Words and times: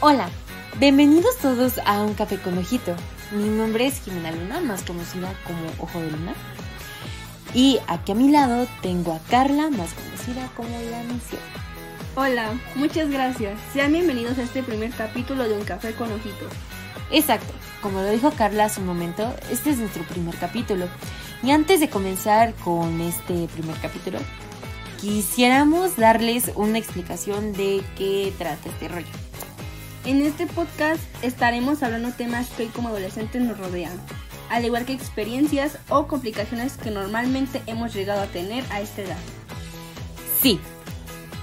Hola, 0.00 0.30
bienvenidos 0.78 1.38
todos 1.38 1.80
a 1.84 2.02
Un 2.02 2.14
Café 2.14 2.38
con 2.38 2.56
Ojito. 2.56 2.94
Mi 3.32 3.48
nombre 3.48 3.88
es 3.88 4.00
Jimena 4.00 4.30
Luna, 4.30 4.60
más 4.60 4.84
conocida 4.84 5.34
como 5.44 5.58
Ojo 5.80 6.00
de 6.00 6.12
Luna. 6.12 6.34
Y 7.52 7.80
aquí 7.88 8.12
a 8.12 8.14
mi 8.14 8.30
lado 8.30 8.68
tengo 8.80 9.12
a 9.12 9.18
Carla, 9.28 9.70
más 9.70 9.92
conocida 9.94 10.48
como 10.56 10.68
La 10.68 11.02
Misión. 11.02 11.40
Hola, 12.14 12.52
muchas 12.76 13.10
gracias. 13.10 13.58
Sean 13.72 13.90
bienvenidos 13.90 14.38
a 14.38 14.44
este 14.44 14.62
primer 14.62 14.92
capítulo 14.92 15.48
de 15.48 15.58
Un 15.58 15.64
Café 15.64 15.92
con 15.94 16.12
Ojitos. 16.12 16.52
Exacto, 17.10 17.52
como 17.82 18.00
lo 18.00 18.08
dijo 18.08 18.30
Carla 18.30 18.66
hace 18.66 18.80
un 18.80 18.86
momento, 18.86 19.34
este 19.50 19.70
es 19.70 19.78
nuestro 19.78 20.04
primer 20.04 20.36
capítulo. 20.36 20.86
Y 21.42 21.50
antes 21.50 21.80
de 21.80 21.90
comenzar 21.90 22.54
con 22.54 23.00
este 23.00 23.48
primer 23.48 23.76
capítulo, 23.78 24.20
quisiéramos 25.00 25.96
darles 25.96 26.52
una 26.54 26.78
explicación 26.78 27.52
de 27.52 27.82
qué 27.96 28.32
trata 28.38 28.68
este 28.68 28.86
rollo. 28.86 29.27
En 30.08 30.22
este 30.22 30.46
podcast 30.46 31.02
estaremos 31.20 31.82
hablando 31.82 32.12
temas 32.12 32.48
que 32.48 32.62
hoy 32.62 32.68
como 32.70 32.88
adolescentes 32.88 33.42
nos 33.42 33.58
rodean, 33.58 33.92
al 34.48 34.64
igual 34.64 34.86
que 34.86 34.94
experiencias 34.94 35.76
o 35.90 36.06
complicaciones 36.06 36.78
que 36.78 36.90
normalmente 36.90 37.60
hemos 37.66 37.92
llegado 37.92 38.22
a 38.22 38.26
tener 38.26 38.64
a 38.70 38.80
esta 38.80 39.02
edad. 39.02 39.18
Sí, 40.40 40.60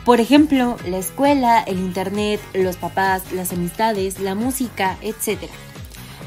por 0.03 0.19
ejemplo, 0.19 0.77
la 0.87 0.97
escuela, 0.97 1.61
el 1.61 1.77
internet, 1.77 2.41
los 2.55 2.75
papás, 2.77 3.31
las 3.33 3.53
amistades, 3.53 4.19
la 4.19 4.33
música, 4.33 4.97
etc. 5.01 5.43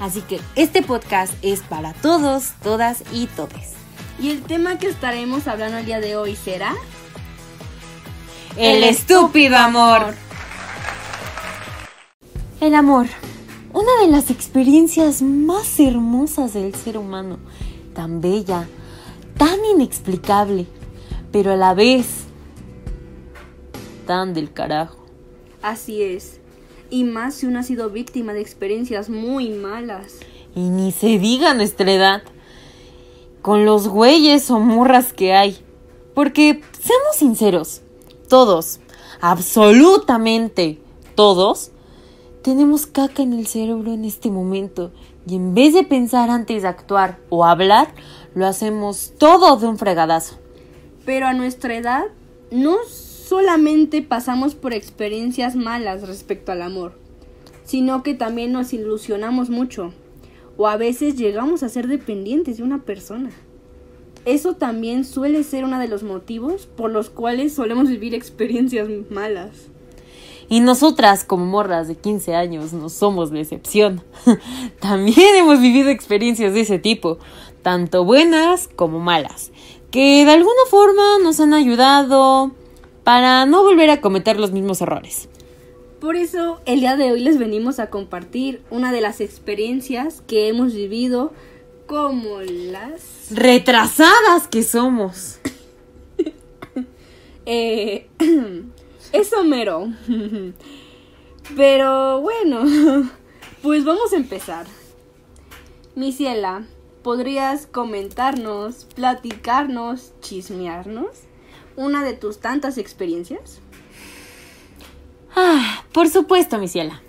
Así 0.00 0.20
que 0.20 0.38
este 0.54 0.80
podcast 0.82 1.34
es 1.42 1.62
para 1.62 1.92
todos, 1.92 2.52
todas 2.62 3.02
y 3.10 3.26
todes. 3.26 3.72
Y 4.22 4.30
el 4.30 4.42
tema 4.42 4.78
que 4.78 4.86
estaremos 4.86 5.48
hablando 5.48 5.78
el 5.78 5.86
día 5.86 5.98
de 5.98 6.14
hoy 6.14 6.36
será... 6.36 6.76
El 8.56 8.84
estúpido 8.84 9.56
amor. 9.56 10.14
El 12.60 12.74
amor, 12.74 13.06
una 13.72 14.00
de 14.02 14.08
las 14.08 14.30
experiencias 14.30 15.22
más 15.22 15.78
hermosas 15.78 16.54
del 16.54 16.74
ser 16.74 16.98
humano, 16.98 17.38
tan 17.94 18.20
bella, 18.20 18.66
tan 19.36 19.64
inexplicable, 19.64 20.66
pero 21.30 21.52
a 21.52 21.56
la 21.56 21.74
vez 21.74 22.24
tan 24.08 24.34
del 24.34 24.52
carajo. 24.52 24.98
Así 25.62 26.02
es. 26.02 26.40
Y 26.90 27.04
más 27.04 27.36
si 27.36 27.46
uno 27.46 27.60
ha 27.60 27.62
sido 27.62 27.90
víctima 27.90 28.32
de 28.32 28.40
experiencias 28.40 29.08
muy 29.08 29.50
malas. 29.50 30.16
Y 30.56 30.68
ni 30.68 30.90
se 30.90 31.20
diga 31.20 31.54
nuestra 31.54 31.92
edad, 31.92 32.22
con 33.40 33.66
los 33.66 33.86
güeyes 33.86 34.50
o 34.50 34.58
morras 34.58 35.12
que 35.12 35.32
hay. 35.32 35.58
Porque, 36.12 36.60
seamos 36.72 37.14
sinceros, 37.14 37.82
todos, 38.28 38.80
absolutamente 39.20 40.80
todos, 41.14 41.70
tenemos 42.48 42.86
caca 42.86 43.22
en 43.22 43.34
el 43.34 43.46
cerebro 43.46 43.92
en 43.92 44.06
este 44.06 44.30
momento 44.30 44.90
y 45.26 45.36
en 45.36 45.52
vez 45.52 45.74
de 45.74 45.84
pensar 45.84 46.30
antes 46.30 46.62
de 46.62 46.68
actuar 46.68 47.18
o 47.28 47.44
hablar, 47.44 47.88
lo 48.34 48.46
hacemos 48.46 49.12
todo 49.18 49.58
de 49.58 49.66
un 49.66 49.76
fregadazo. 49.76 50.38
Pero 51.04 51.26
a 51.26 51.34
nuestra 51.34 51.76
edad 51.76 52.04
no 52.50 52.76
solamente 52.86 54.00
pasamos 54.00 54.54
por 54.54 54.72
experiencias 54.72 55.56
malas 55.56 56.08
respecto 56.08 56.50
al 56.50 56.62
amor, 56.62 56.98
sino 57.64 58.02
que 58.02 58.14
también 58.14 58.52
nos 58.52 58.72
ilusionamos 58.72 59.50
mucho 59.50 59.92
o 60.56 60.68
a 60.68 60.78
veces 60.78 61.16
llegamos 61.16 61.62
a 61.62 61.68
ser 61.68 61.86
dependientes 61.86 62.56
de 62.56 62.62
una 62.62 62.82
persona. 62.82 63.28
Eso 64.24 64.54
también 64.54 65.04
suele 65.04 65.42
ser 65.42 65.64
uno 65.64 65.78
de 65.78 65.88
los 65.88 66.02
motivos 66.02 66.64
por 66.64 66.90
los 66.90 67.10
cuales 67.10 67.52
solemos 67.52 67.90
vivir 67.90 68.14
experiencias 68.14 68.88
malas. 69.10 69.68
Y 70.48 70.60
nosotras, 70.60 71.24
como 71.24 71.44
morras 71.44 71.88
de 71.88 71.94
15 71.94 72.34
años, 72.34 72.72
no 72.72 72.88
somos 72.88 73.30
la 73.32 73.40
excepción. 73.40 74.02
También 74.80 75.34
hemos 75.36 75.60
vivido 75.60 75.90
experiencias 75.90 76.54
de 76.54 76.60
ese 76.60 76.78
tipo, 76.78 77.18
tanto 77.62 78.04
buenas 78.04 78.68
como 78.74 78.98
malas, 78.98 79.50
que 79.90 80.24
de 80.24 80.32
alguna 80.32 80.62
forma 80.70 81.18
nos 81.22 81.38
han 81.40 81.52
ayudado 81.52 82.52
para 83.04 83.44
no 83.44 83.62
volver 83.62 83.90
a 83.90 84.00
cometer 84.00 84.40
los 84.40 84.52
mismos 84.52 84.80
errores. 84.80 85.28
Por 86.00 86.16
eso, 86.16 86.60
el 86.64 86.80
día 86.80 86.96
de 86.96 87.12
hoy 87.12 87.20
les 87.20 87.38
venimos 87.38 87.78
a 87.78 87.90
compartir 87.90 88.62
una 88.70 88.90
de 88.92 89.00
las 89.02 89.20
experiencias 89.20 90.22
que 90.26 90.48
hemos 90.48 90.72
vivido 90.72 91.32
como 91.86 92.40
las... 92.40 93.30
Retrasadas 93.30 94.48
que 94.48 94.62
somos. 94.62 95.40
eh... 97.44 98.08
Eso 99.12 99.44
mero. 99.44 99.88
Pero 101.56 102.20
bueno, 102.20 103.10
pues 103.62 103.84
vamos 103.84 104.12
a 104.12 104.16
empezar. 104.16 104.66
Mi 105.94 106.12
ciela, 106.12 106.64
¿podrías 107.02 107.66
comentarnos, 107.66 108.86
platicarnos, 108.94 110.12
chismearnos 110.20 111.08
una 111.76 112.04
de 112.04 112.12
tus 112.12 112.38
tantas 112.38 112.76
experiencias? 112.76 113.60
Ah, 115.34 115.84
por 115.92 116.08
supuesto, 116.08 116.58
mi 116.58 116.68
ciela. 116.68 117.00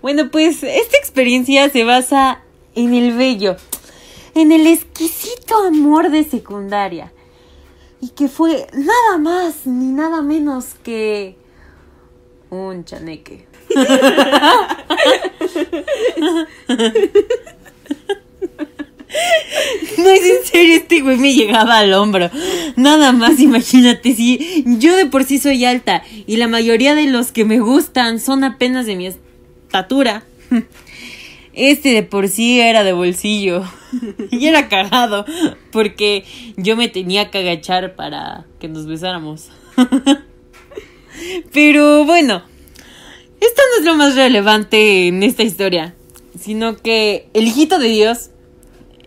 Bueno, 0.00 0.30
pues 0.30 0.62
esta 0.62 0.96
experiencia 0.96 1.68
se 1.68 1.84
basa 1.84 2.42
en 2.74 2.94
el 2.94 3.16
bello, 3.16 3.56
en 4.34 4.52
el 4.52 4.66
exquisito 4.66 5.56
amor 5.66 6.10
de 6.10 6.24
secundaria 6.24 7.12
y 8.02 8.10
que 8.10 8.28
fue 8.28 8.66
nada 8.72 9.16
más 9.18 9.64
ni 9.64 9.92
nada 9.92 10.22
menos 10.22 10.74
que 10.82 11.36
un 12.50 12.84
chaneque. 12.84 13.46
No 19.98 20.08
es 20.08 20.22
en 20.24 20.44
serio, 20.44 20.76
este 20.76 21.00
güey 21.00 21.16
me 21.16 21.34
llegaba 21.34 21.78
al 21.78 21.92
hombro. 21.92 22.28
Nada 22.76 23.12
más, 23.12 23.38
imagínate, 23.38 24.14
si 24.14 24.64
yo 24.78 24.96
de 24.96 25.06
por 25.06 25.22
sí 25.22 25.38
soy 25.38 25.64
alta 25.64 26.02
y 26.26 26.38
la 26.38 26.48
mayoría 26.48 26.96
de 26.96 27.06
los 27.06 27.30
que 27.30 27.44
me 27.44 27.60
gustan 27.60 28.18
son 28.18 28.42
apenas 28.42 28.86
de 28.86 28.96
mi 28.96 29.06
estatura. 29.06 30.24
Este 31.52 31.90
de 31.90 32.02
por 32.02 32.28
sí 32.28 32.60
era 32.60 32.84
de 32.84 32.92
bolsillo. 32.92 33.62
y 34.30 34.46
era 34.46 34.68
cagado. 34.68 35.24
Porque 35.70 36.24
yo 36.56 36.76
me 36.76 36.88
tenía 36.88 37.30
que 37.30 37.38
agachar 37.38 37.94
para 37.94 38.46
que 38.58 38.68
nos 38.68 38.86
besáramos. 38.86 39.50
Pero 41.52 42.04
bueno. 42.04 42.42
Esto 43.40 43.62
no 43.70 43.80
es 43.80 43.84
lo 43.84 43.94
más 43.96 44.14
relevante 44.14 45.08
en 45.08 45.22
esta 45.22 45.42
historia. 45.42 45.94
Sino 46.38 46.76
que 46.76 47.28
el 47.34 47.48
hijito 47.48 47.78
de 47.78 47.88
Dios. 47.88 48.30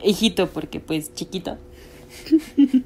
Hijito 0.03 0.49
porque 0.49 0.79
pues 0.79 1.13
chiquito. 1.15 1.57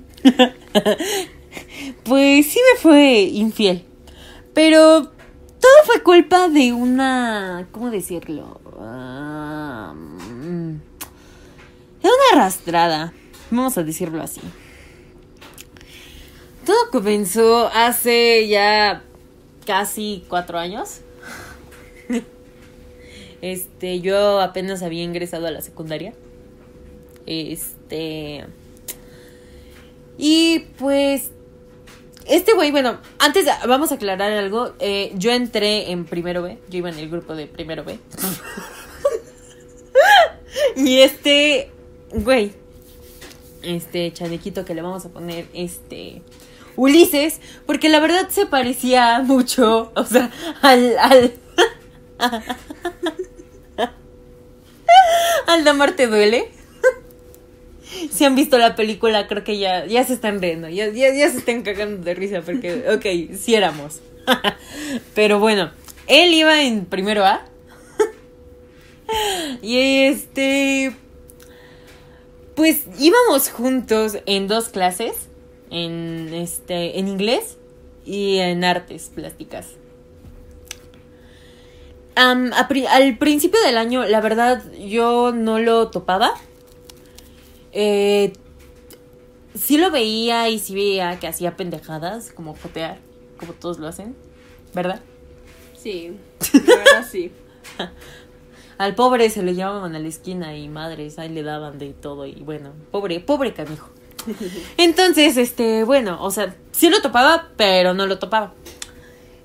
pues 2.03 2.45
sí 2.45 2.59
me 2.73 2.79
fue 2.79 3.21
infiel. 3.21 3.83
Pero 4.53 5.11
todo 5.59 5.85
fue 5.85 6.03
culpa 6.03 6.47
de 6.49 6.71
una... 6.73 7.67
¿Cómo 7.71 7.89
decirlo? 7.91 8.61
Uh, 8.79 9.93
de 12.01 12.07
una 12.07 12.41
arrastrada. 12.41 13.13
Vamos 13.51 13.77
a 13.77 13.83
decirlo 13.83 14.21
así. 14.21 14.39
Todo 16.65 16.89
comenzó 16.89 17.67
hace 17.73 18.47
ya 18.47 19.03
casi 19.65 20.23
cuatro 20.29 20.57
años. 20.57 21.01
Este, 23.41 24.01
yo 24.01 24.41
apenas 24.41 24.83
había 24.83 25.01
ingresado 25.01 25.47
a 25.47 25.51
la 25.51 25.61
secundaria. 25.61 26.13
Este. 27.25 28.45
Y 30.17 30.59
pues. 30.77 31.31
Este 32.29 32.53
güey, 32.53 32.69
bueno, 32.69 32.99
antes 33.17 33.47
vamos 33.67 33.91
a 33.91 33.95
aclarar 33.95 34.31
algo. 34.31 34.75
Eh, 34.79 35.11
yo 35.15 35.31
entré 35.31 35.89
en 35.91 36.05
primero 36.05 36.43
B. 36.43 36.59
Yo 36.69 36.77
iba 36.77 36.89
en 36.89 36.99
el 36.99 37.09
grupo 37.09 37.35
de 37.35 37.47
primero 37.47 37.83
B. 37.83 37.97
y 40.75 40.99
este. 40.99 41.71
Güey. 42.11 42.53
Este 43.63 44.13
chanequito 44.13 44.63
que 44.63 44.75
le 44.75 44.83
vamos 44.83 45.03
a 45.05 45.09
poner. 45.09 45.47
Este. 45.53 46.21
Ulises. 46.75 47.41
Porque 47.65 47.89
la 47.89 47.99
verdad 47.99 48.29
se 48.29 48.45
parecía 48.45 49.21
mucho. 49.21 49.91
O 49.95 50.05
sea, 50.05 50.29
al. 50.61 50.99
al 50.99 51.33
al 55.47 55.63
de 55.63 55.69
amar 55.71 55.93
te 55.93 56.05
duele. 56.05 56.51
Si 58.11 58.23
han 58.25 58.35
visto 58.35 58.57
la 58.57 58.75
película, 58.75 59.27
creo 59.27 59.43
que 59.43 59.57
ya, 59.57 59.85
ya 59.85 60.03
se 60.03 60.13
están 60.13 60.41
riendo, 60.41 60.69
ya, 60.69 60.87
ya, 60.89 61.13
ya 61.13 61.29
se 61.29 61.37
están 61.39 61.63
cagando 61.63 62.03
de 62.03 62.13
risa 62.13 62.41
porque, 62.41 62.83
ok, 62.93 63.35
sí 63.37 63.55
éramos. 63.55 64.01
Pero 65.15 65.39
bueno, 65.39 65.71
él 66.07 66.33
iba 66.33 66.61
en 66.63 66.85
primero 66.85 67.25
A. 67.25 67.45
y 69.61 70.03
este... 70.03 70.95
Pues 72.55 72.81
íbamos 72.99 73.49
juntos 73.49 74.17
en 74.25 74.49
dos 74.49 74.67
clases, 74.67 75.13
en, 75.71 76.33
este, 76.33 76.99
en 76.99 77.07
inglés 77.07 77.57
y 78.05 78.39
en 78.39 78.65
artes 78.65 79.11
plásticas. 79.15 79.67
pri- 82.67 82.85
al 82.87 83.17
principio 83.17 83.61
del 83.61 83.77
año, 83.77 84.03
la 84.05 84.19
verdad, 84.19 84.61
yo 84.73 85.31
no 85.33 85.59
lo 85.59 85.89
topaba. 85.89 86.33
Eh, 87.71 88.33
sí 89.55 89.77
lo 89.77 89.91
veía 89.91 90.49
y 90.49 90.59
sí 90.59 90.75
veía 90.75 91.19
que 91.19 91.27
hacía 91.27 91.55
pendejadas, 91.55 92.31
como 92.31 92.55
jotear, 92.55 92.99
como 93.37 93.53
todos 93.53 93.79
lo 93.79 93.87
hacen, 93.87 94.15
¿verdad? 94.73 95.01
Sí, 95.77 96.17
la 96.53 96.75
verdad 96.75 97.07
sí. 97.09 97.31
Al 98.77 98.95
pobre 98.95 99.29
se 99.29 99.43
le 99.43 99.55
llamaban 99.55 99.93
a 99.95 99.99
la 99.99 100.07
esquina 100.07 100.55
y 100.55 100.69
madres, 100.69 101.19
ahí 101.19 101.27
le 101.29 101.43
daban 101.43 101.77
de 101.79 101.93
todo 101.93 102.25
y 102.25 102.35
bueno, 102.35 102.71
pobre, 102.91 103.19
pobre 103.19 103.53
canijo. 103.53 103.89
Entonces, 104.77 105.35
este, 105.37 105.83
bueno, 105.83 106.17
o 106.21 106.31
sea, 106.31 106.55
sí 106.71 106.89
lo 106.89 107.01
topaba, 107.01 107.49
pero 107.57 107.93
no 107.93 108.05
lo 108.05 108.19
topaba. 108.19 108.53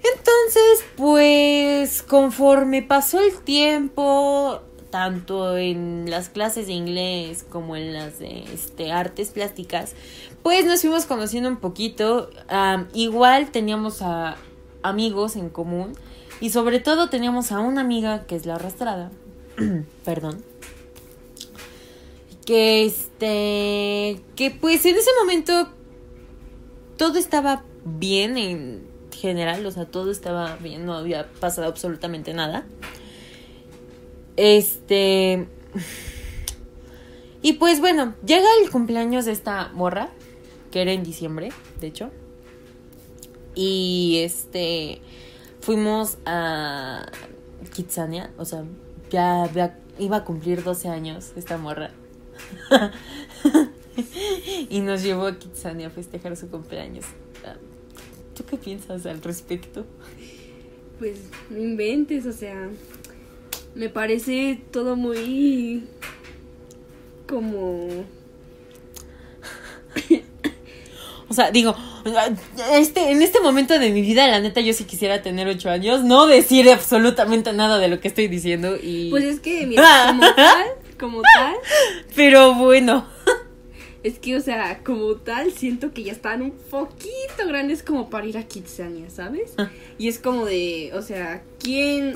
Entonces, 0.05 0.85
pues, 0.97 2.03
conforme 2.03 2.83
pasó 2.83 3.21
el 3.21 3.37
tiempo, 3.43 4.61
tanto 4.95 5.59
en 5.59 6.09
las 6.09 6.29
clases 6.29 6.69
de 6.69 6.73
inglés 6.73 7.45
como 7.51 7.75
en 7.75 7.93
las 7.93 8.21
de 8.21 8.45
este, 8.55 8.93
artes 8.93 9.33
plásticas, 9.33 9.93
pues 10.45 10.65
nos 10.67 10.83
fuimos 10.83 11.05
conociendo 11.07 11.49
un 11.49 11.57
poquito. 11.57 12.31
Igual 12.93 13.51
teníamos 13.51 14.03
a 14.03 14.37
amigos 14.85 15.35
en 15.35 15.51
común 15.51 15.95
y 16.41 16.51
sobre 16.51 16.79
todo 16.79 17.11
teníamos 17.11 17.51
a 17.51 17.59
una 17.59 17.81
amiga 17.81 18.25
que 18.29 18.37
es 18.37 18.47
la 18.47 18.55
arrastrada. 18.55 19.11
Perdón. 20.05 20.45
Que 22.47 22.85
este. 22.85 24.23
Que 24.37 24.53
pues 24.53 24.87
en 24.87 24.95
ese 24.95 25.11
momento. 25.21 25.71
Todo 26.97 27.19
estaba 27.19 27.65
bien 27.85 28.39
en 28.39 28.87
general. 29.11 29.67
O 29.67 29.73
sea, 29.73 29.87
todo 29.87 30.13
estaba 30.13 30.55
bien. 30.55 30.87
No 30.87 30.95
había 30.95 31.27
pasado 31.41 31.67
absolutamente 31.67 32.33
nada. 32.33 32.65
Este. 34.37 35.47
Y 37.43 37.55
pues 37.55 37.81
bueno, 37.81 38.15
llega 38.25 38.47
el 38.63 38.71
cumpleaños 38.71 39.25
de 39.25 39.33
esta 39.33 39.71
morra. 39.75 40.11
Que 40.71 40.83
era 40.83 40.93
en 40.93 41.05
diciembre, 41.05 41.53
de 41.81 41.87
hecho. 41.87 42.11
Y 43.55 44.21
este. 44.25 45.01
Fuimos 45.61 46.19
a 46.27 47.07
Kitsania. 47.73 48.31
O 48.39 48.45
sea, 48.45 48.65
ya, 49.11 49.79
iba 49.99 50.17
a 50.19 50.25
cumplir 50.25 50.63
12 50.63 50.89
años 50.89 51.33
esta 51.37 51.57
morra. 51.57 51.91
y 54.69 54.81
nos 54.81 55.03
llevó 55.03 55.27
a 55.27 55.39
Kitsania 55.39 55.87
a 55.87 55.91
festejar 55.91 56.37
su 56.37 56.49
cumpleaños. 56.49 57.05
¿Tú 58.35 58.45
qué 58.45 58.57
piensas 58.57 59.07
al 59.07 59.23
respecto? 59.23 59.87
Pues 60.99 61.19
no 61.51 61.59
inventes, 61.59 62.27
o 62.27 62.33
sea, 62.33 62.69
me 63.75 63.89
parece 63.89 64.61
todo 64.71 64.97
muy 64.97 65.85
como 67.27 67.89
O 71.29 71.35
sea, 71.35 71.51
digo, 71.51 71.75
este, 72.75 73.11
en 73.11 73.23
este 73.23 73.41
momento 73.41 73.79
de 73.79 73.91
mi 73.91 74.03
vida, 74.03 74.29
la 74.29 74.39
neta, 74.39 74.61
yo 74.61 74.73
sí 74.73 74.85
quisiera 74.85 75.23
tener 75.23 75.49
8 75.49 75.71
años, 75.71 76.05
no 76.05 76.27
decir 76.27 76.71
absolutamente 76.71 77.53
nada 77.53 77.79
de 77.79 77.89
lo 77.89 77.99
que 77.99 78.09
estoy 78.09 78.29
diciendo 78.29 78.77
y... 78.81 79.11
pues 79.11 79.25
es 79.25 79.41
que 79.41 79.67
mira, 79.67 79.83
como 80.09 80.21
tal, 80.35 80.67
como 81.01 81.23
tal, 81.23 81.55
Pero 82.15 82.55
bueno. 82.55 83.07
es 84.05 84.19
que 84.19 84.37
o 84.37 84.41
sea, 84.41 84.81
como 84.85 85.15
tal 85.17 85.51
siento 85.53 85.93
que 85.93 86.05
ya 86.05 86.13
están 86.13 86.43
un 86.43 86.53
poquito 86.53 87.49
grandes 87.49 87.83
como 87.83 88.11
para 88.11 88.27
ir 88.27 88.37
a 88.37 88.43
Kitsania, 88.45 89.09
¿sabes? 89.09 89.55
Y 89.99 90.09
es 90.09 90.19
como 90.19 90.45
de, 90.45 90.93
o 90.95 91.01
sea, 91.01 91.43
¿quién 91.59 92.15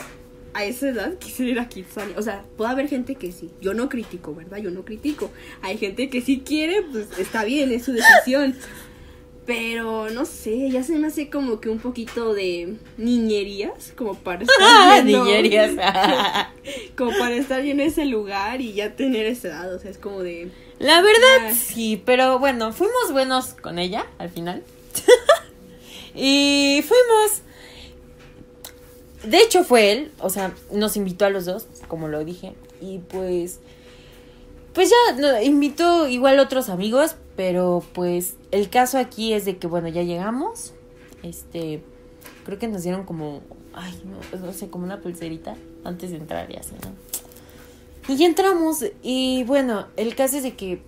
a 0.54 0.64
esa 0.64 0.88
edad 0.88 1.18
quisiera 1.18 1.50
ir 1.52 1.60
a 1.60 1.68
Kitsania? 1.68 2.14
O 2.18 2.22
sea, 2.22 2.44
puede 2.56 2.70
haber 2.70 2.88
gente 2.88 3.14
que 3.14 3.32
sí. 3.32 3.50
Yo 3.60 3.74
no 3.74 3.88
critico, 3.88 4.34
¿verdad? 4.34 4.58
Yo 4.58 4.70
no 4.70 4.84
critico. 4.84 5.30
Hay 5.62 5.78
gente 5.78 6.08
que 6.10 6.20
sí 6.20 6.42
quiere, 6.44 6.82
pues 6.82 7.06
está 7.18 7.44
bien, 7.44 7.70
es 7.72 7.84
su 7.84 7.92
decisión. 7.92 8.54
Pero 9.46 10.10
no 10.10 10.26
sé, 10.26 10.68
ya 10.70 10.82
se 10.82 10.98
me 10.98 11.06
hace 11.06 11.30
como 11.30 11.58
que 11.58 11.70
un 11.70 11.78
poquito 11.78 12.34
de 12.34 12.76
niñerías, 12.98 13.94
como 13.96 14.14
para 14.14 14.42
estar 14.42 15.04
viendo- 15.04 15.24
Niñerías. 15.24 15.70
como 16.98 17.12
para 17.18 17.34
estar 17.34 17.60
en 17.64 17.80
ese 17.80 18.04
lugar 18.04 18.60
y 18.60 18.74
ya 18.74 18.94
tener 18.94 19.24
esa 19.24 19.48
edad, 19.48 19.74
o 19.74 19.78
sea, 19.78 19.90
es 19.90 19.96
como 19.96 20.22
de 20.22 20.50
La 20.78 21.00
verdad, 21.00 21.48
Ah. 21.48 21.54
sí, 21.54 22.02
pero 22.04 22.38
bueno, 22.38 22.72
fuimos 22.74 23.10
buenos 23.10 23.54
con 23.54 23.78
ella 23.78 24.04
al 24.18 24.28
final. 24.28 24.62
y 26.14 26.82
fuimos. 26.86 27.42
De 29.24 29.38
hecho, 29.38 29.64
fue 29.64 29.92
él, 29.92 30.12
o 30.20 30.30
sea, 30.30 30.54
nos 30.72 30.96
invitó 30.96 31.24
a 31.24 31.30
los 31.30 31.44
dos, 31.44 31.66
como 31.88 32.08
lo 32.08 32.24
dije. 32.24 32.54
Y 32.80 32.98
pues. 32.98 33.60
Pues 34.74 34.90
ya 34.90 35.20
no, 35.20 35.42
invitó 35.42 36.06
igual 36.06 36.38
otros 36.38 36.68
amigos, 36.68 37.16
pero 37.36 37.82
pues 37.94 38.36
el 38.52 38.70
caso 38.70 38.98
aquí 38.98 39.32
es 39.32 39.44
de 39.44 39.56
que, 39.58 39.66
bueno, 39.66 39.88
ya 39.88 40.02
llegamos. 40.02 40.72
Este. 41.22 41.82
Creo 42.44 42.58
que 42.58 42.68
nos 42.68 42.82
dieron 42.82 43.04
como. 43.04 43.42
Ay, 43.74 44.00
no, 44.04 44.46
no 44.46 44.52
sé, 44.52 44.68
como 44.68 44.84
una 44.84 45.00
pulserita 45.00 45.56
antes 45.84 46.10
de 46.10 46.16
entrar 46.16 46.50
y 46.50 46.56
así, 46.56 46.72
¿no? 46.82 46.92
Y 48.08 48.16
ya 48.16 48.26
entramos 48.26 48.84
y 49.02 49.44
bueno, 49.44 49.86
el 49.96 50.14
caso 50.16 50.38
es 50.38 50.42
de 50.42 50.56
que 50.56 50.80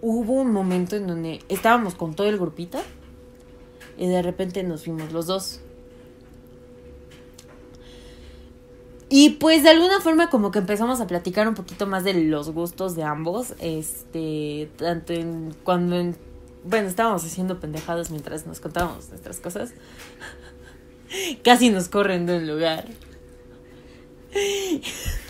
hubo 0.00 0.34
un 0.34 0.52
momento 0.52 0.94
en 0.94 1.08
donde 1.08 1.40
estábamos 1.48 1.96
con 1.96 2.14
todo 2.14 2.28
el 2.28 2.38
grupito 2.38 2.78
y 3.98 4.06
de 4.06 4.22
repente 4.22 4.62
nos 4.62 4.84
fuimos 4.84 5.12
los 5.12 5.26
dos. 5.26 5.60
Y 9.12 9.30
pues 9.30 9.64
de 9.64 9.70
alguna 9.70 10.00
forma 10.00 10.30
como 10.30 10.52
que 10.52 10.60
empezamos 10.60 11.00
a 11.00 11.08
platicar 11.08 11.48
un 11.48 11.54
poquito 11.54 11.84
más 11.84 12.04
de 12.04 12.14
los 12.14 12.50
gustos 12.50 12.94
de 12.94 13.02
ambos, 13.02 13.54
este, 13.58 14.70
tanto 14.76 15.12
en 15.12 15.52
cuando 15.64 15.96
en, 15.96 16.16
bueno, 16.62 16.86
estábamos 16.86 17.24
haciendo 17.24 17.58
pendejadas 17.58 18.12
mientras 18.12 18.46
nos 18.46 18.60
contábamos 18.60 19.08
nuestras 19.08 19.40
cosas. 19.40 19.72
Casi 21.42 21.70
nos 21.70 21.88
corren 21.88 22.24
de 22.24 22.36
un 22.36 22.46
lugar. 22.46 22.86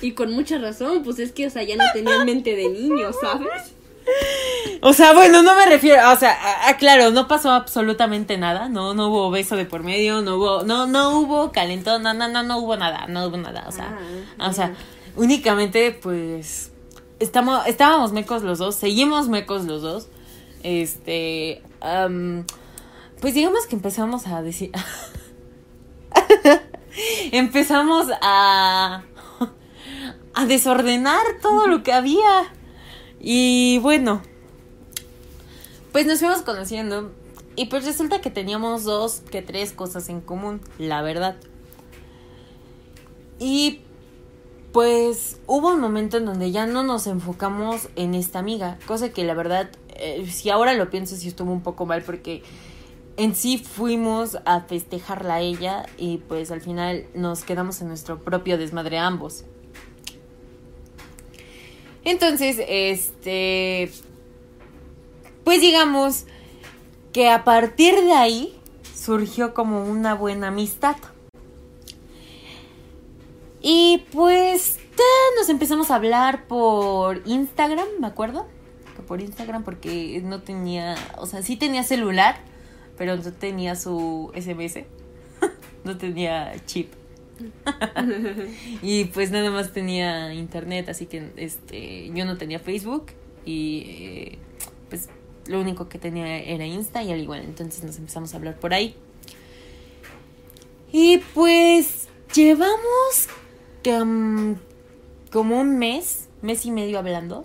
y 0.02 0.12
con 0.12 0.30
mucha 0.32 0.58
razón, 0.58 1.02
pues 1.02 1.18
es 1.18 1.32
que 1.32 1.46
o 1.46 1.50
sea, 1.50 1.62
ya 1.62 1.76
no 1.76 1.84
tenían 1.94 2.26
mente 2.26 2.54
de 2.54 2.68
niño, 2.68 3.14
¿sabes? 3.18 3.74
O 4.82 4.94
sea, 4.94 5.12
bueno, 5.12 5.42
no 5.42 5.54
me 5.56 5.66
refiero, 5.66 6.10
o 6.10 6.16
sea, 6.16 6.32
a- 6.32 6.70
a- 6.70 6.76
claro, 6.78 7.10
no 7.10 7.28
pasó 7.28 7.50
absolutamente 7.50 8.38
nada, 8.38 8.70
no, 8.70 8.94
no 8.94 9.08
hubo 9.08 9.30
beso 9.30 9.54
de 9.56 9.66
por 9.66 9.82
medio, 9.82 10.22
no 10.22 10.36
hubo, 10.36 10.62
no, 10.62 10.86
no 10.86 11.18
hubo 11.20 11.52
calentón, 11.52 12.02
no, 12.02 12.14
no, 12.14 12.28
no, 12.28 12.42
no 12.42 12.56
hubo 12.58 12.76
nada, 12.78 13.06
no 13.06 13.26
hubo 13.26 13.36
nada, 13.36 13.66
o 13.68 13.72
sea, 13.72 13.98
Ah, 14.38 14.48
o 14.48 14.52
sea, 14.54 14.68
ya. 14.68 14.74
únicamente, 15.16 15.92
pues, 15.92 16.72
estamos, 17.18 17.66
estábamos 17.66 18.12
mecos 18.12 18.42
los 18.42 18.58
dos, 18.58 18.74
seguimos 18.74 19.28
mecos 19.28 19.64
los 19.66 19.82
dos, 19.82 20.08
este, 20.62 21.62
pues 23.20 23.34
digamos 23.34 23.66
que 23.66 23.76
empezamos 23.76 24.26
a 24.28 24.40
decir, 24.40 24.70
empezamos 27.32 28.06
a, 28.22 29.02
a 30.34 30.46
desordenar 30.46 31.20
todo 31.42 31.66
lo 31.66 31.82
que 31.82 31.92
había. 31.92 32.54
Y 33.20 33.78
bueno, 33.80 34.22
pues 35.92 36.06
nos 36.06 36.20
fuimos 36.20 36.42
conociendo 36.42 37.12
y 37.56 37.66
pues 37.66 37.84
resulta 37.84 38.20
que 38.20 38.30
teníamos 38.30 38.84
dos 38.84 39.20
que 39.30 39.42
tres 39.42 39.72
cosas 39.72 40.08
en 40.08 40.20
común, 40.20 40.60
la 40.78 41.02
verdad. 41.02 41.36
Y 43.38 43.80
pues 44.72 45.38
hubo 45.46 45.72
un 45.72 45.80
momento 45.80 46.16
en 46.16 46.26
donde 46.26 46.52
ya 46.52 46.66
no 46.66 46.82
nos 46.82 47.06
enfocamos 47.06 47.88
en 47.96 48.14
esta 48.14 48.38
amiga, 48.38 48.78
cosa 48.86 49.10
que 49.10 49.24
la 49.24 49.34
verdad, 49.34 49.70
eh, 49.96 50.26
si 50.30 50.48
ahora 50.48 50.74
lo 50.74 50.90
pienso, 50.90 51.16
sí 51.16 51.28
estuvo 51.28 51.52
un 51.52 51.62
poco 51.62 51.86
mal 51.86 52.02
porque 52.02 52.42
en 53.16 53.34
sí 53.34 53.58
fuimos 53.58 54.38
a 54.44 54.62
festejarla 54.62 55.34
a 55.34 55.40
ella 55.40 55.86
y 55.98 56.18
pues 56.18 56.50
al 56.50 56.60
final 56.60 57.04
nos 57.14 57.44
quedamos 57.44 57.82
en 57.82 57.88
nuestro 57.88 58.20
propio 58.22 58.56
desmadre 58.56 58.98
ambos. 58.98 59.44
Entonces, 62.04 62.56
este, 62.66 63.90
pues 65.44 65.60
digamos 65.60 66.26
que 67.12 67.30
a 67.30 67.44
partir 67.44 67.94
de 67.94 68.12
ahí 68.12 68.58
surgió 68.94 69.54
como 69.54 69.84
una 69.84 70.14
buena 70.14 70.48
amistad. 70.48 70.96
Y 73.62 74.04
pues 74.12 74.78
nos 75.38 75.48
empezamos 75.48 75.90
a 75.90 75.96
hablar 75.96 76.46
por 76.46 77.22
Instagram, 77.26 77.86
me 77.98 78.06
acuerdo. 78.06 78.46
Que 78.96 79.02
por 79.02 79.20
Instagram 79.20 79.64
porque 79.64 80.20
no 80.24 80.42
tenía, 80.42 80.96
o 81.18 81.26
sea, 81.26 81.42
sí 81.42 81.56
tenía 81.56 81.82
celular, 81.82 82.36
pero 82.96 83.16
no 83.16 83.32
tenía 83.32 83.76
su 83.76 84.32
SMS. 84.34 84.84
no 85.84 85.96
tenía 85.96 86.52
chip. 86.66 86.99
y 88.82 89.04
pues 89.06 89.30
nada 89.30 89.50
más 89.50 89.72
tenía 89.72 90.32
internet, 90.34 90.88
así 90.88 91.06
que 91.06 91.30
este 91.36 92.10
yo 92.14 92.24
no 92.24 92.36
tenía 92.36 92.58
Facebook 92.58 93.06
y 93.44 93.84
eh, 93.86 94.38
pues 94.88 95.08
lo 95.46 95.60
único 95.60 95.88
que 95.88 95.98
tenía 95.98 96.38
era 96.38 96.66
Insta 96.66 97.02
y 97.02 97.12
al 97.12 97.20
igual, 97.20 97.42
entonces 97.42 97.82
nos 97.84 97.96
empezamos 97.98 98.34
a 98.34 98.36
hablar 98.36 98.58
por 98.58 98.74
ahí. 98.74 98.94
Y 100.92 101.18
pues 101.34 102.08
Llevamos 102.34 103.28
um, 103.86 104.54
como 105.32 105.60
un 105.60 105.78
mes, 105.78 106.28
mes 106.42 106.64
y 106.64 106.70
medio 106.70 107.00
hablando. 107.00 107.44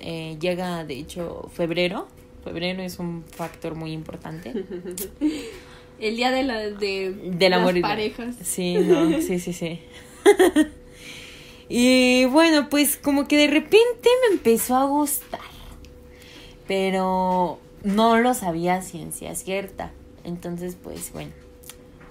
Eh, 0.00 0.36
llega, 0.40 0.84
de 0.84 0.94
hecho, 0.94 1.50
febrero. 1.52 2.06
Febrero 2.44 2.82
es 2.82 3.00
un 3.00 3.24
factor 3.24 3.74
muy 3.74 3.92
importante. 3.92 4.52
El 6.02 6.16
día 6.16 6.32
de, 6.32 6.42
la, 6.42 6.58
de, 6.58 7.12
De 7.12 7.48
la 7.48 7.58
las 7.58 7.78
parejas. 7.80 8.34
Sí, 8.42 8.74
no, 8.74 9.20
sí, 9.22 9.38
sí, 9.38 9.52
sí. 9.52 9.78
y 11.68 12.24
bueno, 12.24 12.68
pues 12.68 12.96
como 12.96 13.28
que 13.28 13.36
de 13.36 13.46
repente 13.46 14.08
me 14.28 14.34
empezó 14.34 14.74
a 14.76 14.84
gustar. 14.84 15.40
Pero 16.66 17.60
no 17.84 18.18
lo 18.18 18.34
sabía 18.34 18.82
ciencia 18.82 19.34
cierta. 19.36 19.92
Entonces, 20.24 20.76
pues 20.82 21.12
bueno, 21.12 21.30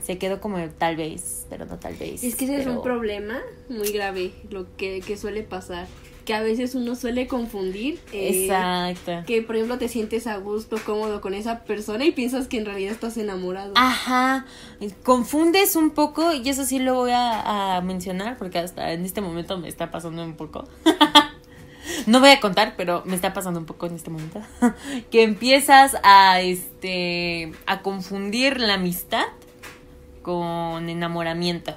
se 0.02 0.18
quedó 0.18 0.40
como 0.40 0.58
tal 0.70 0.96
vez, 0.96 1.46
pero 1.50 1.66
no 1.66 1.78
tal 1.78 1.96
vez. 1.96 2.24
Es 2.24 2.36
que 2.36 2.46
ese 2.46 2.60
es 2.60 2.64
pero- 2.64 2.78
un 2.78 2.84
problema 2.84 3.42
muy 3.68 3.92
grave, 3.92 4.32
lo 4.50 4.66
que, 4.78 5.02
que 5.02 5.18
suele 5.18 5.44
pasar. 5.44 5.88
Que 6.26 6.34
a 6.34 6.42
veces 6.42 6.76
uno 6.76 6.96
suele 6.96 7.28
confundir. 7.28 8.00
eh, 8.12 8.46
Exacto. 8.46 9.24
Que, 9.26 9.42
por 9.42 9.56
ejemplo, 9.56 9.78
te 9.78 9.88
sientes 9.88 10.28
a 10.28 10.38
gusto, 10.38 10.78
cómodo 10.86 11.20
con 11.22 11.34
esa 11.34 11.64
persona 11.64 12.06
y 12.06 12.12
piensas 12.12 12.48
que 12.48 12.58
en 12.58 12.66
realidad 12.66 12.92
estás 12.92 13.18
enamorado. 13.18 13.74
Ajá, 13.76 14.46
confundes 15.04 15.76
un 15.76 15.92
poco 15.92 16.34
y 16.34 16.48
eso 16.48 16.64
sí 16.66 16.80
lo 16.80 16.94
voy 16.96 17.12
a, 17.12 17.78
a 17.78 17.82
mencionar 17.82 18.38
porque 18.38 18.60
hasta 18.60 18.92
en 18.94 19.04
este 19.06 19.22
momento 19.22 19.58
me 19.58 19.68
está 19.68 19.90
pasando 19.92 20.24
un 20.24 20.36
poco. 20.36 20.68
no 22.06 22.20
voy 22.20 22.30
a 22.30 22.40
contar, 22.40 22.76
pero 22.78 23.02
me 23.06 23.16
está 23.16 23.34
pasando 23.34 23.60
un 23.60 23.66
poco 23.66 23.88
en 23.88 23.96
este 23.96 24.10
momento. 24.12 24.42
que 25.12 25.24
empiezas 25.24 25.98
a 26.04 26.40
este 26.42 27.52
a 27.66 27.82
confundir 27.82 28.60
la 28.60 28.76
amistad 28.76 29.26
con 30.22 30.90
enamoramiento. 30.90 31.76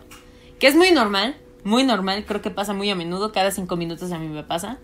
Que 0.59 0.67
es 0.67 0.77
muy 0.77 0.91
normal, 0.93 1.35
muy 1.65 1.83
normal, 1.85 2.25
creo 2.27 2.43
que 2.43 2.51
pasa 2.51 2.73
muy 2.75 2.91
a 2.91 2.95
menudo, 2.95 3.33
cada 3.33 3.51
cinco 3.51 3.77
minutos 3.77 4.13
a 4.13 4.19
mí 4.19 4.29
me 4.29 4.43
pasa. 4.45 4.79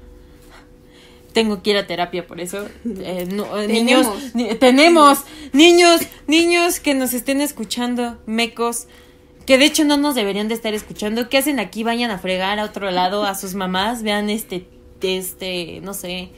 Tengo 1.32 1.62
que 1.62 1.70
ir 1.70 1.76
a 1.76 1.86
terapia 1.86 2.26
por 2.26 2.40
eso. 2.40 2.66
Eh, 2.84 3.28
no, 3.30 3.56
eh, 3.58 3.68
niños, 3.68 4.04
Tenemos. 4.06 4.34
ni- 4.34 4.54
tenemos 4.56 5.18
niños, 5.52 6.00
niños 6.26 6.80
que 6.80 6.94
nos 6.94 7.14
estén 7.14 7.40
escuchando, 7.40 8.18
mecos, 8.26 8.88
que 9.46 9.56
de 9.56 9.64
hecho 9.66 9.84
no 9.84 9.96
nos 9.96 10.16
deberían 10.16 10.48
de 10.48 10.54
estar 10.54 10.74
escuchando. 10.74 11.28
¿Qué 11.28 11.38
hacen 11.38 11.60
aquí? 11.60 11.84
Vayan 11.84 12.10
a 12.10 12.18
fregar 12.18 12.58
a 12.58 12.64
otro 12.64 12.90
lado 12.90 13.24
a 13.24 13.36
sus 13.36 13.54
mamás, 13.54 14.02
vean 14.02 14.28
este, 14.28 14.66
este, 15.02 15.80
no 15.82 15.94
sé. 15.94 16.30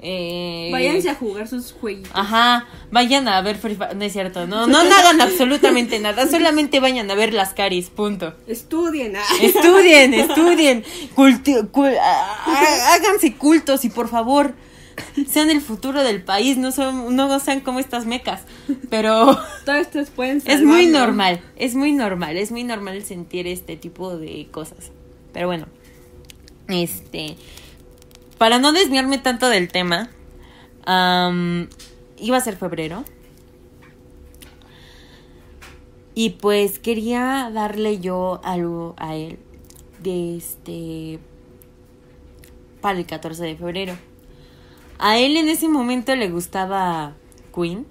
Eh, 0.00 0.68
Váyanse 0.70 1.10
a 1.10 1.14
jugar 1.16 1.48
sus 1.48 1.72
jueguitos. 1.72 2.12
Ajá, 2.14 2.66
vayan 2.92 3.26
a 3.26 3.40
ver 3.42 3.56
Free 3.56 3.74
Fire. 3.74 3.96
No 3.96 4.04
es 4.04 4.12
cierto, 4.12 4.46
no, 4.46 4.66
no 4.68 4.78
hagan 4.78 5.20
absolutamente 5.20 5.98
nada, 5.98 6.28
solamente 6.28 6.78
vayan 6.80 7.10
a 7.10 7.14
ver 7.14 7.34
las 7.34 7.52
caris, 7.52 7.90
punto. 7.90 8.34
Estudien. 8.46 9.16
ah. 9.16 9.22
Estudien, 9.42 10.14
estudien, 10.14 10.84
culti- 11.16 11.68
cul- 11.72 11.96
há- 12.00 12.94
háganse 12.94 13.34
cultos 13.34 13.84
y 13.84 13.90
por 13.90 14.08
favor 14.08 14.54
sean 15.28 15.50
el 15.50 15.60
futuro 15.60 16.02
del 16.04 16.22
país, 16.22 16.56
no 16.58 16.70
son, 16.72 17.14
no 17.16 17.38
sean 17.40 17.60
como 17.60 17.78
estas 17.80 18.06
mecas, 18.06 18.42
pero 18.90 19.36
Todos 19.64 19.78
estos 19.80 20.10
pueden 20.10 20.42
es 20.44 20.62
muy 20.62 20.86
normal, 20.86 21.40
es 21.56 21.74
muy 21.74 21.92
normal, 21.92 22.36
es 22.36 22.50
muy 22.52 22.62
normal 22.64 23.04
sentir 23.04 23.46
este 23.48 23.76
tipo 23.76 24.16
de 24.16 24.46
cosas. 24.50 24.90
Pero 25.32 25.46
bueno, 25.48 25.66
este, 26.68 27.36
para 28.38 28.58
no 28.58 28.72
desviarme 28.72 29.18
tanto 29.18 29.48
del 29.48 29.68
tema, 29.68 30.10
iba 30.86 32.36
a 32.36 32.40
ser 32.40 32.56
febrero. 32.56 33.04
Y 36.14 36.30
pues 36.30 36.78
quería 36.80 37.50
darle 37.52 38.00
yo 38.00 38.40
algo 38.42 38.94
a 38.96 39.14
él 39.14 39.38
de 40.02 40.36
este 40.36 41.20
para 42.80 42.98
el 42.98 43.06
14 43.06 43.44
de 43.44 43.56
febrero. 43.56 43.96
A 44.98 45.18
él 45.18 45.36
en 45.36 45.48
ese 45.48 45.68
momento 45.68 46.14
le 46.16 46.28
gustaba 46.28 47.14
Queen. 47.54 47.86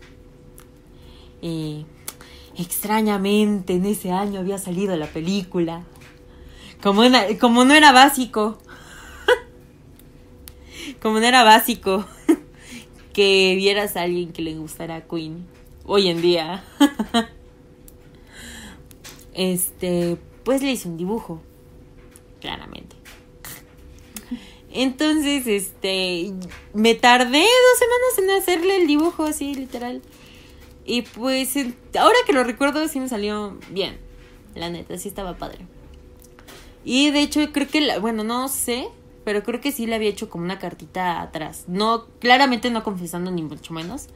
Y 1.41 1.85
extrañamente 2.57 3.73
en 3.75 3.85
ese 3.85 4.11
año 4.11 4.41
había 4.41 4.57
salido 4.57 4.95
la 4.97 5.07
película. 5.07 5.83
Como, 6.83 7.03
como 7.39 7.63
no 7.63 7.73
era 7.73 7.91
básico. 7.91 8.57
Como 11.01 11.19
no 11.19 11.25
era 11.25 11.43
básico 11.43 12.05
que 13.13 13.55
vieras 13.57 13.95
a 13.97 14.01
alguien 14.03 14.31
que 14.31 14.41
le 14.41 14.55
gustara 14.55 15.07
Queen 15.07 15.45
hoy 15.85 16.07
en 16.09 16.21
día. 16.21 16.63
este, 19.33 20.17
pues 20.43 20.61
le 20.61 20.71
hice 20.71 20.87
un 20.89 20.97
dibujo. 20.97 21.41
Claramente. 22.41 22.95
Entonces, 24.71 25.47
este, 25.47 26.33
me 26.73 26.93
tardé 26.93 27.39
dos 27.39 27.79
semanas 27.79 28.17
en 28.19 28.29
hacerle 28.41 28.77
el 28.77 28.87
dibujo 28.87 29.23
así, 29.23 29.55
literal. 29.55 30.01
Y 30.85 31.01
pues, 31.01 31.55
ahora 31.99 32.15
que 32.25 32.33
lo 32.33 32.43
recuerdo, 32.43 32.87
sí 32.87 32.99
me 32.99 33.09
salió 33.09 33.57
bien. 33.71 33.97
La 34.55 34.69
neta, 34.69 34.97
sí 34.97 35.07
estaba 35.07 35.35
padre. 35.37 35.65
Y 36.85 37.11
de 37.11 37.21
hecho, 37.21 37.51
creo 37.51 37.67
que, 37.67 37.81
la- 37.81 37.99
bueno, 37.99 38.23
no 38.23 38.47
sé, 38.49 38.87
pero 39.27 39.43
creo 39.43 39.59
que 39.59 39.73
sí 39.73 39.87
le 39.87 39.95
había 39.95 40.07
hecho 40.07 40.29
como 40.29 40.45
una 40.45 40.57
cartita 40.57 41.21
atrás. 41.21 41.65
No, 41.67 42.05
claramente 42.19 42.69
no 42.69 42.81
confesando 42.81 43.29
ni 43.29 43.43
mucho 43.43 43.73
menos. 43.73 44.07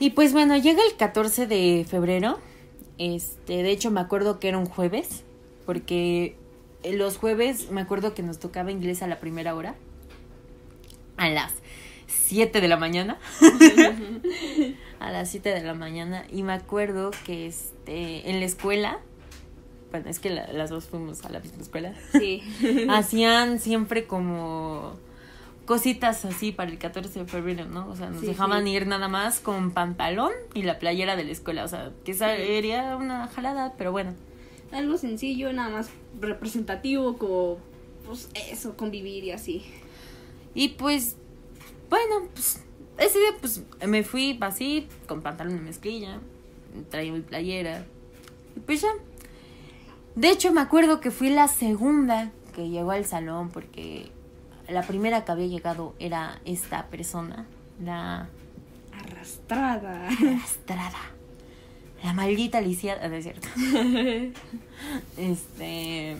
Y 0.00 0.12
pues 0.12 0.32
bueno, 0.32 0.56
llega 0.56 0.80
el 0.90 0.96
14 0.96 1.46
de 1.46 1.84
febrero. 1.86 2.38
Este, 2.96 3.62
de 3.62 3.70
hecho, 3.70 3.90
me 3.90 4.00
acuerdo 4.00 4.40
que 4.40 4.48
era 4.48 4.56
un 4.56 4.64
jueves. 4.64 5.22
Porque 5.66 6.38
los 6.82 7.18
jueves 7.18 7.70
me 7.72 7.82
acuerdo 7.82 8.14
que 8.14 8.22
nos 8.22 8.38
tocaba 8.38 8.72
inglés 8.72 9.02
a 9.02 9.06
la 9.06 9.20
primera 9.20 9.54
hora. 9.54 9.74
A 11.18 11.28
las 11.28 11.52
7 12.06 12.62
de 12.62 12.68
la 12.68 12.78
mañana. 12.78 13.18
a 14.98 15.10
las 15.10 15.28
7 15.28 15.50
de 15.50 15.62
la 15.62 15.74
mañana. 15.74 16.24
Y 16.32 16.42
me 16.42 16.54
acuerdo 16.54 17.10
que 17.26 17.48
este, 17.48 18.30
en 18.30 18.40
la 18.40 18.46
escuela. 18.46 18.98
Bueno, 19.94 20.10
es 20.10 20.18
que 20.18 20.30
la- 20.30 20.52
las 20.52 20.70
dos 20.70 20.86
fuimos 20.86 21.24
a 21.24 21.28
la 21.28 21.38
misma 21.38 21.62
escuela. 21.62 21.94
Sí. 22.10 22.42
Hacían 22.90 23.60
siempre 23.60 24.08
como 24.08 24.94
cositas 25.66 26.24
así 26.24 26.50
para 26.50 26.68
el 26.72 26.78
14 26.78 27.20
de 27.20 27.26
febrero, 27.26 27.66
¿no? 27.66 27.88
O 27.88 27.94
sea, 27.94 28.10
nos 28.10 28.22
Sí, 28.22 28.26
dejaban 28.26 28.64
sí. 28.64 28.70
ir 28.70 28.88
nada 28.88 29.06
más 29.06 29.38
con 29.38 29.70
pantalón 29.70 30.32
y 30.52 30.62
la 30.64 30.80
playera 30.80 31.14
de 31.14 31.22
la 31.22 31.30
escuela. 31.30 31.62
O 31.62 31.68
sea, 31.68 31.92
que 32.04 32.10
esa 32.10 32.34
sería 32.34 32.96
una 32.96 33.28
jalada, 33.28 33.74
pero 33.78 33.92
bueno. 33.92 34.14
Algo 34.72 34.98
sencillo, 34.98 35.52
nada 35.52 35.70
más 35.70 35.90
representativo, 36.20 37.16
como, 37.16 37.58
pues 38.04 38.28
eso, 38.50 38.76
convivir 38.76 39.22
y 39.22 39.30
así. 39.30 39.64
Y 40.56 40.70
pues, 40.70 41.14
bueno, 41.88 42.26
pues 42.34 42.60
ese 42.98 43.20
día 43.20 43.30
pues 43.38 43.62
me 43.86 44.02
fui 44.02 44.36
así, 44.40 44.88
con 45.06 45.22
pantalón 45.22 45.54
de 45.54 45.62
mezclilla, 45.62 46.18
traía 46.90 47.12
mi 47.12 47.20
playera. 47.20 47.86
Y 48.56 48.58
pues 48.60 48.82
ya. 48.82 48.88
De 50.14 50.30
hecho, 50.30 50.52
me 50.52 50.60
acuerdo 50.60 51.00
que 51.00 51.10
fui 51.10 51.30
la 51.30 51.48
segunda 51.48 52.30
que 52.54 52.68
llegó 52.68 52.92
al 52.92 53.04
salón 53.04 53.50
porque 53.50 54.10
la 54.68 54.82
primera 54.82 55.24
que 55.24 55.32
había 55.32 55.46
llegado 55.46 55.94
era 55.98 56.40
esta 56.44 56.86
persona, 56.86 57.46
la 57.82 58.28
Arrastrada. 58.92 60.06
arrastrada. 60.08 60.98
La 62.02 62.12
maldita 62.12 62.60
lisiada, 62.60 63.08
no 63.08 63.14
es 63.16 63.24
cierto. 63.24 63.48
Este. 65.16 66.16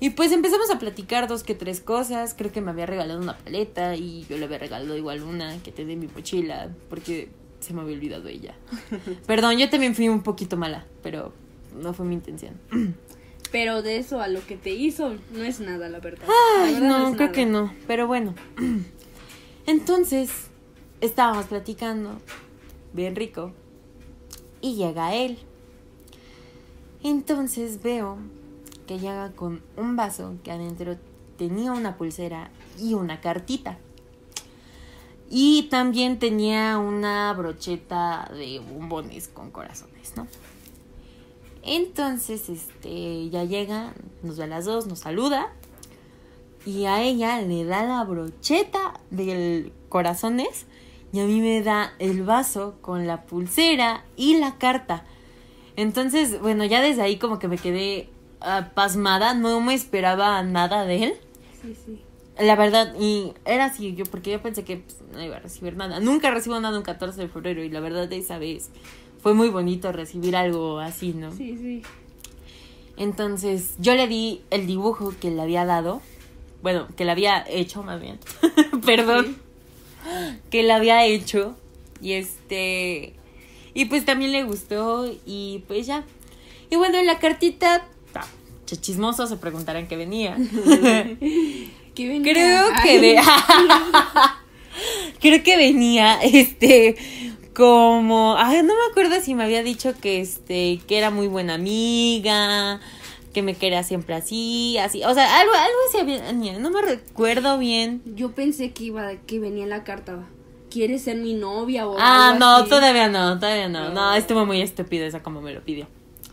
Y 0.00 0.10
pues 0.10 0.30
empezamos 0.30 0.70
a 0.70 0.78
platicar 0.78 1.26
dos 1.26 1.42
que 1.42 1.54
tres 1.56 1.80
cosas. 1.80 2.34
Creo 2.38 2.52
que 2.52 2.60
me 2.60 2.70
había 2.70 2.86
regalado 2.86 3.20
una 3.20 3.36
paleta 3.36 3.96
y 3.96 4.24
yo 4.28 4.38
le 4.38 4.44
había 4.44 4.58
regalado 4.58 4.96
igual 4.96 5.22
una 5.24 5.60
que 5.62 5.72
tenía 5.72 5.94
en 5.94 6.00
mi 6.00 6.06
mochila 6.06 6.68
porque 6.88 7.30
se 7.60 7.74
me 7.74 7.80
había 7.80 7.96
olvidado 7.96 8.28
ella. 8.28 8.54
Perdón, 9.26 9.58
yo 9.58 9.68
también 9.68 9.94
fui 9.96 10.08
un 10.08 10.22
poquito 10.22 10.56
mala, 10.56 10.86
pero 11.02 11.32
no 11.78 11.92
fue 11.94 12.06
mi 12.06 12.14
intención. 12.14 12.54
Pero 13.50 13.80
de 13.82 13.96
eso 13.96 14.20
a 14.20 14.28
lo 14.28 14.44
que 14.46 14.56
te 14.56 14.70
hizo, 14.70 15.14
no 15.32 15.42
es 15.42 15.60
nada, 15.60 15.88
la 15.88 16.00
verdad. 16.00 16.26
La 16.26 16.64
Ay, 16.64 16.74
verdad 16.74 16.88
no, 16.88 17.04
creo 17.12 17.12
nada. 17.14 17.32
que 17.32 17.46
no, 17.46 17.72
pero 17.86 18.06
bueno. 18.06 18.34
Entonces, 19.66 20.30
estábamos 21.00 21.46
platicando, 21.46 22.18
bien 22.92 23.16
rico, 23.16 23.52
y 24.60 24.74
llega 24.74 25.14
él. 25.14 25.38
Entonces 27.02 27.82
veo 27.82 28.18
que 28.86 28.98
llega 28.98 29.30
con 29.32 29.62
un 29.76 29.96
vaso 29.96 30.36
que 30.42 30.50
adentro 30.50 30.96
tenía 31.38 31.72
una 31.72 31.96
pulsera 31.96 32.50
y 32.78 32.94
una 32.94 33.20
cartita. 33.20 33.78
Y 35.30 35.64
también 35.70 36.18
tenía 36.18 36.78
una 36.78 37.32
brocheta 37.34 38.30
de 38.32 38.60
bombones 38.60 39.28
con 39.28 39.50
corazones, 39.50 40.16
¿no? 40.16 40.26
Entonces, 41.70 42.48
este, 42.48 43.28
ya 43.28 43.44
llega, 43.44 43.92
nos 44.22 44.38
ve 44.38 44.44
a 44.44 44.46
las 44.46 44.64
dos, 44.64 44.86
nos 44.86 45.00
saluda. 45.00 45.52
Y 46.64 46.86
a 46.86 47.02
ella 47.02 47.42
le 47.42 47.64
da 47.64 47.84
la 47.84 48.04
brocheta 48.04 48.94
del 49.10 49.72
corazones. 49.90 50.66
Y 51.12 51.20
a 51.20 51.24
mí 51.24 51.40
me 51.40 51.62
da 51.62 51.92
el 51.98 52.22
vaso 52.22 52.76
con 52.80 53.06
la 53.06 53.22
pulsera 53.22 54.04
y 54.16 54.38
la 54.38 54.56
carta. 54.56 55.04
Entonces, 55.76 56.40
bueno, 56.40 56.64
ya 56.64 56.80
desde 56.80 57.02
ahí 57.02 57.18
como 57.18 57.38
que 57.38 57.48
me 57.48 57.58
quedé 57.58 58.08
ah, 58.40 58.70
pasmada, 58.74 59.34
no 59.34 59.60
me 59.60 59.74
esperaba 59.74 60.42
nada 60.42 60.84
de 60.86 61.04
él. 61.04 61.14
Sí, 61.60 61.76
sí. 61.84 62.00
La 62.38 62.56
verdad, 62.56 62.94
y 62.98 63.34
era 63.44 63.66
así, 63.66 63.94
yo 63.94 64.04
porque 64.06 64.30
yo 64.30 64.40
pensé 64.40 64.64
que 64.64 64.78
pues, 64.78 64.96
no 65.12 65.22
iba 65.22 65.36
a 65.36 65.40
recibir 65.40 65.76
nada. 65.76 66.00
Nunca 66.00 66.30
recibo 66.30 66.58
nada 66.60 66.78
un 66.78 66.84
14 66.84 67.20
de 67.20 67.28
febrero 67.28 67.62
y 67.62 67.68
la 67.68 67.80
verdad 67.80 68.10
esa 68.12 68.38
vez 68.38 68.70
fue 69.22 69.34
muy 69.34 69.48
bonito 69.48 69.92
recibir 69.92 70.36
algo 70.36 70.78
así, 70.78 71.12
¿no? 71.12 71.32
Sí, 71.32 71.56
sí. 71.56 71.82
Entonces 72.96 73.74
yo 73.78 73.94
le 73.94 74.08
di 74.08 74.42
el 74.50 74.66
dibujo 74.66 75.14
que 75.20 75.30
le 75.30 75.40
había 75.40 75.64
dado, 75.64 76.02
bueno, 76.62 76.88
que 76.96 77.04
le 77.04 77.12
había 77.12 77.44
hecho 77.48 77.82
más 77.82 78.00
bien, 78.00 78.18
perdón, 78.84 79.36
que 80.50 80.62
le 80.62 80.72
había 80.72 81.04
hecho 81.06 81.56
y 82.00 82.12
este, 82.12 83.14
y 83.74 83.84
pues 83.84 84.04
también 84.04 84.32
le 84.32 84.42
gustó 84.42 85.08
y 85.24 85.62
pues 85.68 85.86
ya. 85.86 86.04
Y 86.70 86.76
bueno, 86.76 86.98
en 86.98 87.06
la 87.06 87.18
cartita, 87.18 87.86
ta, 88.12 88.26
chismoso 88.66 89.26
se 89.26 89.36
preguntarán 89.36 89.86
qué 89.86 89.96
venía. 89.96 90.36
¿Qué 91.94 92.08
venía? 92.08 92.32
Creo 92.32 92.66
que 92.82 93.00
de... 93.00 93.20
Creo 95.20 95.42
que 95.42 95.56
venía, 95.56 96.20
este, 96.22 96.96
como, 97.58 98.36
ay, 98.38 98.58
no 98.62 98.72
me 98.74 98.90
acuerdo 98.90 99.20
si 99.20 99.34
me 99.34 99.42
había 99.42 99.64
dicho 99.64 99.92
que, 100.00 100.20
este, 100.20 100.80
que 100.86 100.96
era 100.96 101.10
muy 101.10 101.26
buena 101.26 101.54
amiga, 101.54 102.78
que 103.34 103.42
me 103.42 103.54
quería 103.54 103.82
siempre 103.82 104.14
así, 104.14 104.78
así, 104.78 105.02
o 105.02 105.12
sea, 105.12 105.40
algo, 105.40 105.52
algo 105.52 105.76
así 105.88 105.98
había, 105.98 106.58
no 106.60 106.70
me 106.70 106.80
recuerdo 106.82 107.58
bien. 107.58 108.00
Yo 108.14 108.30
pensé 108.30 108.70
que 108.70 108.84
iba, 108.84 109.12
que 109.26 109.40
venía 109.40 109.64
en 109.64 109.70
la 109.70 109.82
carta. 109.82 110.24
¿Quieres 110.70 111.02
ser 111.02 111.16
mi 111.16 111.34
novia 111.34 111.88
o 111.88 111.96
Ah, 111.98 112.28
algo 112.28 112.38
no, 112.38 112.56
así? 112.58 112.70
todavía 112.70 113.08
no, 113.08 113.38
todavía 113.40 113.68
no, 113.68 113.88
no, 113.88 113.94
No. 113.94 114.14
estuvo 114.14 114.46
muy 114.46 114.60
estúpido 114.62 115.04
esa 115.04 115.20
como 115.22 115.40
me 115.40 115.52
lo 115.52 115.60
pidió. 115.62 115.88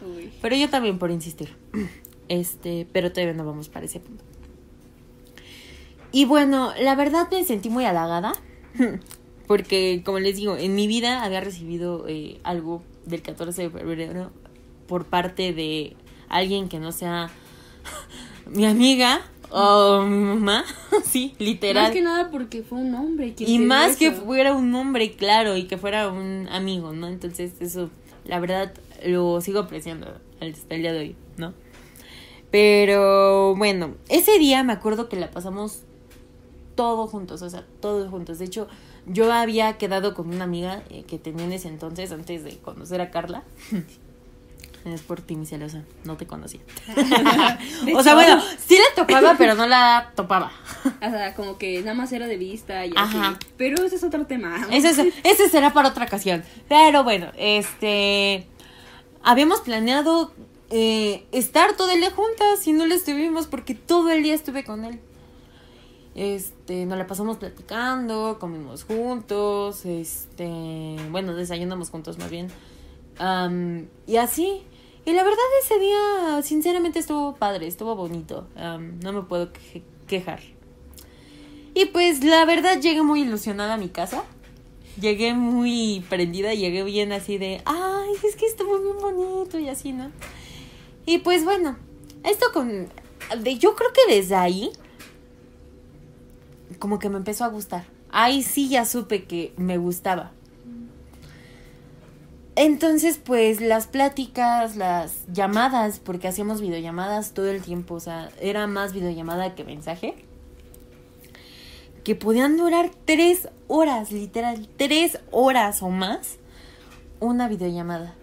Uy. 0.05 0.31
Pero 0.43 0.55
yo 0.55 0.69
también 0.69 0.99
por 0.99 1.09
insistir. 1.11 1.55
Este, 2.27 2.87
pero 2.91 3.11
todavía 3.11 3.35
no 3.35 3.45
vamos 3.45 3.69
para 3.69 3.85
ese 3.85 3.99
punto. 3.99 4.23
Y 6.11 6.25
bueno, 6.25 6.73
la 6.81 6.95
verdad 6.95 7.27
me 7.31 7.43
sentí 7.43 7.69
muy 7.69 7.85
halagada. 7.85 8.33
Porque, 9.47 10.01
como 10.03 10.19
les 10.19 10.37
digo, 10.37 10.57
en 10.57 10.75
mi 10.75 10.87
vida 10.87 11.23
había 11.23 11.41
recibido 11.41 12.05
eh, 12.07 12.39
algo 12.43 12.81
del 13.05 13.21
14 13.21 13.63
de 13.63 13.69
febrero 13.69 14.31
por 14.87 15.05
parte 15.05 15.53
de 15.53 15.95
alguien 16.29 16.69
que 16.69 16.79
no 16.79 16.91
sea 16.91 17.29
mi 18.47 18.65
amiga 18.65 19.21
o 19.51 20.01
mi 20.01 20.17
mamá. 20.17 20.65
sí, 21.03 21.35
literal. 21.39 21.83
Más 21.83 21.91
que 21.91 22.01
nada 22.01 22.31
porque 22.31 22.63
fue 22.63 22.79
un 22.79 22.93
hombre. 22.95 23.33
Y 23.37 23.59
más 23.59 23.97
que 23.97 24.11
fuera 24.11 24.53
un 24.53 24.73
hombre, 24.73 25.11
claro, 25.11 25.55
y 25.55 25.65
que 25.65 25.77
fuera 25.77 26.09
un 26.09 26.47
amigo, 26.49 26.93
¿no? 26.93 27.07
Entonces, 27.07 27.53
eso, 27.59 27.89
la 28.25 28.39
verdad, 28.39 28.73
lo 29.05 29.41
sigo 29.41 29.59
apreciando 29.59 30.07
hasta 30.41 30.75
el 30.75 30.81
día 30.81 30.93
de 30.93 30.99
hoy, 30.99 31.15
¿no? 31.37 31.53
Pero 32.51 33.55
bueno, 33.55 33.95
ese 34.07 34.39
día 34.39 34.63
me 34.63 34.73
acuerdo 34.73 35.09
que 35.09 35.17
la 35.17 35.29
pasamos 35.29 35.83
todos 36.75 37.09
juntos, 37.09 37.41
o 37.41 37.49
sea, 37.49 37.65
todos 37.81 38.09
juntos. 38.09 38.39
De 38.39 38.45
hecho, 38.45 38.67
yo 39.07 39.31
había 39.31 39.77
quedado 39.77 40.13
con 40.13 40.29
una 40.29 40.43
amiga 40.43 40.83
eh, 40.89 41.03
que 41.07 41.17
tenía 41.17 41.45
en 41.45 41.51
ese 41.53 41.67
entonces, 41.69 42.11
antes 42.11 42.43
de 42.43 42.57
conocer 42.57 43.01
a 43.01 43.11
Carla. 43.11 43.43
Es 44.85 45.01
por 45.01 45.19
ti, 45.19 45.35
mi 45.35 45.47
celosa, 45.47 45.81
no 46.03 46.15
te 46.15 46.27
conocía. 46.27 46.59
O 47.95 48.03
sea, 48.03 48.13
bueno, 48.13 48.39
sí 48.67 48.77
la 48.77 48.95
topaba, 48.95 49.33
pero 49.35 49.55
no 49.55 49.65
la 49.65 50.11
topaba. 50.15 50.51
O 51.01 51.09
sea, 51.09 51.33
como 51.33 51.57
que 51.57 51.79
nada 51.79 51.95
más 51.95 52.11
era 52.11 52.27
de 52.27 52.37
vista 52.37 52.85
y 52.85 52.91
Ajá. 52.95 53.29
así. 53.29 53.37
Pero 53.57 53.83
ese 53.83 53.95
es 53.95 54.03
otro 54.03 54.27
tema. 54.27 54.67
Ese, 54.71 54.89
es- 54.91 55.13
ese 55.23 55.49
será 55.49 55.73
para 55.73 55.89
otra 55.89 56.05
ocasión. 56.05 56.43
Pero 56.69 57.03
bueno, 57.03 57.31
este. 57.35 58.45
Habíamos 59.23 59.61
planeado 59.61 60.31
eh, 60.69 61.25
estar 61.31 61.75
todo 61.75 61.89
el 61.89 61.99
día 62.01 62.11
juntas 62.11 62.67
y 62.67 62.71
no 62.73 62.85
lo 62.85 62.93
estuvimos 62.93 63.47
porque 63.47 63.73
todo 63.73 64.11
el 64.11 64.21
día 64.21 64.35
estuve 64.35 64.63
con 64.63 64.85
él. 64.85 64.99
Este, 66.15 66.85
nos 66.85 66.97
la 66.97 67.07
pasamos 67.07 67.37
platicando, 67.37 68.37
comimos 68.39 68.85
juntos, 68.85 69.85
este, 69.85 70.95
bueno, 71.11 71.35
desayunamos 71.35 71.89
juntos 71.89 72.17
más 72.17 72.31
bien. 72.31 72.47
Y 74.07 74.15
así. 74.17 74.63
Y 75.05 75.11
la 75.13 75.23
verdad 75.23 75.37
ese 75.63 75.77
día, 75.79 76.41
sinceramente, 76.41 76.97
estuvo 76.99 77.35
padre, 77.35 77.67
estuvo 77.67 77.95
bonito. 77.95 78.47
No 78.55 79.13
me 79.13 79.21
puedo 79.23 79.51
que- 79.53 79.83
quejar. 80.07 80.39
Y 81.73 81.85
pues 81.87 82.23
la 82.23 82.45
verdad 82.45 82.79
llegué 82.79 83.03
muy 83.03 83.21
ilusionada 83.23 83.73
a 83.73 83.77
mi 83.77 83.89
casa. 83.89 84.23
Llegué 84.99 85.33
muy 85.33 86.05
prendida, 86.09 86.53
llegué 86.53 86.81
bien 86.83 87.11
así 87.11 87.37
de, 87.37 87.61
ay, 87.65 88.11
es 88.27 88.37
que 88.37 88.45
estuvo 88.45 88.79
bien 88.79 88.95
bonito 89.01 89.59
y 89.59 89.67
así, 89.67 89.91
¿no? 89.91 90.09
Y 91.05 91.17
pues 91.17 91.43
bueno, 91.43 91.77
esto 92.23 92.45
con... 92.53 92.87
De, 93.43 93.57
yo 93.57 93.75
creo 93.75 93.89
que 93.91 94.15
desde 94.15 94.35
ahí, 94.35 94.71
como 96.85 96.99
que 96.99 97.09
me 97.09 97.17
empezó 97.17 97.45
a 97.45 97.47
gustar. 97.47 97.83
Ahí 98.11 98.43
sí 98.43 98.69
ya 98.69 98.85
supe 98.85 99.23
que 99.23 99.55
me 99.57 99.79
gustaba. 99.79 100.33
Entonces, 102.55 103.17
pues 103.17 103.59
las 103.59 103.87
pláticas, 103.87 104.75
las 104.75 105.25
llamadas, 105.33 105.97
porque 105.97 106.27
hacíamos 106.27 106.61
videollamadas 106.61 107.31
todo 107.31 107.49
el 107.49 107.63
tiempo, 107.63 107.95
o 107.95 107.99
sea, 107.99 108.29
era 108.39 108.67
más 108.67 108.93
videollamada 108.93 109.55
que 109.55 109.63
mensaje 109.63 110.13
que 112.03 112.13
podían 112.13 112.55
durar 112.55 112.91
tres 113.05 113.49
horas, 113.67 114.11
literal, 114.11 114.69
tres 114.77 115.17
horas 115.31 115.81
o 115.81 115.89
más, 115.89 116.37
una 117.19 117.47
videollamada. 117.47 118.13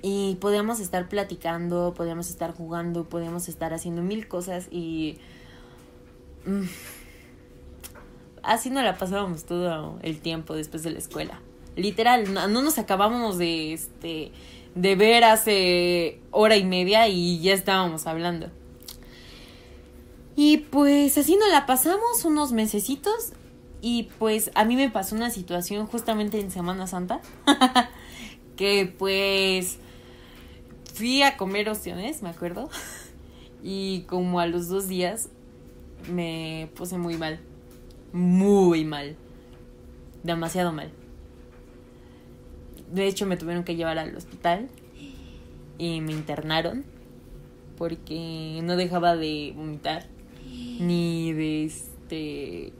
Y 0.00 0.36
podíamos 0.36 0.80
estar 0.80 1.10
platicando, 1.10 1.92
podíamos 1.94 2.30
estar 2.30 2.54
jugando, 2.54 3.04
podíamos 3.04 3.50
estar 3.50 3.74
haciendo 3.74 4.00
mil 4.00 4.28
cosas 4.28 4.68
y... 4.70 5.18
mm, 6.46 6.64
así 8.42 8.70
no 8.70 8.82
la 8.82 8.96
pasábamos 8.96 9.44
todo 9.44 9.98
el 10.02 10.20
tiempo 10.20 10.54
después 10.54 10.82
de 10.82 10.90
la 10.90 10.98
escuela. 10.98 11.40
Literal, 11.76 12.32
no, 12.32 12.46
no 12.48 12.62
nos 12.62 12.78
acabábamos 12.78 13.38
de, 13.38 13.72
este, 13.72 14.32
de 14.74 14.96
ver 14.96 15.24
hace 15.24 16.20
hora 16.30 16.56
y 16.56 16.64
media 16.64 17.08
y 17.08 17.40
ya 17.40 17.52
estábamos 17.52 18.06
hablando. 18.06 18.48
Y 20.36 20.58
pues 20.58 21.16
así 21.16 21.36
nos 21.36 21.48
la 21.50 21.66
pasamos 21.66 22.24
unos 22.24 22.52
mesecitos 22.52 23.32
y 23.80 24.04
pues 24.18 24.50
a 24.54 24.64
mí 24.64 24.76
me 24.76 24.90
pasó 24.90 25.14
una 25.14 25.30
situación 25.30 25.86
justamente 25.86 26.40
en 26.40 26.50
Semana 26.50 26.86
Santa 26.86 27.20
que 28.56 28.92
pues 28.98 29.78
fui 30.94 31.22
a 31.22 31.36
comer 31.36 31.68
opciones, 31.68 32.22
me 32.22 32.30
acuerdo, 32.30 32.68
y 33.62 34.02
como 34.02 34.40
a 34.40 34.46
los 34.46 34.68
dos 34.68 34.88
días 34.88 35.28
me 36.10 36.68
puse 36.74 36.98
muy 36.98 37.16
mal, 37.16 37.40
muy 38.12 38.84
mal, 38.84 39.16
demasiado 40.22 40.72
mal. 40.72 40.90
De 42.92 43.06
hecho 43.06 43.26
me 43.26 43.36
tuvieron 43.36 43.64
que 43.64 43.76
llevar 43.76 43.98
al 43.98 44.16
hospital 44.16 44.68
y 45.78 46.00
me 46.00 46.12
internaron 46.12 46.84
porque 47.76 48.60
no 48.62 48.76
dejaba 48.76 49.16
de 49.16 49.52
vomitar 49.56 50.06
ni 50.78 51.32
de 51.32 51.64
este 51.64 52.72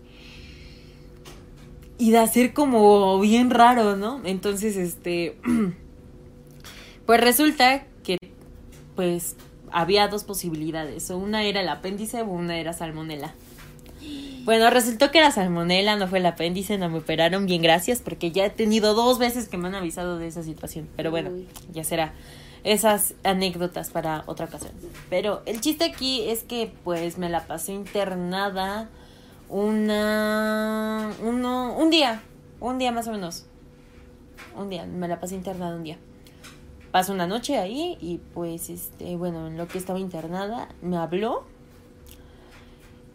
y 1.98 2.10
de 2.10 2.18
hacer 2.18 2.52
como 2.52 3.20
bien 3.20 3.50
raro, 3.50 3.96
¿no? 3.96 4.20
Entonces, 4.24 4.76
este 4.76 5.36
pues 7.06 7.20
resulta 7.20 7.86
que 8.02 8.18
pues 8.96 9.36
había 9.74 10.06
dos 10.06 10.22
posibilidades, 10.22 11.10
o 11.10 11.18
una 11.18 11.42
era 11.42 11.60
el 11.60 11.68
apéndice 11.68 12.22
o 12.22 12.26
una 12.26 12.56
era 12.56 12.72
salmonela. 12.72 13.34
Bueno, 14.44 14.70
resultó 14.70 15.10
que 15.10 15.18
era 15.18 15.32
salmonela, 15.32 15.96
no 15.96 16.06
fue 16.06 16.18
el 16.18 16.26
apéndice, 16.26 16.78
no 16.78 16.88
me 16.88 16.98
operaron, 16.98 17.46
bien 17.46 17.60
gracias, 17.60 18.00
porque 18.00 18.30
ya 18.30 18.46
he 18.46 18.50
tenido 18.50 18.94
dos 18.94 19.18
veces 19.18 19.48
que 19.48 19.56
me 19.56 19.66
han 19.66 19.74
avisado 19.74 20.18
de 20.18 20.28
esa 20.28 20.44
situación. 20.44 20.88
Pero 20.96 21.10
bueno, 21.10 21.30
Uy. 21.30 21.48
ya 21.72 21.82
será 21.82 22.12
esas 22.62 23.14
anécdotas 23.24 23.90
para 23.90 24.22
otra 24.26 24.46
ocasión. 24.46 24.72
Pero 25.10 25.42
el 25.44 25.60
chiste 25.60 25.84
aquí 25.84 26.22
es 26.28 26.44
que 26.44 26.72
pues 26.84 27.18
me 27.18 27.28
la 27.28 27.46
pasé 27.46 27.72
internada 27.72 28.88
una 29.48 31.10
uno 31.20 31.74
un 31.76 31.90
día, 31.90 32.22
un 32.60 32.78
día 32.78 32.92
más 32.92 33.08
o 33.08 33.12
menos. 33.12 33.46
Un 34.56 34.70
día, 34.70 34.86
me 34.86 35.08
la 35.08 35.18
pasé 35.18 35.34
internada 35.34 35.74
un 35.74 35.82
día. 35.82 35.98
Pasó 36.94 37.12
una 37.12 37.26
noche 37.26 37.58
ahí 37.58 37.98
y 38.00 38.18
pues 38.34 38.70
este, 38.70 39.16
bueno, 39.16 39.48
en 39.48 39.56
lo 39.56 39.66
que 39.66 39.78
estaba 39.78 39.98
internada 39.98 40.68
me 40.80 40.96
habló 40.96 41.42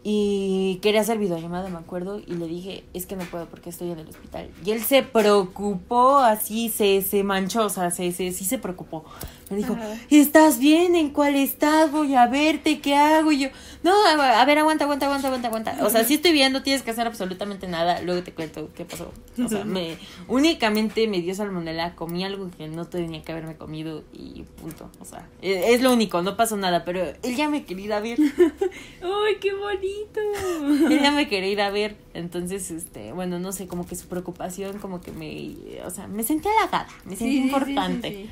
Y 0.04 0.80
quería 0.82 1.00
hacer 1.00 1.18
videollamada, 1.18 1.70
me 1.70 1.78
acuerdo, 1.78 2.20
y 2.20 2.34
le 2.34 2.48
dije, 2.48 2.84
es 2.94 3.06
que 3.06 3.16
no 3.16 3.24
puedo 3.24 3.46
porque 3.46 3.70
estoy 3.70 3.92
en 3.92 4.00
el 4.00 4.10
hospital. 4.10 4.50
Y 4.66 4.72
él 4.72 4.82
se 4.82 5.02
preocupó, 5.04 6.20
así 6.20 6.68
se, 6.68 7.02
se 7.02 7.24
manchó, 7.24 7.66
o 7.66 7.70
sea, 7.70 7.90
se, 7.90 8.12
se, 8.12 8.34
sí 8.34 8.44
se 8.44 8.58
preocupó. 8.58 9.06
Me 9.50 9.58
dijo, 9.58 9.76
¿estás 10.10 10.60
bien? 10.60 10.96
¿En 10.96 11.10
cuál 11.10 11.36
estás? 11.36 11.92
Voy 11.92 12.14
a 12.14 12.28
verte, 12.28 12.80
¿qué 12.82 12.96
hago? 12.96 13.32
Y 13.32 13.40
yo, 13.40 13.50
no, 13.82 13.94
a 14.06 14.46
ver, 14.46 14.60
aguanta, 14.60 14.84
aguanta, 14.84 15.08
aguanta, 15.08 15.28
aguanta, 15.28 15.48
aguanta. 15.48 15.78
O 15.82 15.90
sea, 15.90 16.04
sí 16.04 16.16
estoy 16.16 16.34
bien, 16.34 16.54
no 16.54 16.62
tienes 16.62 16.84
que 16.84 16.92
hacer 16.92 17.08
absolutamente 17.08 17.68
nada. 17.68 18.02
Luego 18.02 18.22
te 18.22 18.32
cuento 18.32 18.70
qué 18.76 18.86
pasó. 18.86 19.12
O 19.44 19.48
sea, 19.48 19.64
me, 19.66 19.98
únicamente 20.28 21.08
me 21.08 21.22
dio 21.22 21.34
salmonela, 21.34 21.96
comí 21.96 22.24
algo 22.24 22.52
que 22.58 22.68
no 22.68 22.86
tenía 22.86 23.24
que 23.24 23.32
haberme 23.32 23.56
comido 23.56 24.04
y 24.14 24.44
punto. 24.62 24.92
O 25.00 25.06
sea, 25.06 25.28
e, 25.42 25.74
es, 25.74 25.82
lo 25.82 25.94
único, 25.94 26.22
no 26.22 26.38
pasó 26.38 26.56
nada, 26.56 26.86
pero 26.86 27.02
él 27.24 27.36
ya 27.36 27.50
me 27.50 27.66
quería 27.66 27.86
ir 27.86 27.94
a 27.94 28.00
ver. 28.02 28.20
¡Ay, 29.02 29.36
qué 29.42 29.54
bonito! 29.54 30.90
él 30.94 31.00
ya 31.02 31.12
me 31.12 31.28
quería 31.28 31.50
ir 31.50 31.62
a 31.62 31.72
ver. 31.72 31.96
Entonces, 32.14 32.70
este, 32.70 33.14
bueno, 33.14 33.40
no 33.40 33.52
sé, 33.52 33.68
como 33.68 33.88
que 33.88 33.96
su 33.96 34.08
preocupación, 34.08 34.78
como 34.80 35.02
que 35.02 35.12
me, 35.12 35.82
o 35.86 35.90
sea, 35.90 36.08
me 36.08 36.24
sentí 36.24 36.50
halagada, 36.50 36.88
me 37.06 37.16
sentí 37.16 37.38
importante. 37.38 38.30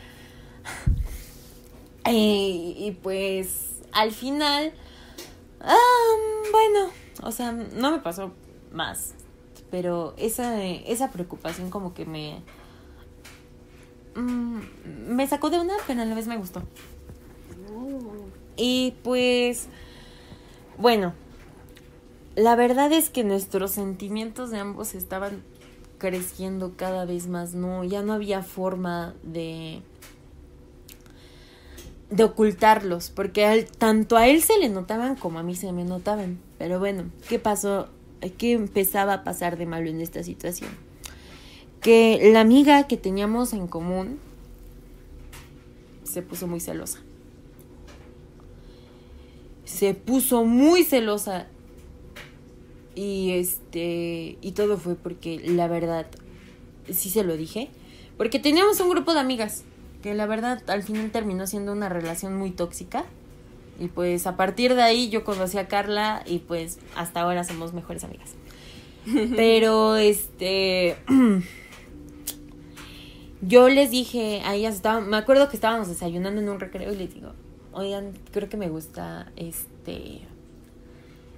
Y, 2.10 2.98
pues 3.04 3.82
al 3.92 4.12
final, 4.14 4.72
bueno, 5.60 6.90
o 7.24 7.32
sea, 7.32 7.52
no 7.52 7.92
me 7.92 8.00
pasó 8.00 8.32
más, 8.72 9.14
pero 9.70 10.14
esa, 10.18 10.64
esa 10.64 11.12
preocupación 11.12 11.70
como 11.70 11.94
que 11.94 12.06
me... 12.06 12.42
Mm, 14.16 14.62
me 15.10 15.28
sacó 15.28 15.50
de 15.50 15.60
una, 15.60 15.74
pero 15.86 16.02
a 16.02 16.06
la 16.06 16.16
vez 16.16 16.28
me 16.28 16.38
gustó. 16.38 16.64
Y 18.56 18.96
pues, 19.04 19.68
bueno, 20.78 21.14
la 22.36 22.56
verdad 22.56 22.92
es 22.94 23.10
que 23.10 23.24
nuestros 23.24 23.72
sentimientos 23.72 24.50
de 24.50 24.60
ambos 24.60 24.96
estaban 24.96 25.44
creciendo 25.98 26.74
cada 26.76 27.06
vez 27.06 27.28
más, 27.28 27.54
¿no? 27.54 27.84
Ya 27.84 28.02
no 28.02 28.14
había 28.14 28.44
forma 28.44 29.16
de 29.24 29.82
de 32.10 32.24
ocultarlos, 32.24 33.10
porque 33.10 33.68
tanto 33.78 34.16
a 34.16 34.28
él 34.28 34.42
se 34.42 34.58
le 34.60 34.70
notaban 34.70 35.16
como 35.16 35.40
a 35.40 35.44
mí 35.44 35.56
se 35.56 35.72
me 35.72 35.84
notaban. 35.84 36.40
Pero 36.58 36.80
bueno, 36.80 37.06
¿qué 37.28 37.40
pasó? 37.40 37.90
¿Qué 38.38 38.54
empezaba 38.54 39.14
a 39.14 39.24
pasar 39.24 39.58
de 39.58 39.66
malo 39.66 39.90
en 39.90 40.02
esta 40.02 40.24
situación? 40.24 40.72
Que 41.82 42.32
la 42.32 42.42
amiga 42.42 42.88
que 42.88 42.98
teníamos 42.98 43.54
en 43.54 43.68
común 43.68 44.20
se 46.04 46.22
puso 46.22 46.48
muy 46.48 46.60
celosa. 46.60 47.00
Se 49.66 49.94
puso 49.94 50.46
muy 50.46 50.84
celosa. 50.84 51.48
Y 52.96 53.32
este. 53.34 54.38
Y 54.42 54.54
todo 54.54 54.78
fue 54.78 54.96
porque 54.96 55.40
la 55.46 55.68
verdad. 55.68 56.08
Sí 56.90 57.10
se 57.10 57.24
lo 57.24 57.38
dije. 57.38 57.70
Porque 58.18 58.40
teníamos 58.40 58.80
un 58.80 58.90
grupo 58.90 59.14
de 59.14 59.20
amigas 59.20 59.64
que 60.02 60.14
la 60.14 60.26
verdad 60.26 60.62
al 60.68 60.84
final 60.84 61.12
terminó 61.12 61.48
siendo 61.48 61.72
una 61.72 61.90
relación 61.90 62.36
muy 62.36 62.52
tóxica. 62.52 63.06
Y 63.80 63.90
pues 63.90 64.26
a 64.26 64.38
partir 64.38 64.74
de 64.74 64.82
ahí 64.82 65.10
yo 65.10 65.24
conocí 65.24 65.60
a 65.60 65.68
Carla 65.68 66.24
y 66.26 66.40
pues 66.40 66.80
hasta 66.96 67.22
ahora 67.22 67.44
somos 67.44 67.74
mejores 67.74 68.04
amigas. 68.04 68.34
Pero 69.36 69.98
este 69.98 70.98
yo 73.42 73.70
les 73.70 73.92
dije 73.92 74.42
a 74.46 74.56
ellas, 74.56 74.82
me 75.06 75.18
acuerdo 75.18 75.50
que 75.50 75.56
estábamos 75.56 75.88
desayunando 75.88 76.42
en 76.42 76.50
un 76.50 76.60
recreo 76.60 76.92
y 76.92 76.96
les 76.96 77.14
digo, 77.14 77.34
oigan, 77.72 78.14
creo 78.32 78.50
que 78.50 78.58
me 78.58 78.70
gusta 78.70 79.32
este 79.36 80.22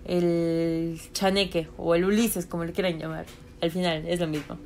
el 0.06 1.00
chaneque 1.14 1.68
o 1.78 1.94
el 1.94 2.06
Ulises, 2.06 2.46
como 2.46 2.66
le 2.66 2.72
quieran 2.72 2.98
llamar. 2.98 3.26
Al 3.62 3.70
final 3.70 4.08
es 4.08 4.20
lo 4.20 4.28
mismo. 4.28 4.58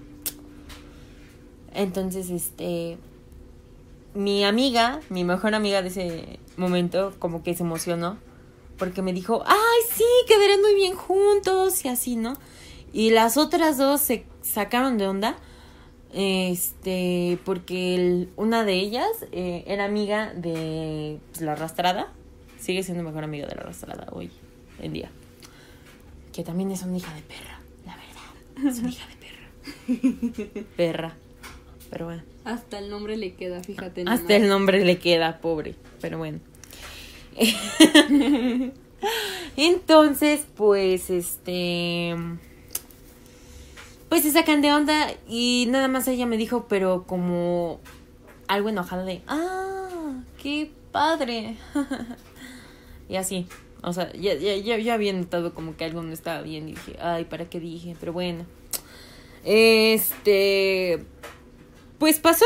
Entonces, 1.74 2.30
este, 2.30 2.98
mi 4.14 4.44
amiga, 4.44 5.00
mi 5.10 5.24
mejor 5.24 5.56
amiga 5.56 5.82
de 5.82 5.88
ese 5.90 6.40
momento, 6.58 7.14
como 7.20 7.44
que 7.44 7.54
se 7.54 7.64
emocionó. 7.64 8.18
Porque 8.78 9.02
me 9.02 9.14
dijo, 9.14 9.44
ay, 9.46 9.82
sí, 9.94 10.04
quedarán 10.28 10.62
muy 10.62 10.76
bien 10.76 10.96
juntos 10.96 11.86
y 11.86 11.90
así, 11.90 12.16
¿no? 12.16 12.36
Y 12.92 13.12
las 13.12 13.38
otras 13.38 13.78
dos 13.78 14.02
se 14.02 14.26
sacaron 14.42 14.98
de 14.98 15.08
onda. 15.08 15.38
Este, 16.12 17.40
porque 17.44 18.28
una 18.36 18.64
de 18.64 18.74
ellas 18.74 19.08
eh, 19.32 19.64
era 19.66 19.86
amiga 19.86 20.34
de 20.34 21.20
pues, 21.32 21.42
la 21.42 21.54
arrastrada. 21.54 22.12
Sigue 22.60 22.84
siendo 22.84 23.04
mejor 23.04 23.24
amiga 23.24 23.48
de 23.48 23.56
la 23.56 23.62
arrastrada 23.62 24.08
hoy 24.12 24.32
en 24.80 24.94
día. 24.94 25.12
Que 26.32 26.44
también 26.44 26.72
es 26.72 26.84
una 26.84 26.98
hija 26.98 27.14
de 27.14 27.22
perra, 27.22 27.60
la 27.86 27.96
verdad. 27.96 28.70
Es 28.70 28.80
una 28.80 28.90
hija 28.90 29.08
de 29.08 29.16
perra. 29.16 30.66
perra. 30.78 31.18
Pero 31.94 32.06
bueno. 32.06 32.24
Hasta 32.44 32.80
el 32.80 32.90
nombre 32.90 33.18
le 33.18 33.36
queda, 33.36 33.62
fíjate. 33.62 34.04
Hasta 34.08 34.36
el 34.36 34.48
nombre 34.48 34.84
le 34.84 34.98
queda, 34.98 35.38
pobre. 35.38 35.76
Pero 36.02 36.18
bueno. 36.18 36.40
Entonces, 39.58 40.44
pues, 40.56 41.12
este. 41.12 42.16
Pues 44.10 44.24
se 44.24 44.32
sacan 44.32 44.64
de 44.64 44.74
onda 44.74 45.14
y 45.30 45.68
nada 45.70 45.88
más 45.88 46.08
ella 46.08 46.26
me 46.26 46.38
dijo, 46.38 46.66
pero 46.68 47.04
como 47.06 47.80
algo 48.48 48.70
enojada 48.70 49.06
de, 49.06 49.22
ah, 49.28 50.16
qué 50.42 50.72
padre. 50.92 51.58
y 53.08 53.18
así. 53.18 53.46
O 53.84 53.94
sea, 53.94 54.12
ya, 54.14 54.34
ya, 54.34 54.56
ya, 54.56 54.94
había 54.96 55.14
notado 55.14 55.54
como 55.54 55.78
que 55.78 55.86
algo 55.86 56.02
no 56.02 56.12
estaba 56.12 56.42
bien 56.42 56.70
y 56.70 56.72
dije, 56.72 56.98
ay, 57.00 57.26
¿para 57.26 57.46
qué 57.52 57.60
dije? 57.60 57.96
Pero 58.00 58.14
bueno. 58.14 58.48
Este, 59.44 61.06
pues 61.98 62.20
pasó. 62.20 62.46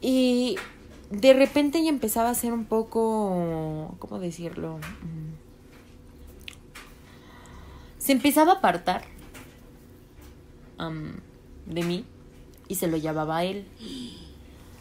Y 0.00 0.56
de 1.10 1.34
repente 1.34 1.82
ya 1.82 1.90
empezaba 1.90 2.30
a 2.30 2.34
ser 2.34 2.52
un 2.52 2.64
poco, 2.64 3.96
¿cómo 3.98 4.18
decirlo? 4.18 4.78
Mm. 4.78 5.30
Se 7.98 8.12
empezaba 8.12 8.52
a 8.52 8.54
apartar 8.56 9.04
de 11.66 11.82
mí 11.82 12.04
y 12.68 12.76
se 12.76 12.86
lo 12.86 12.96
llevaba 12.96 13.38
a 13.38 13.44
él. 13.44 13.66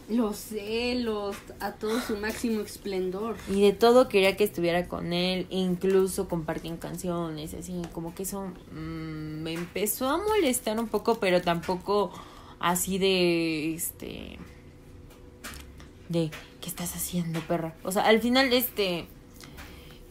Los 0.08 0.38
celos 0.38 1.36
a 1.60 1.74
todo 1.74 2.00
su 2.02 2.18
máximo 2.18 2.62
esplendor. 2.62 3.36
Y 3.48 3.62
de 3.62 3.74
todo 3.74 4.08
quería 4.08 4.36
que 4.38 4.44
estuviera 4.44 4.88
con 4.88 5.14
él, 5.14 5.46
incluso 5.50 6.28
compartían 6.28 6.78
canciones, 6.78 7.54
así 7.54 7.82
como 7.94 8.16
que 8.16 8.24
eso 8.24 8.48
mm, 8.72 9.44
me 9.44 9.54
empezó 9.54 10.10
a 10.10 10.18
molestar 10.18 10.80
un 10.80 10.88
poco, 10.88 11.16
pero 11.16 11.42
tampoco 11.42 12.12
así 12.60 12.98
de, 12.98 13.74
este, 13.74 14.38
de, 16.10 16.32
¿qué 16.62 16.70
estás 16.70 16.96
haciendo, 16.96 17.40
perra? 17.42 17.76
O 17.84 17.92
sea, 17.92 18.06
al 18.06 18.22
final, 18.22 18.54
este, 18.54 19.08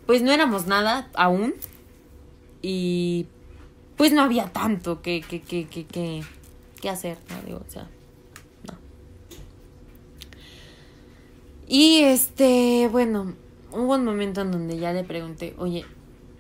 pues 0.07 0.23
no 0.23 0.33
éramos 0.33 0.67
nada 0.67 1.11
aún 1.15 1.55
y 2.63 3.27
pues 3.97 4.13
no 4.13 4.23
había 4.23 4.53
tanto 4.53 5.03
que, 5.03 5.21
que, 5.21 5.41
que, 5.41 5.67
que, 5.67 5.85
que, 5.85 6.23
que 6.81 6.89
hacer, 6.89 7.19
¿no? 7.29 7.43
Digo, 7.43 7.63
o 7.67 7.71
sea, 7.71 7.89
no. 8.67 8.79
Y 11.67 12.01
este, 12.05 12.89
bueno, 12.91 13.35
hubo 13.73 13.95
un 13.95 14.05
momento 14.05 14.41
en 14.41 14.53
donde 14.53 14.79
ya 14.79 14.93
le 14.93 15.05
pregunté, 15.05 15.55
oye, 15.59 15.85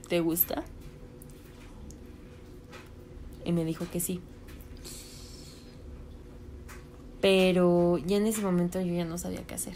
¿te 0.09 0.21
gusta? 0.21 0.65
Y 3.45 3.53
me 3.53 3.65
dijo 3.65 3.87
que 3.91 4.01
sí. 4.01 4.21
Pero 7.21 7.99
ya 7.99 8.17
en 8.17 8.27
ese 8.27 8.43
momento 8.43 8.81
yo 8.81 8.95
ya 8.95 9.05
no 9.05 9.19
sabía 9.19 9.43
qué 9.47 9.55
hacer. 9.55 9.75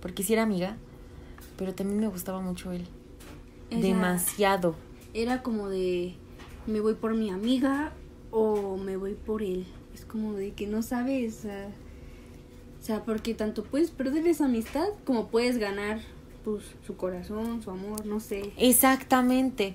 Porque 0.00 0.22
sí 0.22 0.32
era 0.32 0.42
amiga, 0.42 0.76
pero 1.56 1.74
también 1.74 2.00
me 2.00 2.08
gustaba 2.08 2.40
mucho 2.40 2.72
él. 2.72 2.86
Demasiado. 3.70 4.74
Era 5.12 5.42
como 5.42 5.68
de, 5.68 6.14
me 6.66 6.80
voy 6.80 6.94
por 6.94 7.14
mi 7.14 7.30
amiga 7.30 7.92
o 8.30 8.76
me 8.76 8.96
voy 8.96 9.14
por 9.14 9.42
él. 9.42 9.66
Es 9.94 10.04
como 10.04 10.34
de 10.34 10.52
que 10.52 10.66
no 10.66 10.82
sabes. 10.82 11.44
o 11.44 12.82
sea, 12.82 13.04
porque 13.04 13.34
tanto 13.34 13.64
puedes 13.64 13.90
perder 13.90 14.26
esa 14.26 14.46
amistad 14.46 14.86
como 15.04 15.28
puedes 15.28 15.58
ganar 15.58 16.00
pues, 16.44 16.64
su 16.86 16.96
corazón, 16.96 17.62
su 17.62 17.70
amor, 17.70 18.06
no 18.06 18.20
sé. 18.20 18.52
Exactamente. 18.56 19.74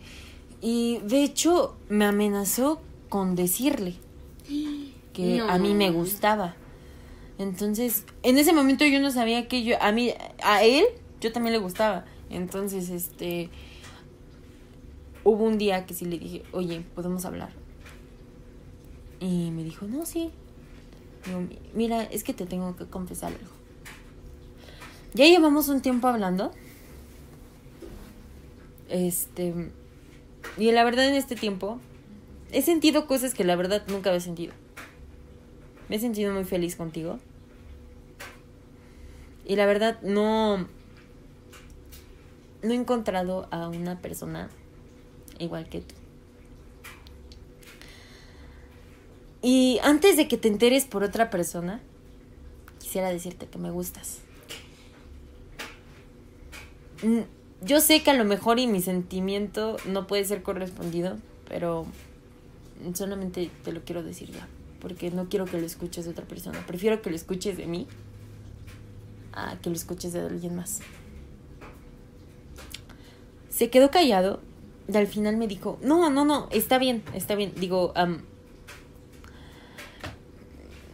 Y 0.61 0.99
de 1.05 1.23
hecho 1.23 1.75
me 1.89 2.05
amenazó 2.05 2.81
con 3.09 3.35
decirle 3.35 3.95
que 5.13 5.41
a 5.41 5.57
mí 5.59 5.73
me 5.73 5.91
gustaba. 5.91 6.55
Entonces, 7.37 8.05
en 8.21 8.37
ese 8.37 8.53
momento 8.53 8.85
yo 8.85 8.99
no 8.99 9.11
sabía 9.11 9.47
que 9.47 9.63
yo, 9.63 9.81
a 9.81 9.91
mí, 9.91 10.13
a 10.43 10.63
él, 10.63 10.85
yo 11.19 11.31
también 11.31 11.53
le 11.53 11.59
gustaba. 11.59 12.05
Entonces, 12.29 12.89
este, 12.89 13.49
hubo 15.23 15.43
un 15.43 15.57
día 15.57 15.85
que 15.85 15.93
sí 15.93 16.05
le 16.05 16.19
dije, 16.19 16.43
oye, 16.51 16.83
¿podemos 16.95 17.25
hablar? 17.25 17.51
Y 19.19 19.51
me 19.51 19.63
dijo, 19.63 19.87
no, 19.87 20.05
sí. 20.05 20.31
mira, 21.73 22.03
es 22.03 22.23
que 22.23 22.33
te 22.33 22.45
tengo 22.45 22.75
que 22.75 22.85
confesar 22.85 23.31
algo. 23.31 23.51
Ya 25.13 25.25
llevamos 25.25 25.69
un 25.69 25.81
tiempo 25.81 26.07
hablando. 26.07 26.51
Este. 28.89 29.71
Y 30.57 30.71
la 30.71 30.83
verdad, 30.83 31.07
en 31.07 31.15
este 31.15 31.35
tiempo, 31.35 31.79
he 32.51 32.61
sentido 32.61 33.07
cosas 33.07 33.33
que 33.33 33.43
la 33.43 33.55
verdad 33.55 33.83
nunca 33.87 34.09
había 34.09 34.19
sentido. 34.19 34.53
Me 35.93 35.97
he 35.97 35.99
sentido 35.99 36.33
muy 36.33 36.43
feliz 36.43 36.75
contigo. 36.75 37.19
Y 39.45 39.55
la 39.57 39.67
verdad, 39.67 40.01
no. 40.01 40.57
No 42.63 42.71
he 42.71 42.73
encontrado 42.73 43.47
a 43.51 43.67
una 43.67 44.01
persona 44.01 44.49
igual 45.37 45.69
que 45.69 45.81
tú. 45.81 45.93
Y 49.43 49.79
antes 49.83 50.17
de 50.17 50.27
que 50.27 50.35
te 50.35 50.47
enteres 50.47 50.85
por 50.85 51.03
otra 51.03 51.29
persona, 51.29 51.79
quisiera 52.79 53.11
decirte 53.11 53.45
que 53.45 53.59
me 53.59 53.69
gustas. 53.69 54.17
Mm, 57.03 57.19
Yo 57.61 57.79
sé 57.81 58.01
que 58.01 58.09
a 58.09 58.15
lo 58.15 58.25
mejor 58.25 58.57
y 58.57 58.65
mi 58.65 58.81
sentimiento 58.81 59.77
no 59.85 60.07
puede 60.07 60.25
ser 60.25 60.41
correspondido, 60.41 61.19
pero 61.47 61.85
solamente 62.95 63.51
te 63.63 63.71
lo 63.71 63.83
quiero 63.83 64.01
decir 64.01 64.31
ya, 64.31 64.47
porque 64.83 65.09
no 65.11 65.29
quiero 65.29 65.45
que 65.45 65.57
lo 65.57 65.65
escuches 65.65 66.03
de 66.03 66.11
otra 66.11 66.25
persona. 66.25 66.63
Prefiero 66.67 67.01
que 67.01 67.09
lo 67.09 67.15
escuches 67.15 67.55
de 67.55 67.65
mí 67.65 67.87
a 69.31 69.57
que 69.61 69.69
lo 69.69 69.75
escuches 69.75 70.11
de 70.11 70.19
alguien 70.19 70.55
más. 70.55 70.81
Se 73.49 73.69
quedó 73.69 73.89
callado 73.89 74.41
y 74.91 74.97
al 74.97 75.07
final 75.07 75.37
me 75.37 75.47
dijo, 75.47 75.79
no, 75.81 76.09
no, 76.09 76.25
no, 76.25 76.49
está 76.51 76.79
bien, 76.79 77.01
está 77.13 77.35
bien. 77.35 77.53
Digo, 77.55 77.93
am, 77.95 78.23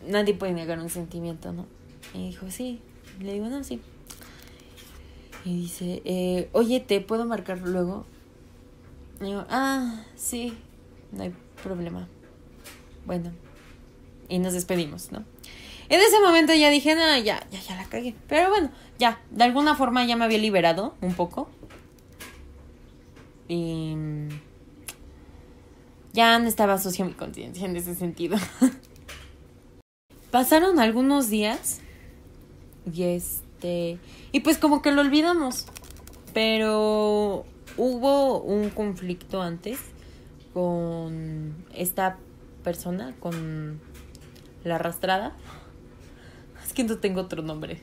nadie 0.08 0.36
puede 0.36 0.54
negar 0.54 0.80
un 0.80 0.90
sentimiento, 0.90 1.52
¿no? 1.52 1.66
Y 2.14 2.28
dijo, 2.28 2.52
sí. 2.52 2.82
Le 3.20 3.34
digo, 3.34 3.48
no, 3.50 3.64
sí. 3.64 3.82
Y 5.46 5.62
dice, 5.62 6.04
eh, 6.06 6.50
oye, 6.52 6.80
¿te 6.80 7.02
puedo 7.02 7.26
marcar 7.26 7.60
luego? 7.62 8.06
Y 9.20 9.26
digo, 9.26 9.46
ah, 9.50 10.04
sí, 10.16 10.54
no 11.12 11.24
hay 11.24 11.34
problema. 11.64 12.08
Bueno, 13.08 13.32
y 14.30 14.40
nos 14.40 14.54
despedimos, 14.54 15.12
¿no? 15.12 15.26
En 15.90 16.00
ese 16.00 16.20
momento 16.22 16.54
ya 16.54 16.70
dije, 16.70 16.94
no, 16.96 17.18
ya, 17.18 17.46
ya, 17.52 17.60
ya 17.60 17.76
la 17.76 17.86
cagué. 17.86 18.16
Pero 18.28 18.50
bueno, 18.50 18.70
ya, 19.00 19.20
de 19.32 19.44
alguna 19.44 19.76
forma 19.76 20.06
ya 20.06 20.16
me 20.16 20.26
había 20.26 20.38
liberado 20.38 20.96
un 21.02 21.16
poco. 21.16 21.50
Y 23.48 23.96
ya 26.14 26.38
no 26.38 26.48
estaba 26.48 26.78
sucia 26.78 27.06
mi 27.06 27.14
conciencia 27.14 27.66
en 27.66 27.76
ese 27.76 27.96
sentido. 27.96 28.38
Pasaron 30.32 30.80
algunos 30.80 31.30
días 31.30 31.80
y 32.92 33.04
este 33.04 33.98
y 34.32 34.42
pues 34.42 34.60
como 34.60 34.84
que 34.84 34.92
lo 34.92 35.02
olvidamos. 35.02 35.66
Pero 36.34 37.46
hubo 37.78 38.40
un 38.42 38.70
conflicto 38.70 39.42
antes 39.42 39.80
con 40.54 41.66
esta 41.74 42.18
persona, 42.64 43.16
con 43.20 43.82
la 44.64 44.76
arrastrada. 44.76 45.34
Es 46.66 46.74
que 46.74 46.84
no 46.84 46.98
tengo 46.98 47.22
otro 47.22 47.42
nombre. 47.42 47.80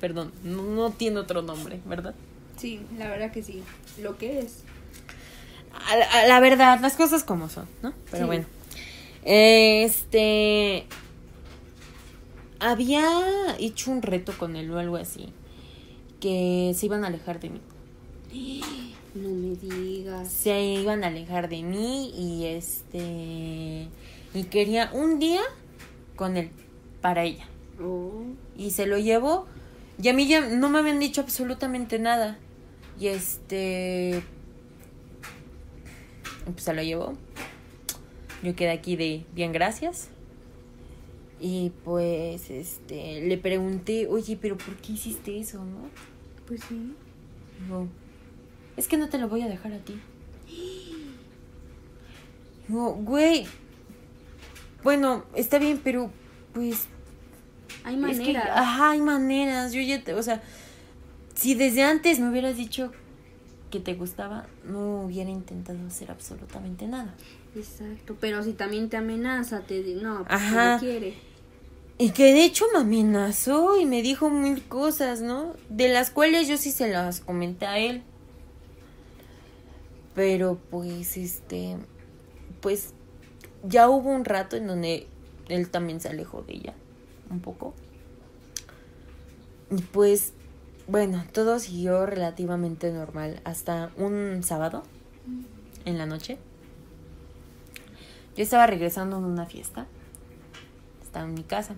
Perdón, 0.00 0.32
no, 0.42 0.62
no 0.62 0.90
tiene 0.90 1.18
otro 1.18 1.42
nombre, 1.42 1.80
¿verdad? 1.84 2.14
Sí, 2.56 2.80
la 2.98 3.08
verdad 3.08 3.30
que 3.32 3.42
sí. 3.42 3.62
Lo 4.02 4.16
que 4.18 4.40
es. 4.40 4.62
A 5.88 5.96
la, 5.96 6.04
a 6.10 6.26
la 6.26 6.40
verdad, 6.40 6.80
las 6.80 6.96
cosas 6.96 7.22
como 7.24 7.48
son, 7.48 7.66
¿no? 7.82 7.92
Pero 8.10 8.24
Sí. 8.24 8.26
bueno. 8.26 8.44
Este. 9.24 10.86
Había 12.58 13.56
hecho 13.58 13.90
un 13.90 14.02
reto 14.02 14.32
con 14.36 14.56
él 14.56 14.70
o 14.70 14.78
algo 14.78 14.96
así. 14.96 15.32
Que 16.20 16.72
se 16.76 16.86
iban 16.86 17.04
a 17.04 17.08
alejar 17.08 17.40
de 17.40 17.50
mí. 17.50 17.60
No 19.14 19.28
me 19.28 19.56
digas. 19.56 20.30
Se 20.30 20.62
iban 20.62 21.02
a 21.04 21.08
alejar 21.08 21.48
de 21.48 21.62
mí 21.62 22.10
y 22.16 22.46
este. 22.46 23.88
Y 24.34 24.44
quería 24.44 24.90
un 24.92 25.18
día 25.18 25.40
con 26.20 26.36
él, 26.36 26.50
para 27.00 27.24
ella. 27.24 27.48
Oh. 27.82 28.24
Y 28.54 28.72
se 28.72 28.84
lo 28.84 28.98
llevó. 28.98 29.46
Y 30.02 30.10
a 30.10 30.12
mí 30.12 30.28
ya 30.28 30.42
no 30.42 30.68
me 30.68 30.80
habían 30.80 30.98
dicho 30.98 31.22
absolutamente 31.22 31.98
nada. 31.98 32.36
Y 33.00 33.06
este. 33.06 34.22
Pues 36.44 36.62
se 36.62 36.74
lo 36.74 36.82
llevó. 36.82 37.14
Yo 38.42 38.54
quedé 38.54 38.70
aquí 38.70 38.96
de 38.96 39.24
bien, 39.34 39.52
gracias. 39.52 40.10
Y 41.40 41.72
pues, 41.84 42.50
este, 42.50 43.26
le 43.26 43.38
pregunté, 43.38 44.06
oye, 44.06 44.36
pero 44.38 44.58
¿por 44.58 44.76
qué 44.76 44.92
hiciste 44.92 45.40
eso, 45.40 45.64
no? 45.64 45.88
Pues 46.46 46.60
sí. 46.68 46.94
Digo, 47.62 47.88
es 48.76 48.88
que 48.88 48.98
no 48.98 49.08
te 49.08 49.16
lo 49.16 49.30
voy 49.30 49.40
a 49.40 49.48
dejar 49.48 49.72
a 49.72 49.78
ti. 49.78 49.98
Digo, 52.68 52.92
güey, 52.92 53.46
bueno, 54.82 55.24
está 55.34 55.58
bien, 55.58 55.80
pero 55.82 56.10
pues 56.54 56.86
Hay 57.84 57.94
es 57.96 58.18
que, 58.18 58.32
maneras. 58.32 58.50
ajá, 58.54 58.90
hay 58.90 59.00
maneras. 59.00 59.72
Yo 59.72 59.80
ya 59.80 60.02
te, 60.02 60.14
o 60.14 60.22
sea, 60.22 60.42
si 61.34 61.54
desde 61.54 61.82
antes 61.82 62.18
me 62.20 62.28
hubieras 62.30 62.56
dicho 62.56 62.92
que 63.70 63.78
te 63.80 63.94
gustaba, 63.94 64.46
no 64.64 65.02
hubiera 65.02 65.30
intentado 65.30 65.78
hacer 65.86 66.10
absolutamente 66.10 66.86
nada. 66.86 67.14
Exacto. 67.54 68.16
Pero 68.20 68.42
si 68.42 68.52
también 68.52 68.88
te 68.88 68.96
amenaza, 68.96 69.60
te 69.60 69.82
di- 69.82 69.94
no, 69.94 70.24
pues 70.24 70.40
Ajá. 70.40 70.74
no 70.74 70.80
quiere. 70.80 71.14
Y 71.98 72.10
que 72.10 72.32
de 72.32 72.44
hecho 72.44 72.64
me 72.72 72.78
amenazó 72.80 73.78
y 73.78 73.84
me 73.84 74.00
dijo 74.02 74.30
mil 74.30 74.62
cosas, 74.64 75.20
¿no? 75.20 75.54
De 75.68 75.88
las 75.88 76.10
cuales 76.10 76.48
yo 76.48 76.56
sí 76.56 76.70
se 76.72 76.88
las 76.88 77.20
comenté 77.20 77.66
a 77.66 77.78
él. 77.78 78.02
Pero 80.14 80.58
pues, 80.70 81.16
este, 81.16 81.76
pues 82.60 82.94
ya 83.62 83.88
hubo 83.88 84.10
un 84.10 84.24
rato 84.24 84.56
en 84.56 84.66
donde 84.66 85.06
él 85.48 85.70
también 85.70 86.00
se 86.00 86.08
alejó 86.08 86.42
de 86.42 86.54
ella, 86.54 86.74
un 87.30 87.40
poco. 87.40 87.74
Y 89.70 89.80
pues, 89.82 90.32
bueno, 90.88 91.24
todo 91.32 91.58
siguió 91.58 92.06
relativamente 92.06 92.92
normal 92.92 93.40
hasta 93.44 93.90
un 93.96 94.42
sábado 94.42 94.82
en 95.84 95.98
la 95.98 96.06
noche. 96.06 96.38
Yo 98.36 98.42
estaba 98.42 98.66
regresando 98.66 99.20
de 99.20 99.26
una 99.26 99.46
fiesta. 99.46 99.86
Estaba 101.02 101.26
en 101.26 101.34
mi 101.34 101.42
casa. 101.42 101.74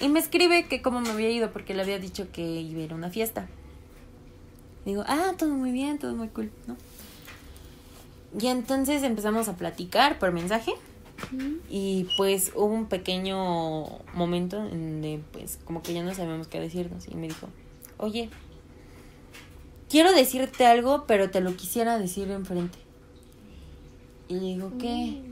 Y 0.00 0.08
me 0.08 0.18
escribe 0.18 0.66
que 0.66 0.82
cómo 0.82 1.00
me 1.00 1.10
había 1.10 1.30
ido 1.30 1.52
porque 1.52 1.74
le 1.74 1.82
había 1.82 1.98
dicho 1.98 2.30
que 2.32 2.42
iba 2.42 2.80
a 2.80 2.84
ir 2.84 2.92
a 2.92 2.94
una 2.94 3.10
fiesta. 3.10 3.48
Digo, 4.84 5.04
ah, 5.06 5.32
todo 5.38 5.50
muy 5.50 5.72
bien, 5.72 5.98
todo 5.98 6.14
muy 6.14 6.28
cool, 6.28 6.50
¿no? 6.66 6.76
Y 8.38 8.48
entonces 8.48 9.02
empezamos 9.02 9.48
a 9.48 9.56
platicar 9.56 10.18
por 10.18 10.32
mensaje. 10.32 10.72
Y 11.70 12.06
pues 12.16 12.52
hubo 12.54 12.66
un 12.66 12.86
pequeño 12.86 13.86
momento 14.14 14.58
en 14.58 15.00
donde 15.00 15.20
pues 15.32 15.58
como 15.64 15.82
que 15.82 15.94
ya 15.94 16.02
no 16.02 16.14
sabíamos 16.14 16.48
qué 16.48 16.60
decirnos. 16.60 17.06
Y 17.08 17.14
me 17.14 17.28
dijo, 17.28 17.48
oye, 17.98 18.30
quiero 19.88 20.12
decirte 20.12 20.66
algo, 20.66 21.04
pero 21.06 21.30
te 21.30 21.40
lo 21.40 21.56
quisiera 21.56 21.98
decir 21.98 22.30
enfrente. 22.30 22.78
Y 24.28 24.34
le 24.34 24.40
digo, 24.40 24.72
¿qué? 24.78 25.22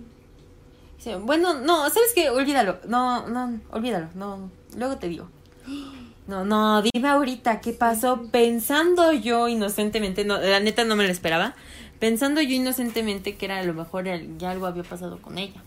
Dice, 0.96 1.16
bueno, 1.16 1.54
no, 1.54 1.90
¿sabes 1.90 2.12
qué? 2.14 2.30
Olvídalo. 2.30 2.78
No, 2.86 3.26
no, 3.28 3.60
olvídalo. 3.70 4.08
No, 4.14 4.50
luego 4.76 4.96
te 4.96 5.08
digo. 5.08 5.28
No, 6.24 6.44
no, 6.44 6.82
dime 6.82 7.08
ahorita 7.08 7.60
qué 7.60 7.72
pasó. 7.72 8.28
Pensando 8.30 9.12
yo 9.12 9.48
inocentemente, 9.48 10.24
no, 10.24 10.38
la 10.38 10.60
neta 10.60 10.84
no 10.84 10.94
me 10.94 11.02
lo 11.02 11.10
esperaba. 11.10 11.56
Pensando 12.02 12.42
yo 12.42 12.52
inocentemente 12.56 13.36
que 13.36 13.44
era 13.44 13.58
a 13.60 13.62
lo 13.62 13.74
mejor 13.74 14.08
el- 14.08 14.36
ya 14.36 14.50
algo 14.50 14.66
había 14.66 14.82
pasado 14.82 15.22
con 15.22 15.38
ella. 15.38 15.62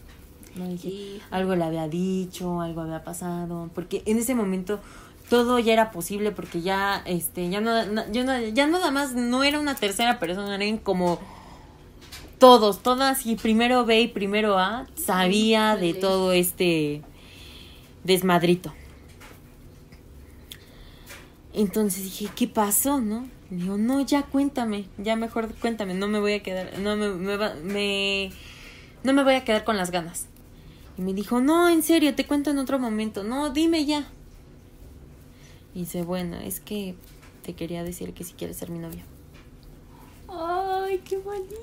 No 0.58 0.68
dije, 0.68 0.90
Hijo. 0.90 1.26
algo 1.32 1.56
le 1.56 1.64
había 1.64 1.88
dicho, 1.88 2.60
algo 2.60 2.82
había 2.82 3.06
pasado. 3.06 3.70
Porque 3.74 4.04
en 4.06 4.18
ese 4.18 4.36
momento 4.36 4.82
todo 5.30 5.60
ya 5.60 5.72
era 5.72 5.92
posible 5.92 6.32
porque 6.32 6.62
ya, 6.62 7.02
este, 7.06 7.50
ya 7.50 7.62
no, 7.62 7.86
na- 7.86 8.12
yo 8.12 8.26
no- 8.26 8.38
ya 8.38 8.68
nada 8.68 8.92
más 8.92 9.14
no 9.14 9.46
era 9.46 9.62
una 9.62 9.76
tercera 9.76 10.20
persona, 10.20 10.56
eran 10.56 10.78
como 10.78 11.22
todos, 12.38 12.84
todas 12.84 13.26
y 13.26 13.38
primero 13.38 13.86
B 13.86 14.02
y 14.02 14.08
primero 14.10 14.60
A 14.60 14.88
sabía 14.98 15.78
de 15.78 15.94
todo 15.94 16.34
este 16.34 17.02
desmadrito. 18.04 18.74
Entonces 21.54 22.04
dije, 22.04 22.28
¿qué 22.36 22.50
pasó, 22.50 23.00
no? 23.00 23.34
Y 23.52 23.56
digo, 23.56 23.78
no, 23.78 24.02
ya 24.02 24.24
cuéntame, 24.24 24.86
ya 24.98 25.16
mejor 25.16 25.54
cuéntame, 25.56 25.94
no 25.94 26.08
me 26.08 26.20
voy 26.20 26.34
a 26.34 26.44
quedar, 26.44 26.80
no 26.80 26.96
me, 26.96 27.10
me, 27.10 27.38
va- 27.38 27.54
me- 27.64 28.32
no 29.04 29.14
me 29.14 29.24
voy 29.24 29.36
a 29.36 29.44
quedar 29.46 29.64
con 29.64 29.78
las 29.78 29.92
ganas. 29.92 30.26
Y 30.98 31.02
me 31.02 31.14
dijo, 31.14 31.40
no, 31.42 31.70
en 31.70 31.84
serio, 31.84 32.16
te 32.16 32.26
cuento 32.26 32.50
en 32.52 32.58
otro 32.58 32.80
momento, 32.80 33.24
no, 33.24 33.50
dime 33.52 33.86
ya. 33.86 34.08
Y 35.76 35.80
dice, 35.80 36.02
bueno, 36.04 36.38
es 36.38 36.60
que 36.60 36.96
te 37.44 37.54
quería 37.54 37.84
decir 37.84 38.14
que 38.14 38.24
si 38.24 38.34
quieres 38.34 38.58
ser 38.58 38.70
mi 38.72 38.80
novia. 38.80 39.04
Ay, 40.28 41.00
qué 41.08 41.18
bonito. 41.18 41.56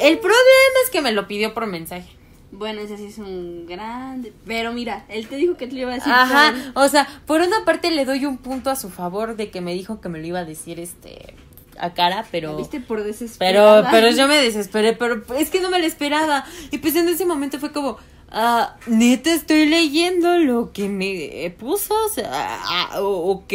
El 0.00 0.18
problema 0.18 0.78
es 0.84 0.90
que 0.90 1.00
me 1.02 1.12
lo 1.12 1.26
pidió 1.26 1.54
por 1.54 1.66
mensaje. 1.66 2.08
Bueno, 2.52 2.80
ese 2.80 2.96
sí 2.96 3.06
es 3.06 3.18
un 3.18 3.66
grande. 3.66 4.32
Pero 4.46 4.72
mira, 4.72 5.04
él 5.08 5.28
te 5.28 5.36
dijo 5.36 5.56
que 5.56 5.66
te 5.68 5.74
lo 5.74 5.80
iba 5.82 5.92
a 5.92 5.94
decir. 5.94 6.12
Ajá, 6.12 6.54
o 6.74 6.88
sea, 6.88 7.06
por 7.26 7.40
una 7.40 7.64
parte 7.64 7.90
le 7.90 8.04
doy 8.04 8.26
un 8.26 8.38
punto 8.38 8.70
a 8.70 8.76
su 8.76 8.90
favor 8.90 9.36
de 9.36 9.50
que 9.50 9.60
me 9.60 9.72
dijo 9.72 10.00
que 10.00 10.08
me 10.08 10.18
lo 10.18 10.26
iba 10.26 10.40
a 10.40 10.44
decir 10.44 10.80
este 10.80 11.34
a 11.78 11.94
cara, 11.94 12.26
pero... 12.30 12.56
¿Viste 12.58 12.80
por 12.80 12.98
Pero, 12.98 13.06
desesperada? 13.08 13.90
pero 13.90 14.10
yo 14.10 14.28
me 14.28 14.36
desesperé, 14.36 14.92
pero 14.92 15.22
es 15.38 15.48
que 15.48 15.60
no 15.62 15.70
me 15.70 15.78
lo 15.78 15.86
esperaba. 15.86 16.44
Y 16.70 16.78
pues 16.78 16.94
en 16.96 17.08
ese 17.08 17.24
momento 17.24 17.58
fue 17.58 17.72
como, 17.72 17.96
ah, 18.30 18.76
neta 18.86 19.32
estoy 19.32 19.64
leyendo 19.66 20.36
lo 20.38 20.72
que 20.72 20.88
me 20.90 21.54
puso, 21.58 21.94
o 22.04 22.08
sea, 22.10 22.28
ah, 22.32 23.00
o- 23.00 23.30
ok. 23.30 23.52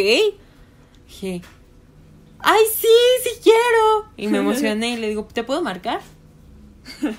Dije, 1.08 1.42
ay, 2.40 2.62
sí, 2.74 2.88
sí 3.24 3.30
quiero. 3.44 4.08
Y 4.18 4.28
me 4.28 4.38
emocioné 4.40 4.94
y 4.94 4.98
le 4.98 5.10
digo, 5.10 5.28
¿te 5.32 5.44
puedo 5.44 5.62
marcar? 5.62 6.02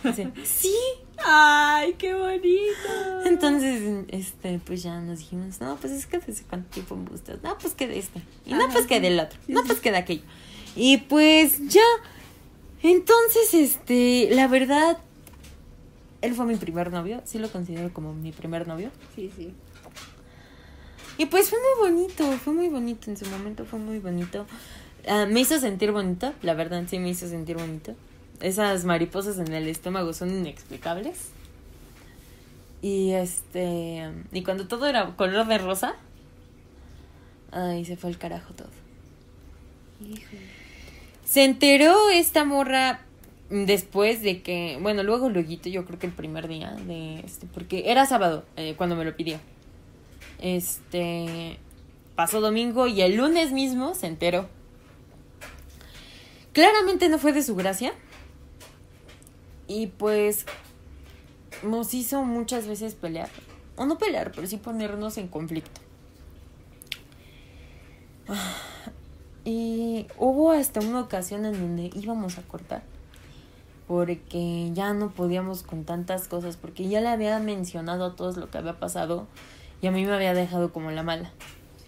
Dice, 0.03 0.33
sí. 0.45 0.75
¡Ay, 1.25 1.95
qué 1.95 2.15
bonito! 2.15 3.23
Entonces, 3.25 4.05
este, 4.09 4.61
pues 4.65 4.83
ya 4.83 5.01
nos 5.01 5.19
dijimos, 5.19 5.61
no, 5.61 5.77
pues 5.77 5.93
es 5.93 6.07
que 6.07 6.19
desde 6.19 6.45
cuánto 6.45 6.71
tiempo 6.71 6.97
me 6.97 7.09
gustas. 7.09 7.43
No, 7.43 7.57
pues 7.59 7.75
que 7.75 7.87
de 7.87 7.99
este. 7.99 8.23
Y 8.45 8.55
no, 8.55 8.69
pues 8.71 8.87
que 8.87 8.97
sí. 8.97 9.01
del 9.01 9.19
otro. 9.19 9.39
No, 9.49 9.63
pues 9.65 9.81
que 9.81 9.91
de 9.91 9.99
aquello. 9.99 10.23
Y 10.75 10.99
pues 10.99 11.67
ya. 11.69 11.83
Entonces, 12.83 13.55
este, 13.55 14.29
la 14.33 14.47
verdad, 14.47 14.99
él 16.21 16.35
fue 16.35 16.47
mi 16.47 16.57
primer 16.57 16.93
novio. 16.93 17.23
Sí 17.25 17.39
lo 17.39 17.51
considero 17.51 17.93
como 17.93 18.13
mi 18.13 18.33
primer 18.33 18.69
novio. 18.69 18.91
Sí, 19.15 19.31
sí. 19.35 19.55
Y 21.19 21.27
pues 21.27 21.49
fue 21.49 21.59
muy 21.59 21.91
bonito, 21.91 22.31
fue 22.33 22.53
muy 22.53 22.69
bonito 22.69 23.11
en 23.11 23.17
su 23.17 23.25
momento, 23.27 23.65
fue 23.65 23.79
muy 23.79 23.99
bonito. 23.99 24.47
Ah, 25.09 25.27
me 25.27 25.41
hizo 25.41 25.59
sentir 25.59 25.93
bonito, 25.93 26.35
la 26.43 26.55
verdad 26.55 26.85
sí 26.89 26.99
me 26.99 27.09
hizo 27.09 27.27
sentir 27.29 27.57
bonito. 27.57 27.95
Esas 28.41 28.85
mariposas 28.85 29.39
en 29.39 29.53
el 29.53 29.69
estómago 29.69 30.13
son 30.13 30.31
inexplicables. 30.31 31.31
Y 32.83 33.13
este, 33.13 34.11
y 34.33 34.43
cuando 34.43 34.69
todo 34.69 34.87
era 34.87 35.17
color 35.17 35.47
de 35.47 35.59
rosa, 35.59 35.95
ay, 37.51 37.85
se 37.85 37.97
fue 37.97 38.11
el 38.11 38.19
carajo 38.19 38.55
todo. 38.55 38.69
Híjole. 40.01 40.43
Se 41.25 41.45
enteró 41.45 42.11
esta 42.11 42.45
morra 42.45 43.01
después 43.51 44.23
de 44.23 44.43
que, 44.43 44.79
bueno, 44.81 45.03
luego 45.03 45.29
luego 45.29 45.51
yo 45.51 45.85
creo 45.85 45.99
que 45.99 46.07
el 46.07 46.13
primer 46.13 46.49
día 46.49 46.73
de 46.87 47.21
este, 47.21 47.47
porque 47.47 47.91
era 47.91 48.07
sábado 48.07 48.45
eh, 48.57 48.75
cuando 48.77 48.97
me 48.97 49.05
lo 49.05 49.17
pidió. 49.17 49.39
Este, 50.39 51.59
pasó 52.15 52.41
domingo 52.41 52.87
y 52.87 53.01
el 53.03 53.17
lunes 53.17 53.53
mismo 53.53 53.95
se 53.95 54.07
enteró. 54.07 54.49
Claramente 56.53 57.09
no 57.09 57.19
fue 57.19 57.33
de 57.33 57.43
su 57.43 57.55
gracia. 57.55 57.93
Y 59.69 59.89
pues 59.89 60.47
nos 61.63 61.95
hizo 61.95 62.23
muchas 62.25 62.67
veces 62.67 62.95
pelear. 62.95 63.29
O 63.77 63.87
no 63.87 63.99
pelear, 63.99 64.33
pero 64.35 64.47
sí 64.47 64.57
ponernos 64.57 65.19
en 65.19 65.29
conflicto. 65.29 65.81
Y 69.49 70.09
hubo 70.19 70.51
hasta 70.51 70.81
una 70.81 70.99
ocasión 70.99 71.47
en 71.47 71.53
donde 71.53 71.91
íbamos 71.95 72.37
a 72.37 72.43
cortar. 72.43 72.83
Porque 73.87 74.73
ya 74.73 74.93
no 74.93 75.13
podíamos 75.13 75.63
con 75.63 75.85
tantas 75.85 76.27
cosas. 76.27 76.57
Porque 76.57 76.89
ya 76.89 77.01
le 77.01 77.07
había 77.07 77.39
mencionado 77.39 78.07
a 78.07 78.17
todos 78.17 78.37
lo 78.37 78.51
que 78.51 78.59
había 78.59 78.81
pasado. 78.81 79.29
Y 79.81 79.87
a 79.87 79.93
mí 79.93 80.05
me 80.05 80.13
había 80.13 80.35
dejado 80.35 80.73
como 80.73 80.91
la 80.91 81.05
mala. 81.05 81.31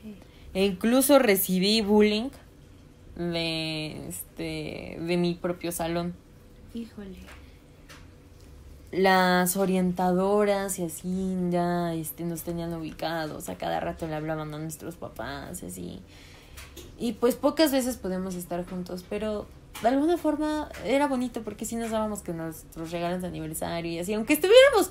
Sí. 0.01 0.15
E 0.55 0.67
incluso 0.67 1.19
recibí 1.19 1.81
bullying 1.81 2.31
de 3.17 4.07
este 4.07 4.97
de 5.01 5.17
mi 5.17 5.35
propio 5.35 5.73
salón. 5.73 6.15
Híjole. 6.75 7.19
Las 8.91 9.57
orientadoras 9.57 10.79
y 10.79 10.85
así 10.85 11.37
ya 11.51 11.95
este, 11.95 12.25
nos 12.25 12.43
tenían 12.43 12.73
ubicados, 12.73 13.49
a 13.49 13.57
cada 13.57 13.81
rato 13.81 14.07
le 14.07 14.15
hablaban 14.15 14.55
a 14.55 14.59
nuestros 14.59 14.97
papás, 14.97 15.63
así. 15.63 16.01
Y 16.99 17.13
pues 17.13 17.35
pocas 17.35 17.71
veces 17.71 17.97
podemos 17.97 18.35
estar 18.35 18.65
juntos, 18.67 19.05
pero 19.09 19.47
de 19.83 19.89
alguna 19.89 20.17
forma 20.17 20.71
era 20.85 21.07
bonito 21.07 21.43
porque 21.43 21.65
sí 21.65 21.77
nos 21.77 21.91
dábamos 21.91 22.23
que 22.23 22.33
nuestros 22.33 22.91
regalos 22.91 23.21
de 23.23 23.29
aniversario 23.29 23.93
y 23.93 23.99
así, 23.99 24.15
aunque 24.15 24.33
estuviéramos, 24.33 24.91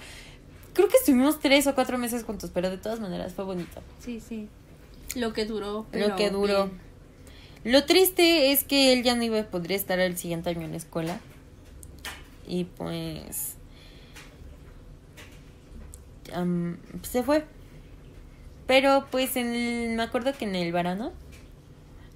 creo 0.73 0.87
que 0.87 0.97
estuvimos 0.97 1.39
tres 1.39 1.65
o 1.67 1.73
cuatro 1.73 1.97
meses 1.97 2.23
juntos, 2.23 2.51
pero 2.53 2.69
de 2.69 2.77
todas 2.77 2.99
maneras 2.99 3.33
fue 3.33 3.45
bonito. 3.45 3.81
Sí, 3.99 4.19
sí. 4.19 4.47
Lo 5.15 5.33
que 5.33 5.45
duró. 5.45 5.85
pero 5.91 6.09
Lo 6.09 6.15
que 6.15 6.29
duró. 6.29 6.67
bien. 6.67 6.87
Lo 7.63 7.83
triste 7.85 8.51
es 8.51 8.63
que 8.63 8.93
él 8.93 9.03
ya 9.03 9.15
no 9.15 9.23
iba 9.23 9.39
a 9.39 9.43
poder 9.43 9.73
estar 9.73 9.99
el 9.99 10.17
siguiente 10.17 10.51
año 10.51 10.61
en 10.61 10.71
la 10.71 10.77
escuela. 10.77 11.19
Y 12.47 12.63
pues. 12.63 13.56
Se 17.03 17.23
fue. 17.23 17.45
Pero 18.65 19.07
pues 19.11 19.35
en 19.37 19.47
el- 19.55 19.95
me 19.95 20.03
acuerdo 20.03 20.33
que 20.33 20.45
en 20.45 20.55
el 20.55 20.71
verano. 20.71 21.11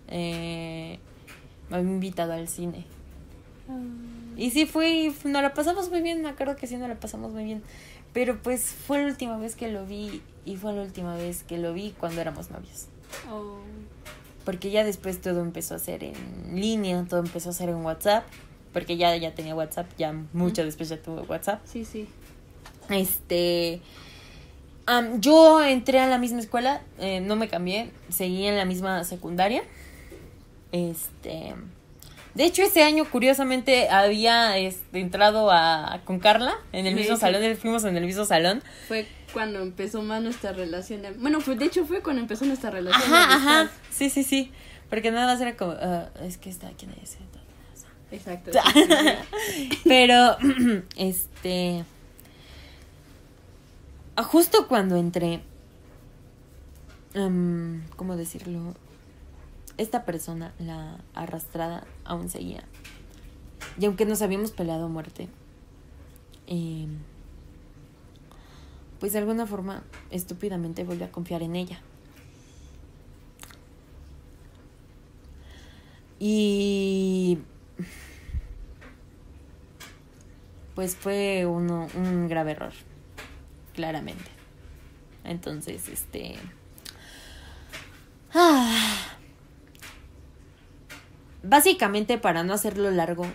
Eh, 0.07 0.99
me 1.69 1.77
había 1.77 1.89
invitado 1.89 2.33
al 2.33 2.47
cine. 2.47 2.85
Y 4.35 4.51
sí 4.51 4.65
fue 4.65 5.13
nos 5.23 5.41
la 5.41 5.53
pasamos 5.53 5.89
muy 5.89 6.01
bien, 6.01 6.21
me 6.21 6.29
acuerdo 6.29 6.55
que 6.57 6.67
sí 6.67 6.75
nos 6.75 6.89
la 6.89 6.95
pasamos 6.95 7.31
muy 7.31 7.45
bien. 7.45 7.63
Pero 8.13 8.41
pues 8.41 8.63
fue 8.65 8.99
la 8.99 9.05
última 9.05 9.37
vez 9.37 9.55
que 9.55 9.69
lo 9.71 9.85
vi 9.85 10.21
y 10.43 10.57
fue 10.57 10.73
la 10.73 10.81
última 10.81 11.15
vez 11.15 11.43
que 11.43 11.57
lo 11.57 11.71
vi 11.73 11.93
cuando 11.97 12.19
éramos 12.19 12.51
novios. 12.51 12.87
Oh. 13.31 13.59
Porque 14.43 14.71
ya 14.71 14.83
después 14.83 15.21
todo 15.21 15.41
empezó 15.41 15.75
a 15.75 15.79
ser 15.79 16.03
en 16.03 16.15
línea, 16.59 17.05
todo 17.07 17.21
empezó 17.21 17.51
a 17.51 17.53
ser 17.53 17.69
en 17.69 17.77
WhatsApp. 17.77 18.25
Porque 18.73 18.97
ya, 18.97 19.15
ya 19.17 19.33
tenía 19.35 19.53
WhatsApp, 19.53 19.87
ya 19.97 20.13
mucho 20.33 20.63
después 20.63 20.89
ya 20.89 21.01
tuve 21.01 21.21
WhatsApp. 21.21 21.61
Sí, 21.65 21.83
sí. 21.85 22.07
Este. 22.89 23.81
yo 25.19 25.63
entré 25.63 25.99
a 25.99 26.07
la 26.07 26.17
misma 26.17 26.39
escuela, 26.39 26.81
eh, 26.99 27.21
no 27.21 27.35
me 27.35 27.47
cambié, 27.47 27.91
seguí 28.09 28.45
en 28.47 28.57
la 28.57 28.65
misma 28.65 29.03
secundaria. 29.03 29.63
Este. 30.71 31.53
De 32.33 32.45
hecho, 32.45 32.61
ese 32.63 32.81
año, 32.83 33.03
curiosamente, 33.09 33.89
había 33.89 34.57
este, 34.57 35.01
entrado 35.01 35.51
a, 35.51 35.99
con 36.05 36.19
Carla 36.19 36.53
en 36.71 36.87
el 36.87 36.93
Sí, 36.93 36.99
mismo 37.01 37.15
sí. 37.15 37.21
salón, 37.21 37.55
fuimos 37.57 37.83
en 37.83 37.97
el 37.97 38.05
mismo 38.05 38.23
salón. 38.23 38.63
Fue 38.87 39.05
cuando 39.33 39.59
empezó 39.61 40.01
más 40.01 40.21
nuestra 40.21 40.53
relación. 40.53 41.01
de- 41.01 41.11
Bueno, 41.11 41.41
fue, 41.41 41.55
de 41.55 41.65
hecho 41.65 41.85
fue 41.85 42.01
cuando 42.01 42.21
empezó 42.21 42.45
nuestra 42.45 42.69
relación. 42.71 43.13
Ajá, 43.13 43.35
ajá. 43.35 43.71
Sí, 43.89 44.09
sí, 44.09 44.23
sí. 44.23 44.51
Porque 44.89 45.11
nada 45.11 45.25
más 45.27 45.41
era 45.41 45.57
como, 45.57 45.71
ah, 45.73 46.09
es 46.23 46.37
que 46.37 46.49
está 46.49 46.67
aquí 46.69 46.85
en 46.85 46.93
ese. 47.03 47.17
Exacto. 48.11 48.51
Pero, 49.85 50.37
este. 50.97 51.83
Ah, 54.15 54.23
Justo 54.23 54.67
cuando 54.67 54.95
entré. 54.95 55.41
em, 57.13 57.81
¿Cómo 57.95 58.15
decirlo? 58.15 58.73
Esta 59.77 60.05
persona, 60.05 60.53
la 60.59 60.99
arrastrada, 61.13 61.85
aún 62.05 62.29
seguía. 62.29 62.63
Y 63.79 63.85
aunque 63.85 64.05
nos 64.05 64.21
habíamos 64.21 64.51
peleado 64.51 64.85
a 64.85 64.89
muerte. 64.89 65.29
em, 66.47 66.99
pues 68.99 69.13
de 69.13 69.19
alguna 69.19 69.45
forma, 69.47 69.83
estúpidamente 70.11 70.83
volví 70.83 71.03
a 71.03 71.11
confiar 71.11 71.41
en 71.43 71.55
ella. 71.55 71.79
Y 76.19 77.39
pues 80.75 80.95
fue 80.95 81.45
uno, 81.45 81.87
un 81.95 82.27
grave 82.27 82.51
error, 82.51 82.73
claramente. 83.73 84.29
Entonces, 85.23 85.87
este... 85.89 86.35
ah, 88.33 89.17
básicamente, 91.43 92.17
para 92.17 92.43
no 92.43 92.53
hacerlo 92.53 92.91
largo, 92.91 93.25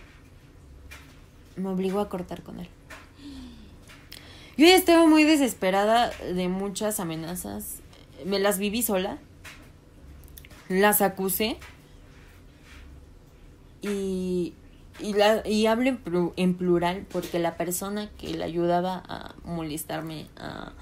me 1.56 1.68
obligó 1.68 2.00
a 2.00 2.08
cortar 2.08 2.42
con 2.42 2.60
él. 2.60 2.68
Yo 4.56 4.64
ya 4.66 4.74
estaba 4.74 5.06
muy 5.06 5.24
desesperada 5.24 6.10
de 6.10 6.48
muchas 6.48 6.98
amenazas. 6.98 7.80
Me 8.24 8.38
las 8.38 8.58
viví 8.58 8.82
sola. 8.82 9.18
Las 10.68 11.02
acusé. 11.02 11.58
Y, 13.82 14.54
y, 15.00 15.12
la, 15.14 15.46
y 15.46 15.66
hablo 15.66 15.88
en, 15.88 16.02
plu- 16.02 16.32
en 16.36 16.54
plural 16.54 17.06
porque 17.12 17.38
la 17.38 17.56
persona 17.56 18.10
que 18.18 18.28
le 18.34 18.44
ayudaba 18.44 19.02
a 19.08 19.34
molestarme, 19.44 20.26
a 20.36 20.72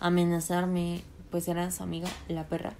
amenazarme, 0.00 1.02
pues 1.30 1.48
era 1.48 1.70
su 1.70 1.82
amiga, 1.82 2.08
la 2.28 2.44
perra. 2.46 2.74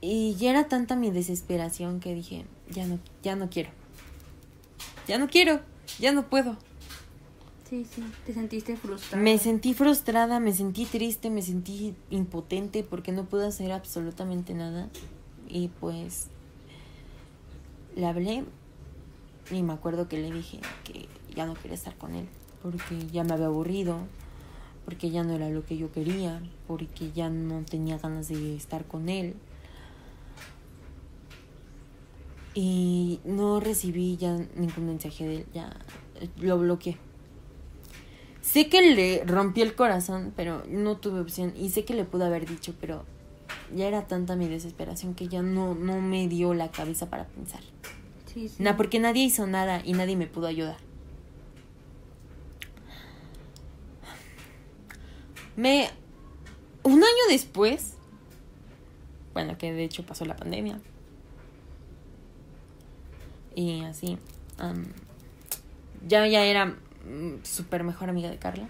Y 0.00 0.34
ya 0.36 0.50
era 0.50 0.68
tanta 0.68 0.94
mi 0.96 1.10
desesperación 1.10 2.00
que 2.00 2.14
dije, 2.14 2.44
ya 2.70 2.86
no, 2.86 2.98
ya 3.22 3.34
no 3.36 3.50
quiero. 3.50 3.70
Ya 5.06 5.18
no 5.18 5.28
quiero, 5.28 5.60
ya 5.98 6.12
no 6.12 6.28
puedo. 6.28 6.56
Sí, 7.68 7.84
sí. 7.84 8.02
Te 8.24 8.32
sentiste 8.32 8.76
frustrada. 8.76 9.22
Me 9.22 9.38
sentí 9.38 9.74
frustrada, 9.74 10.40
me 10.40 10.52
sentí 10.52 10.86
triste, 10.86 11.28
me 11.28 11.42
sentí 11.42 11.94
impotente 12.10 12.82
porque 12.82 13.12
no 13.12 13.26
pude 13.26 13.46
hacer 13.46 13.72
absolutamente 13.72 14.54
nada. 14.54 14.88
Y 15.48 15.68
pues 15.68 16.28
le 17.94 18.06
hablé 18.06 18.44
y 19.50 19.62
me 19.62 19.72
acuerdo 19.72 20.08
que 20.08 20.18
le 20.18 20.30
dije 20.30 20.60
que 20.84 21.08
ya 21.34 21.46
no 21.46 21.54
quería 21.54 21.74
estar 21.74 21.96
con 21.96 22.14
él 22.14 22.26
porque 22.62 23.06
ya 23.12 23.24
me 23.24 23.34
había 23.34 23.46
aburrido, 23.46 23.98
porque 24.84 25.10
ya 25.10 25.22
no 25.22 25.34
era 25.34 25.48
lo 25.48 25.64
que 25.64 25.76
yo 25.76 25.92
quería, 25.92 26.42
porque 26.66 27.12
ya 27.12 27.28
no 27.30 27.62
tenía 27.64 27.98
ganas 27.98 28.28
de 28.28 28.56
estar 28.56 28.84
con 28.86 29.08
él. 29.08 29.34
Y 32.54 33.20
no 33.24 33.60
recibí 33.60 34.16
ya 34.16 34.36
ningún 34.56 34.86
mensaje 34.86 35.26
de 35.26 35.36
él, 35.36 35.46
ya 35.54 35.76
lo 36.38 36.58
bloqueé. 36.58 36.98
Sé 38.48 38.70
que 38.70 38.80
le 38.80 39.24
rompí 39.26 39.60
el 39.60 39.74
corazón, 39.74 40.32
pero 40.34 40.62
no 40.66 40.96
tuve 40.96 41.20
opción. 41.20 41.52
Y 41.54 41.68
sé 41.68 41.84
que 41.84 41.92
le 41.92 42.06
pude 42.06 42.24
haber 42.24 42.48
dicho, 42.48 42.74
pero 42.80 43.04
ya 43.76 43.86
era 43.86 44.06
tanta 44.06 44.36
mi 44.36 44.48
desesperación 44.48 45.14
que 45.14 45.28
ya 45.28 45.42
no, 45.42 45.74
no 45.74 46.00
me 46.00 46.28
dio 46.28 46.54
la 46.54 46.70
cabeza 46.70 47.10
para 47.10 47.26
pensar. 47.26 47.60
Sí, 48.32 48.50
porque 48.78 49.00
nadie 49.00 49.24
hizo 49.24 49.46
nada 49.46 49.82
y 49.84 49.92
nadie 49.92 50.16
me 50.16 50.26
pudo 50.26 50.46
ayudar. 50.46 50.78
Me. 55.54 55.90
Un 56.84 57.02
año 57.04 57.24
después. 57.28 57.96
Bueno, 59.34 59.58
que 59.58 59.74
de 59.74 59.84
hecho 59.84 60.06
pasó 60.06 60.24
la 60.24 60.36
pandemia. 60.36 60.80
Y 63.54 63.84
así. 63.84 64.16
ya, 66.08 66.26
ya 66.26 66.46
era 66.46 66.78
súper 67.42 67.84
mejor 67.84 68.08
amiga 68.10 68.30
de 68.30 68.38
Carla. 68.38 68.68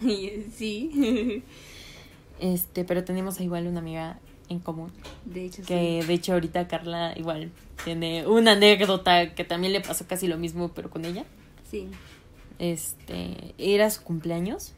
sí. 0.00 1.42
Este, 2.40 2.84
pero 2.84 3.04
teníamos 3.04 3.40
igual 3.40 3.66
una 3.66 3.80
amiga 3.80 4.18
en 4.48 4.58
común. 4.60 4.92
De 5.24 5.46
hecho, 5.46 5.62
Que 5.62 6.00
sí. 6.02 6.06
de 6.06 6.14
hecho 6.14 6.32
ahorita 6.34 6.68
Carla 6.68 7.14
igual 7.16 7.50
tiene 7.84 8.26
una 8.26 8.52
anécdota 8.52 9.34
que 9.34 9.44
también 9.44 9.72
le 9.72 9.80
pasó 9.80 10.06
casi 10.06 10.26
lo 10.28 10.36
mismo, 10.36 10.68
pero 10.74 10.90
con 10.90 11.04
ella. 11.04 11.24
Sí. 11.70 11.88
Este, 12.58 13.54
era 13.58 13.90
su 13.90 14.02
cumpleaños 14.02 14.72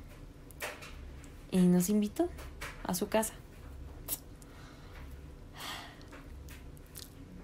y 1.51 1.59
nos 1.59 1.89
invitó 1.89 2.29
a 2.85 2.95
su 2.95 3.09
casa. 3.09 3.35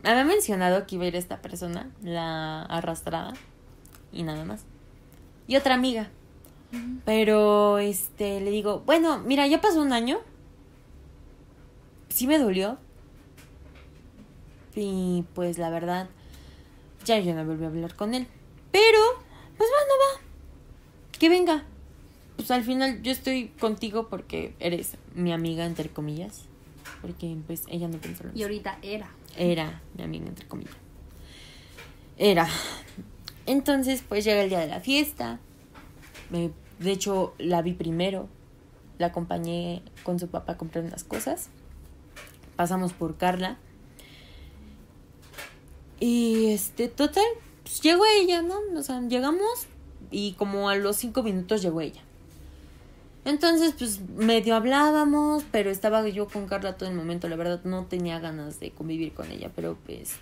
Me 0.02 0.10
había 0.10 0.24
mencionado 0.24 0.86
que 0.86 0.96
iba 0.96 1.04
a 1.04 1.08
ir 1.08 1.16
esta 1.16 1.40
persona, 1.40 1.90
la 2.02 2.62
arrastrada, 2.62 3.34
y 4.12 4.24
nada 4.24 4.44
más. 4.44 4.64
Y 5.52 5.56
otra 5.56 5.74
amiga. 5.74 6.08
Pero, 7.04 7.76
este, 7.76 8.40
le 8.40 8.50
digo, 8.50 8.80
bueno, 8.86 9.18
mira, 9.18 9.46
ya 9.46 9.60
pasó 9.60 9.82
un 9.82 9.92
año. 9.92 10.18
Sí 12.08 12.26
me 12.26 12.38
dolió. 12.38 12.78
Y 14.74 15.24
pues 15.34 15.58
la 15.58 15.68
verdad, 15.68 16.08
ya 17.04 17.18
yo 17.18 17.34
no 17.34 17.44
volví 17.44 17.64
a 17.64 17.66
hablar 17.66 17.94
con 17.96 18.14
él. 18.14 18.26
Pero, 18.70 18.98
pues 19.58 19.68
bueno, 19.68 19.92
va. 20.00 21.18
Que 21.18 21.28
venga. 21.28 21.64
Pues 22.36 22.50
al 22.50 22.64
final 22.64 23.02
yo 23.02 23.12
estoy 23.12 23.48
contigo 23.60 24.08
porque 24.08 24.54
eres 24.58 24.96
mi 25.14 25.34
amiga, 25.34 25.66
entre 25.66 25.90
comillas. 25.90 26.46
Porque 27.02 27.36
pues 27.46 27.64
ella 27.68 27.88
no 27.88 27.98
pensó 27.98 28.24
lo 28.24 28.30
Y 28.30 28.32
mismo. 28.32 28.44
ahorita 28.46 28.78
era. 28.80 29.10
Era 29.36 29.82
mi 29.98 30.02
amiga, 30.04 30.28
entre 30.28 30.48
comillas. 30.48 30.72
Era. 32.16 32.48
Entonces, 33.52 34.02
pues 34.08 34.24
llega 34.24 34.42
el 34.42 34.48
día 34.48 34.60
de 34.60 34.66
la 34.66 34.80
fiesta. 34.80 35.38
De 36.30 36.90
hecho, 36.90 37.34
la 37.36 37.60
vi 37.60 37.74
primero. 37.74 38.26
La 38.96 39.08
acompañé 39.08 39.82
con 40.04 40.18
su 40.18 40.28
papá 40.28 40.52
a 40.52 40.56
comprar 40.56 40.84
unas 40.84 41.04
cosas. 41.04 41.50
Pasamos 42.56 42.94
por 42.94 43.18
Carla. 43.18 43.58
Y 46.00 46.46
este, 46.46 46.88
total, 46.88 47.26
pues 47.62 47.82
llegó 47.82 48.04
ella, 48.18 48.40
¿no? 48.40 48.58
O 48.74 48.82
sea, 48.82 49.02
llegamos 49.02 49.66
y 50.10 50.32
como 50.32 50.70
a 50.70 50.76
los 50.76 50.96
cinco 50.96 51.22
minutos 51.22 51.60
llegó 51.60 51.82
ella. 51.82 52.00
Entonces, 53.26 53.74
pues 53.78 54.00
medio 54.16 54.56
hablábamos, 54.56 55.44
pero 55.52 55.68
estaba 55.68 56.08
yo 56.08 56.26
con 56.26 56.46
Carla 56.46 56.78
todo 56.78 56.88
el 56.88 56.94
momento. 56.94 57.28
La 57.28 57.36
verdad, 57.36 57.60
no 57.64 57.84
tenía 57.84 58.18
ganas 58.18 58.60
de 58.60 58.70
convivir 58.70 59.12
con 59.12 59.30
ella, 59.30 59.50
pero 59.54 59.76
pues 59.84 60.14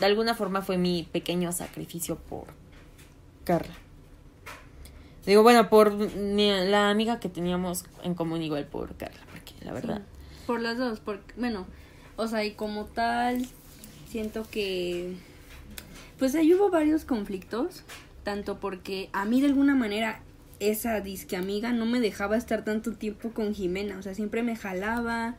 de 0.00 0.06
alguna 0.06 0.34
forma 0.34 0.62
fue 0.62 0.78
mi 0.78 1.08
pequeño 1.10 1.52
sacrificio 1.52 2.16
por 2.16 2.46
Carla. 3.44 3.74
Digo, 5.26 5.42
bueno, 5.42 5.68
por 5.68 5.92
mi- 5.92 6.50
la 6.66 6.90
amiga 6.90 7.20
que 7.20 7.28
teníamos 7.28 7.84
en 8.02 8.14
común, 8.14 8.40
igual 8.42 8.64
por 8.66 8.96
Carla, 8.96 9.20
porque 9.30 9.52
la 9.64 9.72
verdad. 9.72 9.98
Sí, 10.30 10.44
Por 10.46 10.60
las 10.60 10.78
dos, 10.78 11.00
porque, 11.00 11.34
bueno, 11.36 11.66
o 12.16 12.26
sea, 12.28 12.44
y 12.44 12.52
como 12.52 12.86
tal, 12.86 13.46
siento 14.08 14.46
que, 14.50 15.14
pues 16.18 16.34
ahí 16.34 16.54
hubo 16.54 16.70
varios 16.70 17.04
conflictos, 17.04 17.82
tanto 18.24 18.58
porque 18.58 19.10
a 19.12 19.26
mí 19.26 19.40
de 19.42 19.48
alguna 19.48 19.74
manera 19.74 20.20
esa 20.60 21.00
disque 21.02 21.36
amiga 21.36 21.72
no 21.72 21.84
me 21.86 22.00
dejaba 22.00 22.36
estar 22.38 22.64
tanto 22.64 22.92
tiempo 22.92 23.30
con 23.32 23.54
Jimena, 23.54 23.98
o 23.98 24.02
sea, 24.02 24.14
siempre 24.14 24.42
me 24.42 24.56
jalaba 24.56 25.36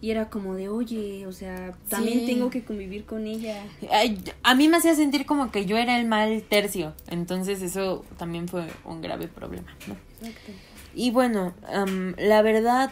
y 0.00 0.10
era 0.10 0.28
como 0.28 0.54
de, 0.54 0.68
oye, 0.68 1.26
o 1.26 1.32
sea, 1.32 1.72
también 1.88 2.20
Sí. 2.20 2.26
tengo 2.26 2.50
que 2.50 2.64
convivir 2.64 3.04
con 3.06 3.26
ella. 3.26 3.64
Ay, 3.90 4.22
a 4.42 4.54
mí 4.54 4.68
me 4.68 4.76
hacía 4.76 4.94
sentir 4.94 5.24
como 5.26 5.50
que 5.50 5.64
yo 5.66 5.76
era 5.76 5.98
el 5.98 6.06
mal 6.06 6.42
tercio, 6.42 6.92
entonces 7.08 7.62
eso 7.62 8.04
también 8.18 8.48
fue 8.48 8.66
un 8.84 9.00
grave 9.00 9.28
problema, 9.28 9.74
¿no? 9.86 9.94
Exacto. 10.26 10.52
Y 10.94 11.10
bueno, 11.10 11.54
am, 11.72 12.14
la 12.18 12.42
verdad, 12.42 12.90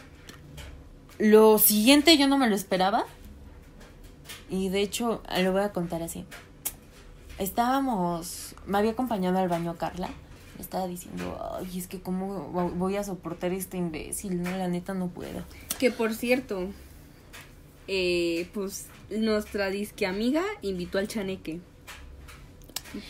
lo 1.18 1.58
siguiente 1.58 2.16
yo 2.16 2.26
no 2.28 2.38
me 2.38 2.48
lo 2.48 2.54
esperaba. 2.56 3.04
Y 4.50 4.68
de 4.68 4.82
hecho, 4.82 5.22
lo 5.42 5.52
voy 5.52 5.62
a 5.62 5.72
contar 5.72 6.02
así. 6.02 6.26
Estábamos, 7.38 8.54
me 8.66 8.78
había 8.78 8.92
acompañado 8.92 9.38
al 9.38 9.48
baño 9.48 9.76
Carla. 9.76 10.08
Me 10.56 10.62
estaba 10.62 10.86
diciendo, 10.86 11.38
ay, 11.58 11.78
es 11.78 11.86
que 11.88 12.00
cómo 12.00 12.50
voy 12.76 12.96
a 12.96 13.04
soportar 13.04 13.52
este 13.52 13.78
imbécil, 13.78 14.42
no, 14.42 14.50
la 14.56 14.68
neta 14.68 14.92
no 14.94 15.08
puedo. 15.08 15.42
Que 15.78 15.90
por 15.90 16.12
cierto, 16.14 16.68
eh, 17.88 18.48
pues 18.54 18.86
nuestra 19.10 19.70
disque 19.70 20.06
amiga 20.06 20.42
invitó 20.62 20.98
al 20.98 21.08
chaneque. 21.08 21.60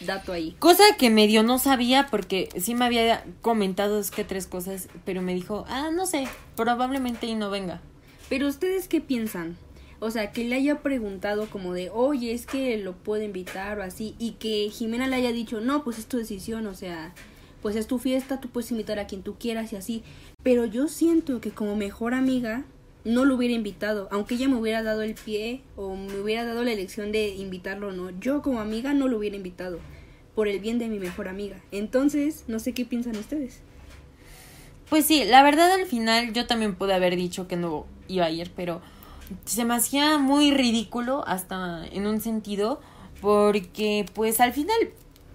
Dato 0.07 0.33
ahí. 0.33 0.55
Cosa 0.59 0.85
que 0.97 1.11
medio 1.11 1.43
no 1.43 1.59
sabía 1.59 2.07
porque 2.11 2.49
sí 2.57 2.75
me 2.75 2.85
había 2.85 3.25
comentado 3.41 3.99
es 3.99 4.11
que 4.11 4.25
tres 4.25 4.47
cosas, 4.47 4.89
pero 5.05 5.23
me 5.23 5.35
dijo, 5.35 5.64
ah, 5.68 5.91
no 5.93 6.07
sé, 6.07 6.29
probablemente 6.57 7.27
y 7.27 7.35
no 7.35 7.51
venga. 7.51 7.81
Pero 8.29 8.49
ustedes 8.49 8.87
qué 8.87 9.01
piensan? 9.01 9.57
O 9.99 10.11
sea, 10.11 10.33
que 10.33 10.45
le 10.45 10.57
haya 10.57 10.83
preguntado 10.83 11.49
como 11.49 11.75
de, 11.75 11.91
oye, 11.91 12.33
es 12.33 12.47
que 12.47 12.77
lo 12.77 12.93
puedo 12.93 13.23
invitar 13.23 13.79
o 13.79 13.83
así, 13.83 14.16
y 14.18 14.33
que 14.33 14.68
Jimena 14.70 15.07
le 15.07 15.16
haya 15.16 15.33
dicho, 15.33 15.61
no, 15.61 15.85
pues 15.85 15.99
es 15.99 16.07
tu 16.07 16.16
decisión, 16.16 16.66
o 16.66 16.75
sea, 16.75 17.14
pues 17.61 17.77
es 17.77 17.87
tu 17.87 17.99
fiesta, 17.99 18.41
tú 18.41 18.49
puedes 18.49 18.70
invitar 18.73 18.99
a 18.99 19.07
quien 19.07 19.23
tú 19.23 19.37
quieras 19.39 19.73
y 19.73 19.77
así. 19.77 20.03
Pero 20.43 20.64
yo 20.64 20.89
siento 20.89 21.41
que 21.41 21.51
como 21.53 21.77
mejor 21.77 22.14
amiga 22.14 22.64
no 23.05 23.25
lo 23.25 23.35
hubiera 23.35 23.55
invitado, 23.55 24.09
aunque 24.11 24.35
ella 24.35 24.49
me 24.49 24.57
hubiera 24.57 24.83
dado 24.83 25.03
el 25.03 25.15
pie 25.15 25.63
o 25.77 25.97
me 25.97 26.21
hubiera 26.21 26.45
dado 26.45 26.63
la 26.63 26.73
elección 26.73 27.13
de 27.13 27.29
invitarlo 27.31 27.89
o 27.89 27.93
no. 27.93 28.11
Yo 28.21 28.43
como 28.43 28.61
amiga 28.61 28.95
no 28.95 29.09
lo 29.09 29.19
hubiera 29.19 29.37
invitado, 29.37 29.79
por 30.35 30.49
el 30.49 30.61
bien 30.61 30.79
de 30.79 30.89
mi 30.89 30.99
mejor 30.99 31.29
amiga. 31.29 31.61
Entonces, 31.71 32.45
no 32.47 32.59
sé 32.59 32.73
qué 32.73 32.85
piensan 32.85 33.17
ustedes. 33.17 33.61
Pues 34.89 35.07
sí, 35.07 35.25
la 35.25 35.43
verdad 35.43 35.73
al 35.73 35.87
final 35.87 36.33
yo 36.33 36.47
también 36.47 36.75
pude 36.75 36.93
haber 36.95 37.17
dicho 37.17 37.49
que 37.49 37.57
no 37.57 37.87
iba 38.09 38.27
a 38.27 38.31
ir, 38.31 38.51
pero 38.55 38.83
se 39.47 39.65
me 39.65 39.75
hacía 39.75 40.19
muy 40.19 40.51
ridículo 40.51 41.25
hasta 41.27 41.87
en 41.87 42.07
un 42.07 42.21
sentido 42.21 42.81
porque 43.21 44.05
pues 44.15 44.41
al 44.41 44.53
final 44.53 44.77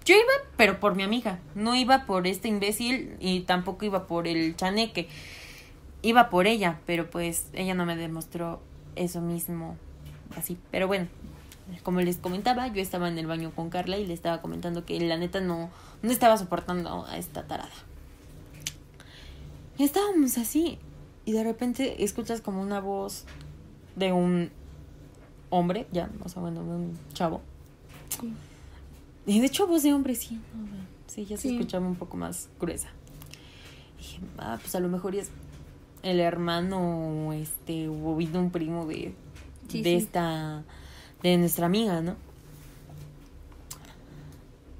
yo 0.04 0.14
iba 0.14 0.32
pero 0.56 0.78
por 0.78 0.94
mi 0.94 1.02
amiga, 1.02 1.40
no 1.54 1.74
iba 1.74 2.06
por 2.06 2.26
este 2.26 2.48
imbécil 2.48 3.16
y 3.18 3.40
tampoco 3.40 3.84
iba 3.84 4.06
por 4.06 4.28
el 4.28 4.54
chaneque, 4.56 5.08
iba 6.02 6.30
por 6.30 6.46
ella, 6.46 6.80
pero 6.86 7.08
pues 7.10 7.46
ella 7.52 7.74
no 7.74 7.84
me 7.86 7.96
demostró 7.96 8.60
eso 8.96 9.20
mismo 9.20 9.76
así, 10.36 10.58
pero 10.70 10.86
bueno. 10.86 11.08
Como 11.82 12.00
les 12.00 12.16
comentaba, 12.16 12.66
yo 12.68 12.80
estaba 12.80 13.08
en 13.08 13.18
el 13.18 13.26
baño 13.26 13.50
con 13.54 13.68
Carla 13.68 13.98
y 13.98 14.06
le 14.06 14.14
estaba 14.14 14.40
comentando 14.40 14.86
que 14.86 14.98
la 15.00 15.18
neta 15.18 15.40
no, 15.40 15.68
no 16.00 16.10
estaba 16.10 16.38
soportando 16.38 17.04
a 17.04 17.18
esta 17.18 17.46
tarada. 17.46 17.68
Y 19.76 19.84
estábamos 19.84 20.38
así. 20.38 20.78
Y 21.26 21.32
de 21.32 21.44
repente 21.44 22.02
escuchas 22.02 22.40
como 22.40 22.62
una 22.62 22.80
voz 22.80 23.26
de 23.96 24.12
un 24.12 24.50
hombre, 25.50 25.86
ya, 25.92 26.08
o 26.24 26.28
sea, 26.30 26.40
bueno, 26.40 26.62
de 26.64 26.70
un 26.70 26.98
chavo. 27.12 27.42
Y 29.26 29.40
de 29.40 29.46
hecho, 29.46 29.66
voz 29.66 29.82
de 29.82 29.92
hombre, 29.92 30.14
sí. 30.14 30.40
sí, 31.06 31.26
ya 31.26 31.36
se 31.36 31.48
Sí. 31.48 31.54
escuchaba 31.56 31.86
un 31.86 31.96
poco 31.96 32.16
más 32.16 32.48
gruesa. 32.58 32.88
Y 33.98 34.02
dije, 34.02 34.20
ah, 34.38 34.56
pues 34.58 34.74
a 34.74 34.80
lo 34.80 34.88
mejor 34.88 35.14
es 35.14 35.30
el 36.02 36.20
hermano, 36.20 37.32
este, 37.32 37.88
o 37.88 38.16
vino 38.16 38.38
un 38.40 38.50
primo 38.50 38.86
de, 38.86 39.14
Sí, 39.68 39.82
de 39.82 39.90
sí. 39.90 39.96
esta, 39.96 40.64
de 41.22 41.36
nuestra 41.36 41.66
amiga, 41.66 42.00
¿no? 42.00 42.16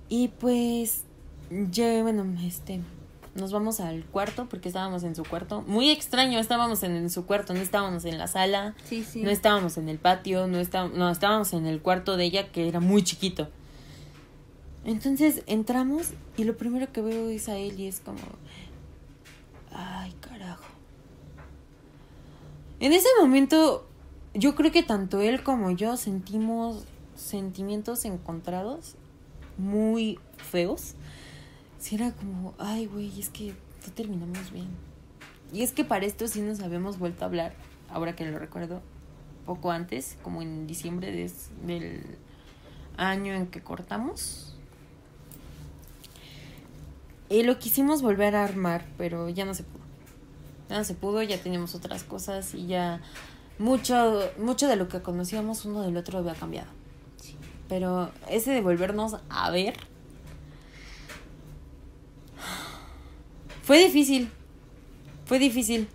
Y 0.09 0.29
pues, 0.29 1.05
ya, 1.71 2.03
bueno, 2.03 2.25
este, 2.43 2.81
nos 3.35 3.53
vamos 3.53 3.81
al 3.81 4.05
cuarto 4.07 4.47
porque 4.49 4.69
estábamos 4.69 5.03
en 5.05 5.15
su 5.15 5.23
cuarto. 5.25 5.63
Muy 5.67 5.91
extraño, 5.91 6.39
estábamos 6.39 6.83
en, 6.83 6.93
en 6.97 7.11
su 7.11 7.27
cuarto, 7.27 7.53
no 7.53 7.61
estábamos 7.61 8.05
en 8.07 8.17
la 8.17 8.27
sala, 8.27 8.75
Sí, 8.85 9.05
sí. 9.05 9.23
no 9.23 9.31
estábamos 9.31 9.77
en 9.77 9.89
el 9.89 9.99
patio, 9.99 10.47
no 10.47 10.59
estábamos, 10.59 10.97
no, 10.97 11.11
estábamos 11.11 11.53
en 11.53 11.67
el 11.67 11.81
cuarto 11.83 12.17
de 12.17 12.25
ella 12.25 12.49
que 12.51 12.69
era 12.69 12.81
muy 12.81 13.03
chiquito. 13.03 13.49
Entonces 14.85 15.43
entramos 15.47 16.13
y 16.39 16.45
lo 16.45 16.57
primero 16.57 16.91
que 16.91 17.03
veo 17.03 17.29
es 17.29 17.49
a 17.51 17.59
él 17.59 17.79
y 17.79 17.87
es 17.89 18.01
como, 18.01 18.21
En 22.81 22.93
ese 22.93 23.09
momento, 23.21 23.87
yo 24.35 24.55
creo 24.55 24.71
que 24.71 24.85
tanto 24.85 25.21
él 25.21 25.43
como 25.43 25.73
yo 25.73 25.97
sentimos 25.97 26.85
sentimientos 27.17 28.05
encontrados, 28.05 28.95
muy 29.57 30.19
feos. 30.37 30.95
Si 31.79 31.97
era 31.97 32.13
como, 32.13 32.55
ay, 32.59 32.87
güey, 32.87 33.19
es 33.19 33.31
que 33.31 33.49
no 33.87 33.93
terminamos 33.95 34.53
bien. 34.53 34.69
Y 35.53 35.63
es 35.63 35.73
que 35.73 35.85
para 35.85 36.07
esto 36.07 36.29
sí 36.29 36.41
nos 36.41 36.61
habíamos 36.61 36.99
vuelto 36.99 37.25
a 37.25 37.29
hablar, 37.29 37.55
ahora 37.91 38.15
que 38.15 38.31
lo 38.31 38.39
recuerdo, 38.39 38.81
poco 39.45 39.73
antes, 39.73 40.17
como 40.23 40.43
en 40.43 40.67
diciembre 40.67 41.11
del 41.67 42.03
año 42.97 43.33
en 43.35 43.47
que 43.49 43.61
cortamos. 43.61 44.55
Y 47.29 47.43
lo 47.43 47.59
quisimos 47.59 48.03
volver 48.03 48.37
a 48.37 48.45
armar, 48.45 48.87
pero 48.97 49.29
ya 49.29 49.45
no 49.45 49.55
se 49.55 49.65
pudo. 49.65 49.78
Ya 50.69 50.79
no 50.79 50.85
se 50.85 50.95
pudo, 50.95 51.23
ya 51.23 51.41
teníamos 51.41 51.75
otras 51.75 52.05
cosas 52.05 52.55
y 52.55 52.67
ya 52.67 53.01
mucho, 53.59 54.21
mucho 54.39 54.69
de 54.69 54.77
lo 54.77 54.89
que 54.89 55.01
conocíamos 55.01 55.65
uno 55.65 55.83
del 55.83 55.97
otro 55.97 56.19
había 56.19 56.35
cambiado. 56.35 56.69
Pero 57.69 58.11
ese 58.31 58.53
de 58.53 58.61
volvernos 58.61 59.17
a 59.29 59.51
ver 59.51 59.75
fue 63.63 63.85
difícil. 63.85 64.31
Fue 65.27 65.39
difícil. 65.39 65.89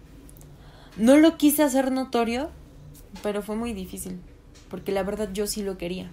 No 0.96 1.18
lo 1.18 1.38
quise 1.38 1.64
hacer 1.64 1.92
notorio, 1.92 2.52
pero 3.24 3.42
fue 3.42 3.56
muy 3.56 3.74
difícil. 3.74 4.20
Porque 4.70 4.92
la 4.92 5.02
verdad 5.02 5.30
yo 5.34 5.48
sí 5.48 5.64
lo 5.64 5.78
quería. 5.78 6.12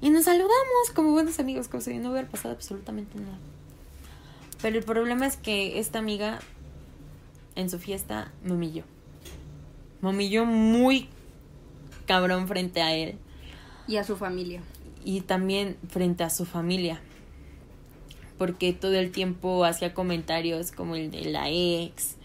Y 0.00 0.10
nos 0.10 0.24
saludamos 0.24 0.90
como 0.94 1.12
buenos 1.12 1.38
amigos, 1.38 1.68
como 1.68 1.80
si 1.80 1.98
no 1.98 2.10
hubiera 2.10 2.28
pasado 2.28 2.54
absolutamente 2.54 3.18
nada. 3.18 3.38
Pero 4.60 4.78
el 4.78 4.84
problema 4.84 5.26
es 5.26 5.36
que 5.36 5.78
esta 5.78 5.98
amiga 5.98 6.40
en 7.54 7.70
su 7.70 7.78
fiesta 7.78 8.32
me 8.42 8.52
humilló. 8.52 8.84
Me 10.00 10.10
humilló 10.10 10.44
muy 10.44 11.08
cabrón 12.06 12.48
frente 12.48 12.82
a 12.82 12.94
él. 12.94 13.18
Y 13.86 13.96
a 13.96 14.04
su 14.04 14.16
familia. 14.16 14.62
Y 15.04 15.20
también 15.20 15.76
frente 15.88 16.24
a 16.24 16.30
su 16.30 16.44
familia. 16.44 17.00
Porque 18.36 18.72
todo 18.72 18.94
el 18.94 19.10
tiempo 19.12 19.64
hacía 19.64 19.94
comentarios 19.94 20.72
como 20.72 20.94
el 20.94 21.10
de 21.10 21.24
la 21.26 21.50
ex. 21.50 22.16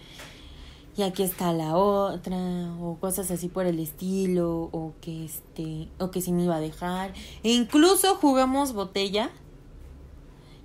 Y 0.95 1.01
aquí 1.01 1.23
está 1.23 1.53
la 1.53 1.75
otra. 1.75 2.38
O 2.79 2.97
cosas 2.99 3.31
así 3.31 3.47
por 3.47 3.65
el 3.65 3.79
estilo. 3.79 4.69
O 4.71 4.93
que 5.01 5.25
este. 5.25 5.88
O 5.99 6.11
que 6.11 6.21
si 6.21 6.31
me 6.31 6.43
iba 6.43 6.55
a 6.55 6.59
dejar. 6.59 7.13
E 7.43 7.51
incluso 7.53 8.15
jugamos 8.15 8.73
botella. 8.73 9.31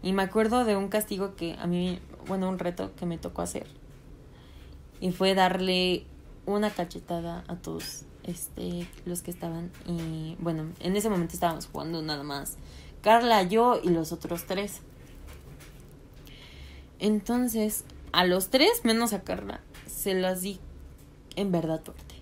Y 0.02 0.12
me 0.12 0.22
acuerdo 0.22 0.64
de 0.64 0.76
un 0.76 0.88
castigo 0.88 1.34
que 1.34 1.54
a 1.58 1.66
mí. 1.66 1.98
Bueno, 2.26 2.48
un 2.48 2.58
reto 2.58 2.94
que 2.96 3.06
me 3.06 3.18
tocó 3.18 3.42
hacer. 3.42 3.66
Y 5.00 5.12
fue 5.12 5.34
darle 5.34 6.04
una 6.46 6.70
cachetada 6.70 7.44
a 7.48 7.56
todos 7.56 8.04
este 8.24 8.86
los 9.06 9.22
que 9.22 9.30
estaban 9.30 9.70
y 9.86 10.36
bueno 10.38 10.70
en 10.80 10.96
ese 10.96 11.08
momento 11.08 11.34
estábamos 11.34 11.66
jugando 11.66 12.02
nada 12.02 12.22
más 12.22 12.56
Carla 13.02 13.42
yo 13.42 13.80
y 13.82 13.88
los 13.90 14.12
otros 14.12 14.44
tres. 14.44 14.80
Entonces 16.98 17.84
a 18.12 18.24
los 18.24 18.48
tres 18.48 18.84
menos 18.84 19.12
a 19.12 19.22
Carla 19.22 19.60
se 19.86 20.14
las 20.14 20.42
di 20.42 20.58
en 21.36 21.52
verdad 21.52 21.82
fuerte. 21.84 22.16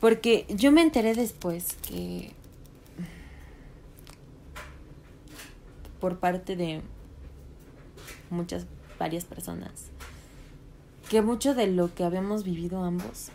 Porque 0.00 0.46
yo 0.48 0.72
me 0.72 0.82
enteré 0.82 1.14
después 1.14 1.76
que 1.88 2.32
por 6.02 6.18
parte 6.18 6.56
de 6.56 6.82
muchas 8.28 8.66
varias 8.98 9.24
personas 9.24 9.92
que 11.08 11.22
mucho 11.22 11.54
de 11.54 11.68
lo 11.68 11.94
que 11.94 12.02
habíamos 12.02 12.42
vivido 12.42 12.82
ambos 12.82 13.28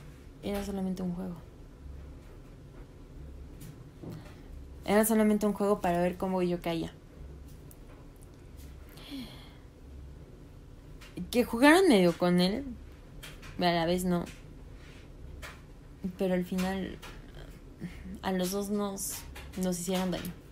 era 0.43 0.65
solamente 0.65 1.01
un 1.01 1.13
juego. 1.13 1.35
Era 4.83 5.05
solamente 5.05 5.45
un 5.45 5.53
juego 5.53 5.79
para 5.79 6.01
ver 6.01 6.17
cómo 6.17 6.41
yo 6.41 6.61
caía. 6.61 6.91
Que 11.31 11.45
jugaron 11.45 11.87
medio 11.87 12.17
con 12.17 12.41
él, 12.41 12.65
a 13.59 13.71
la 13.71 13.85
vez 13.85 14.03
no. 14.03 14.25
Pero 16.17 16.33
al 16.33 16.43
final 16.43 16.97
a 18.23 18.33
los 18.33 18.51
dos 18.51 18.69
nos, 18.69 19.13
nos 19.61 19.79
hicieron 19.79 20.11
daño. 20.11 20.46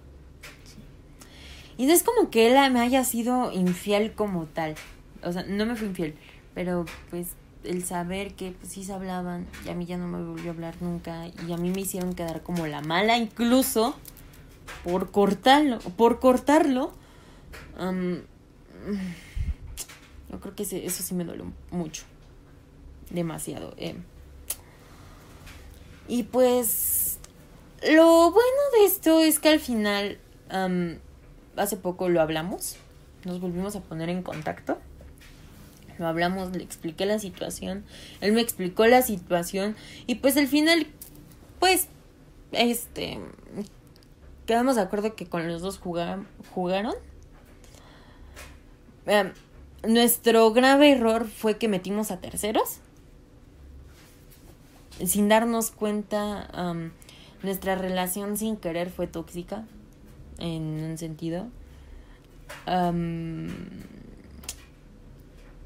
Y 1.78 1.88
no 1.88 1.94
es 1.94 2.04
como 2.04 2.30
que 2.30 2.48
él 2.48 2.72
me 2.72 2.80
haya 2.80 3.04
sido 3.04 3.52
infiel 3.52 4.14
como 4.14 4.46
tal. 4.46 4.76
O 5.24 5.32
sea, 5.32 5.44
no 5.44 5.66
me 5.66 5.76
fue 5.76 5.88
infiel 5.88 6.16
pero 6.56 6.86
pues 7.12 7.28
el 7.64 7.84
saber 7.84 8.34
que 8.34 8.52
pues, 8.52 8.72
sí 8.72 8.84
se 8.84 8.94
hablaban 8.94 9.46
y 9.66 9.70
a 9.70 9.76
mí 9.76 9.86
ya 9.86 9.98
no 9.98 10.08
me 10.08 10.24
volvió 10.24 10.50
a 10.50 10.54
hablar 10.54 10.76
nunca 10.80 11.28
y 11.28 11.52
a 11.52 11.58
mí 11.58 11.70
me 11.70 11.82
hicieron 11.82 12.16
quedar 12.16 12.42
como 12.42 12.66
la 12.66 12.82
mala 12.82 13.18
incluso 13.18 13.96
por 14.84 15.12
cortarlo, 15.12 15.78
por 15.80 16.20
cortarlo. 16.20 16.92
yo 17.78 18.24
creo 20.40 20.56
que 20.56 20.64
eso 20.64 21.04
sí 21.04 21.14
me 21.14 21.24
dolió 21.24 21.52
mucho, 21.72 22.04
demasiado. 23.12 23.76
Eh. 23.78 23.96
Y 26.08 26.24
pues 26.24 27.20
lo 27.88 28.32
bueno 28.32 28.62
de 28.80 28.86
esto 28.86 29.22
es 29.22 29.40
que 29.40 29.50
al 29.50 29.60
final, 29.60 30.18
hace 31.58 31.78
poco 31.78 32.10
lo 32.10 32.22
hablamos, 32.22 32.78
nos 33.24 33.40
volvimos 33.40 33.76
a 33.76 33.82
poner 33.82 34.10
en 34.10 34.24
contacto 34.24 34.78
lo 35.98 36.08
hablamos, 36.08 36.56
le 36.56 36.64
expliqué 36.64 37.06
la 37.06 37.20
situación, 37.20 37.86
él 38.22 38.34
me 38.34 38.42
explicó 38.42 38.86
la 38.88 39.02
situación 39.02 39.76
y 40.08 40.16
pues 40.16 40.38
al 40.38 40.48
final, 40.48 40.88
pues, 41.60 41.88
este, 42.52 43.20
quedamos 44.46 44.76
de 44.76 44.82
acuerdo 44.82 45.16
que 45.16 45.26
con 45.26 45.48
los 45.48 45.62
dos 45.62 45.80
jugaron. 45.80 46.96
nuestro 49.88 50.52
grave 50.52 50.92
error 50.92 51.28
fue 51.28 51.58
que 51.58 51.68
metimos 51.68 52.12
a 52.12 52.20
terceros. 52.20 52.80
Sin 55.06 55.28
darnos 55.28 55.72
cuenta, 55.72 56.50
nuestra 57.44 57.76
relación 57.76 58.38
sin 58.38 58.56
querer 58.56 58.90
fue 58.90 59.08
tóxica, 59.08 59.66
en 60.40 60.84
un 60.84 60.98
sentido. 60.98 61.48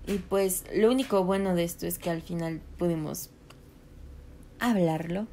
Y 0.08 0.18
pues 0.18 0.64
lo 0.76 0.90
único 0.90 1.24
bueno 1.24 1.54
de 1.54 1.64
esto 1.64 1.86
es 1.86 2.00
que 2.00 2.10
al 2.10 2.22
final 2.22 2.62
pudimos 2.78 3.30
hablarlo. 4.60 5.28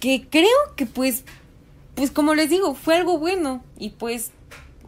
que 0.00 0.26
creo 0.30 0.48
que 0.76 0.86
pues, 0.86 1.24
pues 1.94 2.10
como 2.10 2.34
les 2.34 2.50
digo, 2.50 2.74
fue 2.74 2.96
algo 2.96 3.18
bueno. 3.18 3.64
Y 3.78 3.90
pues 3.90 4.30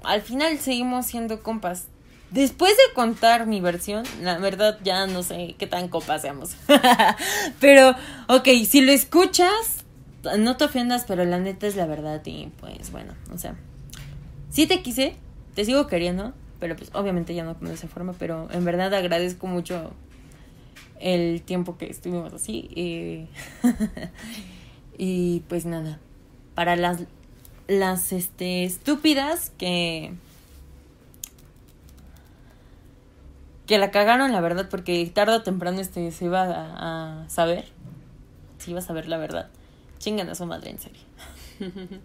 al 0.04 0.22
final 0.22 0.58
seguimos 0.58 1.06
siendo 1.06 1.42
compas. 1.42 1.88
Después 2.30 2.76
de 2.76 2.94
contar 2.94 3.46
mi 3.46 3.60
versión, 3.60 4.04
la 4.20 4.38
verdad 4.38 4.78
ya 4.82 5.06
no 5.06 5.22
sé 5.22 5.54
qué 5.58 5.66
tan 5.66 5.88
compas 5.88 6.22
seamos. 6.22 6.56
pero, 7.60 7.94
ok, 8.28 8.48
si 8.68 8.80
lo 8.80 8.92
escuchas, 8.92 9.75
no 10.38 10.56
te 10.56 10.64
ofendas, 10.64 11.04
pero 11.06 11.24
la 11.24 11.38
neta 11.38 11.66
es 11.66 11.76
la 11.76 11.86
verdad. 11.86 12.22
Y 12.24 12.52
pues 12.60 12.90
bueno, 12.92 13.14
o 13.32 13.38
sea, 13.38 13.56
sí 14.50 14.66
te 14.66 14.82
quise, 14.82 15.16
te 15.54 15.64
sigo 15.64 15.86
queriendo, 15.86 16.32
pero 16.60 16.76
pues 16.76 16.90
obviamente 16.94 17.34
ya 17.34 17.44
no 17.44 17.54
de 17.54 17.74
esa 17.74 17.88
forma, 17.88 18.14
pero 18.18 18.48
en 18.52 18.64
verdad 18.64 18.92
agradezco 18.94 19.46
mucho 19.46 19.92
el 21.00 21.42
tiempo 21.42 21.76
que 21.76 21.90
estuvimos 21.90 22.32
así. 22.32 22.68
Y, 22.74 23.28
y 24.98 25.40
pues 25.48 25.66
nada, 25.66 25.98
para 26.54 26.76
las, 26.76 27.04
las 27.68 28.12
este, 28.12 28.64
estúpidas 28.64 29.50
que... 29.58 30.14
Que 33.66 33.78
la 33.78 33.90
cagaron, 33.90 34.30
la 34.30 34.40
verdad, 34.40 34.68
porque 34.70 35.04
tarde 35.12 35.34
o 35.34 35.42
temprano 35.42 35.80
este 35.80 36.12
se 36.12 36.26
iba 36.26 36.42
a, 36.42 37.24
a 37.24 37.28
saber. 37.28 37.64
Se 38.58 38.70
iba 38.70 38.78
a 38.78 38.82
saber 38.82 39.08
la 39.08 39.18
verdad. 39.18 39.50
Chingan 39.98 40.28
a 40.28 40.34
su 40.34 40.46
madre, 40.46 40.70
en 40.70 40.78
serio. 40.78 41.02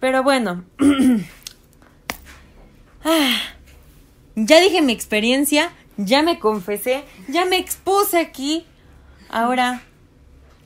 Pero 0.00 0.22
bueno, 0.22 0.64
ah, 3.04 3.40
ya 4.36 4.60
dije 4.60 4.82
mi 4.82 4.92
experiencia, 4.92 5.72
ya 5.96 6.22
me 6.22 6.38
confesé, 6.38 7.04
ya 7.28 7.46
me 7.46 7.56
expuse 7.56 8.18
aquí. 8.18 8.66
Ahora 9.30 9.82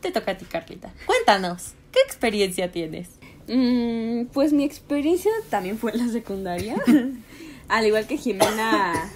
te 0.01 0.11
toca 0.11 0.33
a 0.33 0.37
ti, 0.37 0.45
Carlita. 0.45 0.93
Cuéntanos, 1.07 1.75
¿qué 1.93 2.01
experiencia 2.05 2.73
tienes? 2.73 3.11
Mm, 3.49 4.27
pues 4.33 4.53
mi 4.53 4.65
experiencia 4.65 5.31
también 5.51 5.79
fue 5.79 5.93
en 5.93 5.99
la 5.99 6.13
secundaria. 6.13 6.77
al 7.69 7.87
igual 7.87 8.07
que 8.07 8.17
Jimena. 8.17 9.11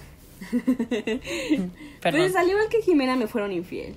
pues 2.02 2.36
al 2.36 2.48
igual 2.48 2.68
que 2.70 2.82
Jimena 2.82 3.16
me 3.16 3.26
fueron 3.26 3.52
infiel. 3.52 3.94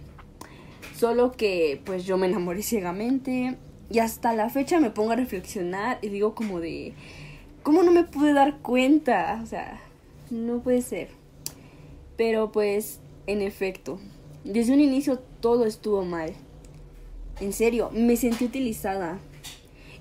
Solo 0.98 1.34
que 1.34 1.82
pues 1.86 2.06
yo 2.06 2.18
me 2.18 2.28
enamoré 2.28 2.62
ciegamente 2.64 3.58
y 3.90 4.00
hasta 4.00 4.34
la 4.34 4.50
fecha 4.50 4.80
me 4.80 4.90
pongo 4.90 5.12
a 5.12 5.16
reflexionar 5.16 6.00
y 6.02 6.10
digo 6.10 6.36
como 6.36 6.60
de, 6.60 6.94
¿cómo 7.64 7.84
no 7.84 7.92
me 7.92 8.04
pude 8.04 8.34
dar 8.34 8.58
cuenta? 8.60 9.40
O 9.44 9.46
sea, 9.46 9.80
no 10.30 10.60
puede 10.60 10.82
ser. 10.82 11.10
Pero 12.18 12.52
pues, 12.52 13.00
en 13.28 13.42
efecto, 13.42 14.00
desde 14.44 14.74
un 14.74 14.80
inicio 14.80 15.20
todo 15.40 15.66
estuvo 15.66 16.04
mal. 16.04 16.34
En 17.42 17.52
serio, 17.52 17.90
me 17.92 18.16
sentí 18.16 18.46
utilizada. 18.46 19.20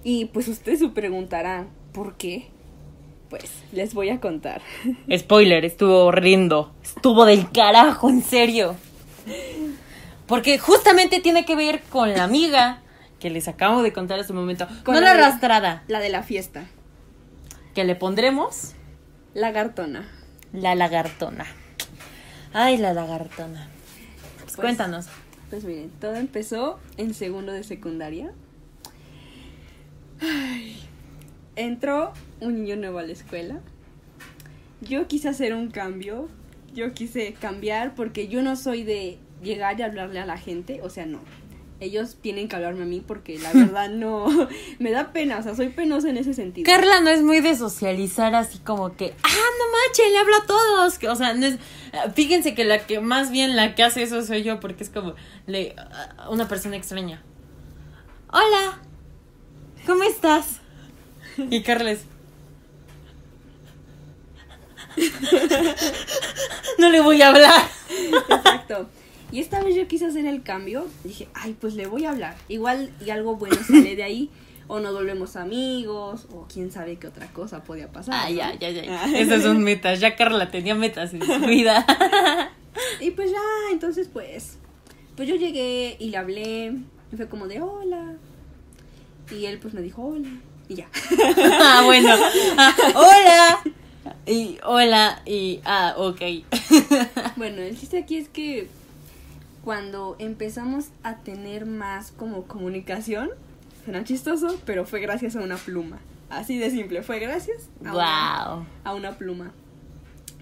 Y 0.05 0.27
pues 0.27 0.49
ustedes 0.49 0.79
se 0.79 0.89
preguntarán, 0.89 1.69
¿por 1.93 2.17
qué? 2.17 2.47
Pues 3.29 3.51
les 3.73 3.95
voy 3.95 4.11
a 4.11 4.21
contar. 4.21 4.63
Spoiler, 5.17 5.65
estuvo 5.65 6.05
horrendo. 6.05 6.73
Estuvo 6.83 7.25
del 7.25 7.51
carajo, 7.51 8.09
en 8.09 8.23
serio. 8.23 8.77
Porque 10.27 10.59
justamente 10.59 11.21
tiene 11.21 11.45
que 11.45 11.55
ver 11.57 11.83
con 11.91 12.13
la 12.15 12.25
amiga 12.25 12.81
que 13.21 13.31
les 13.31 13.49
acabo 13.49 13.83
de 13.83 13.93
contar 13.93 14.19
hace 14.21 14.33
un 14.33 14.39
momento. 14.39 14.67
Con 14.85 14.95
no 14.95 15.01
la 15.01 15.13
arrastrada. 15.13 15.83
La 15.89 16.01
de 16.01 16.09
la 16.09 16.23
fiesta. 16.23 16.65
Que 17.75 17.85
le 17.85 17.95
pondremos 17.97 18.73
Lagartona. 19.35 20.09
la 20.53 20.75
lagartona. 20.75 21.47
Ay, 22.53 22.77
la 22.77 22.93
lagartona. 22.95 23.69
Pues 24.37 24.45
Pues- 24.45 24.57
cuéntanos. 24.57 25.07
Pues 25.51 25.65
miren, 25.65 25.91
todo 26.01 26.15
empezó 26.17 26.79
en 26.97 27.15
segundo 27.15 27.53
de 27.53 27.65
secundaria. 27.65 28.33
Ay, 30.21 30.81
entró 31.57 32.13
un 32.41 32.55
niño 32.63 32.77
nuevo 32.77 32.99
a 32.99 33.03
la 33.03 33.13
escuela. 33.13 33.61
Yo 34.81 35.07
quise 35.07 35.29
hacer 35.29 35.55
un 35.55 35.71
cambio. 35.71 36.29
Yo 36.75 36.93
quise 36.93 37.35
cambiar 37.35 37.95
porque 37.95 38.29
yo 38.29 38.43
no 38.43 38.57
soy 38.57 38.83
de 38.85 39.19
llegar 39.43 39.79
y 39.79 39.83
hablarle 39.83 40.21
a 40.21 40.27
la 40.27 40.39
gente. 40.39 40.81
O 40.83 40.91
sea, 40.91 41.07
no. 41.07 41.21
Ellos 41.81 42.17
tienen 42.21 42.49
que 42.49 42.57
hablarme 42.57 42.83
a 42.83 42.87
mí 42.87 43.03
porque 43.07 43.39
la 43.39 43.53
verdad 43.53 43.91
no. 43.91 44.27
Me 44.79 44.91
da 44.93 45.13
pena. 45.13 45.39
O 45.39 45.43
sea, 45.43 45.55
soy 45.55 45.69
penosa 45.69 46.09
en 46.09 46.17
ese 46.17 46.35
sentido. 46.35 46.65
Carla 46.67 47.01
no 47.01 47.11
es 47.11 47.23
muy 47.23 47.41
de 47.41 47.57
socializar 47.57 48.35
así 48.35 48.59
como 48.59 48.97
que, 48.97 49.15
ah, 49.23 49.29
no 49.29 49.65
manches, 49.73 50.13
le 50.13 50.19
hablo 50.19 50.37
a 50.37 50.47
todos. 50.47 50.99
O 51.11 51.17
sea, 51.17 51.35
no 51.35 51.47
es, 51.47 51.59
fíjense 52.15 52.55
que 52.55 52.65
la 52.65 52.87
que 52.87 53.01
más 53.01 53.31
bien 53.31 53.57
la 53.57 53.75
que 53.75 53.83
hace 53.83 54.03
eso 54.03 54.23
soy 54.25 54.43
yo 54.43 54.61
porque 54.61 54.85
es 54.85 54.91
como 54.91 55.15
le, 55.47 55.75
una 56.31 56.49
persona 56.49 56.77
extraña. 56.77 57.23
Hola, 58.31 58.79
¿cómo 59.87 60.03
estás? 60.05 60.61
Y 61.37 61.63
Carla 61.63 61.93
es... 61.93 62.05
No 66.79 66.91
le 66.91 67.01
voy 67.01 67.21
a 67.23 67.29
hablar. 67.29 67.63
Exacto. 68.29 68.89
Y 69.35 69.41
esta 69.41 69.61
vez 69.65 69.75
yo 69.75 69.89
quise 69.89 70.07
hacer 70.07 70.27
el 70.27 70.45
cambio. 70.45 70.87
Dije, 71.03 71.27
ay, 71.35 71.57
pues 71.61 71.75
le 71.75 71.89
voy 71.89 72.05
a 72.05 72.11
hablar. 72.11 72.37
Igual 72.49 72.93
y 73.05 73.11
algo 73.11 73.35
bueno 73.35 73.57
sale 73.67 73.97
de 73.97 74.05
ahí. 74.05 74.31
O 74.69 74.79
nos 74.79 74.95
volvemos 74.95 75.35
amigos. 75.35 76.29
O 76.33 76.47
quién 76.47 76.71
sabe 76.71 76.99
qué 77.01 77.09
otra 77.09 77.27
cosa 77.33 77.65
podía 77.65 77.91
pasar. 77.91 78.15
Ah, 78.17 78.31
¿no? 78.31 78.37
ya, 78.37 78.55
ya, 78.55 78.71
ya. 78.71 78.83
Ah. 79.03 79.11
Esas 79.13 79.43
son 79.43 79.65
metas. 79.65 79.99
Ya 79.99 80.15
Carla 80.15 80.53
tenía 80.53 80.77
metas 80.77 81.13
en 81.15 81.23
su 81.27 81.47
vida. 81.47 81.85
Y 83.01 83.11
pues 83.13 83.31
ya, 83.31 83.39
entonces 83.73 84.09
pues. 84.13 84.59
Pues 85.17 85.29
yo 85.29 85.35
llegué 85.35 85.97
y 85.99 86.11
le 86.11 86.17
hablé. 86.17 86.73
Y 87.13 87.17
fue 87.17 87.29
como 87.29 87.49
de 87.49 87.61
hola. 87.61 88.15
Y 89.33 89.47
él 89.47 89.59
pues 89.59 89.75
me 89.75 89.83
dijo 89.83 90.05
hola. 90.05 90.29
Y 90.69 90.77
ya. 90.77 90.89
Ah, 91.61 91.83
bueno. 91.85 92.15
Ah, 92.57 92.75
hola. 92.95 93.61
Y 94.27 94.59
hola. 94.65 95.23
Y 95.27 95.61
ah, 95.65 95.95
ok. 95.97 96.23
Bueno, 97.35 97.63
el 97.63 97.77
chiste 97.77 97.99
aquí 97.99 98.17
es 98.17 98.29
que 98.29 98.69
cuando 99.65 100.17
empezamos 100.19 100.89
a 101.03 101.17
tener 101.21 101.65
más 101.65 102.13
como 102.13 102.43
comunicación, 102.45 103.31
suena 103.85 104.05
chistoso, 104.05 104.61
pero 104.67 104.85
fue 104.85 105.01
gracias 105.01 105.37
a 105.37 105.41
una 105.41 105.57
pluma. 105.57 105.99
Así 106.29 106.59
de 106.59 106.71
simple, 106.71 107.03
fue 107.03 107.19
gracias 107.19 107.71
a, 107.85 107.93
una, 107.93 107.93
Wow. 108.55 108.67
a 108.85 108.95
una 108.95 109.13
pluma. 109.17 109.53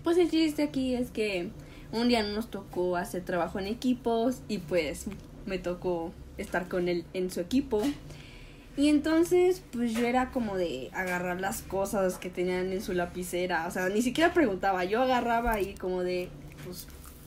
Pues 0.02 0.16
el 0.18 0.28
chiste 0.28 0.64
aquí 0.64 0.94
es 0.94 1.10
que 1.10 1.50
un 1.92 2.08
día 2.08 2.22
nos 2.24 2.50
tocó 2.50 2.96
hacer 2.96 3.24
trabajo 3.24 3.60
en 3.60 3.68
equipos 3.68 4.40
y 4.48 4.58
pues 4.58 5.06
me 5.46 5.58
tocó 5.58 6.12
estar 6.36 6.66
con 6.68 6.88
él 6.88 7.04
en 7.14 7.30
su 7.30 7.40
equipo. 7.40 7.80
Y 8.76 8.88
entonces, 8.88 9.62
pues 9.70 9.92
yo 9.92 10.06
era 10.06 10.30
como 10.30 10.56
de 10.56 10.90
agarrar 10.94 11.40
las 11.40 11.60
cosas 11.62 12.16
que 12.18 12.30
tenían 12.30 12.72
en 12.72 12.80
su 12.82 12.94
lapicera. 12.94 13.66
O 13.68 13.70
sea, 13.70 13.88
ni 13.90 14.00
siquiera 14.02 14.32
preguntaba. 14.32 14.84
Yo 14.84 15.02
agarraba 15.02 15.52
ahí 15.52 15.74
como 15.74 16.02
de, 16.02 16.30
pues, 16.64 16.86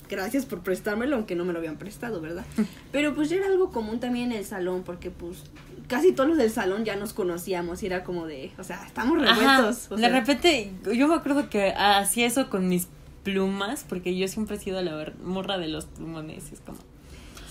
gracias 0.09 0.45
por 0.45 0.61
prestármelo, 0.61 1.15
aunque 1.15 1.35
no 1.35 1.45
me 1.45 1.53
lo 1.53 1.59
habían 1.59 1.77
prestado, 1.77 2.21
¿verdad? 2.21 2.45
Pero 2.91 3.15
pues 3.15 3.29
ya 3.29 3.37
era 3.37 3.47
algo 3.47 3.71
común 3.71 3.99
también 3.99 4.31
en 4.31 4.39
el 4.39 4.45
salón, 4.45 4.83
porque 4.83 5.11
pues 5.11 5.43
casi 5.87 6.11
todos 6.11 6.29
los 6.29 6.37
del 6.37 6.51
salón 6.51 6.85
ya 6.85 6.95
nos 6.95 7.13
conocíamos 7.13 7.83
y 7.83 7.87
era 7.87 8.03
como 8.03 8.25
de, 8.25 8.51
o 8.57 8.63
sea, 8.63 8.83
estamos 8.85 9.19
revueltos. 9.19 9.91
o 9.91 9.95
De 9.95 10.09
repente, 10.09 10.71
yo 10.93 11.07
me 11.07 11.15
acuerdo 11.15 11.49
que 11.49 11.73
hacía 11.75 12.25
eso 12.25 12.49
con 12.49 12.67
mis 12.67 12.87
plumas, 13.23 13.85
porque 13.87 14.15
yo 14.15 14.27
siempre 14.27 14.55
he 14.55 14.59
sido 14.59 14.81
la 14.81 15.13
morra 15.23 15.57
de 15.57 15.67
los 15.67 15.85
plumones. 15.85 16.51
Es 16.51 16.59
como, 16.59 16.77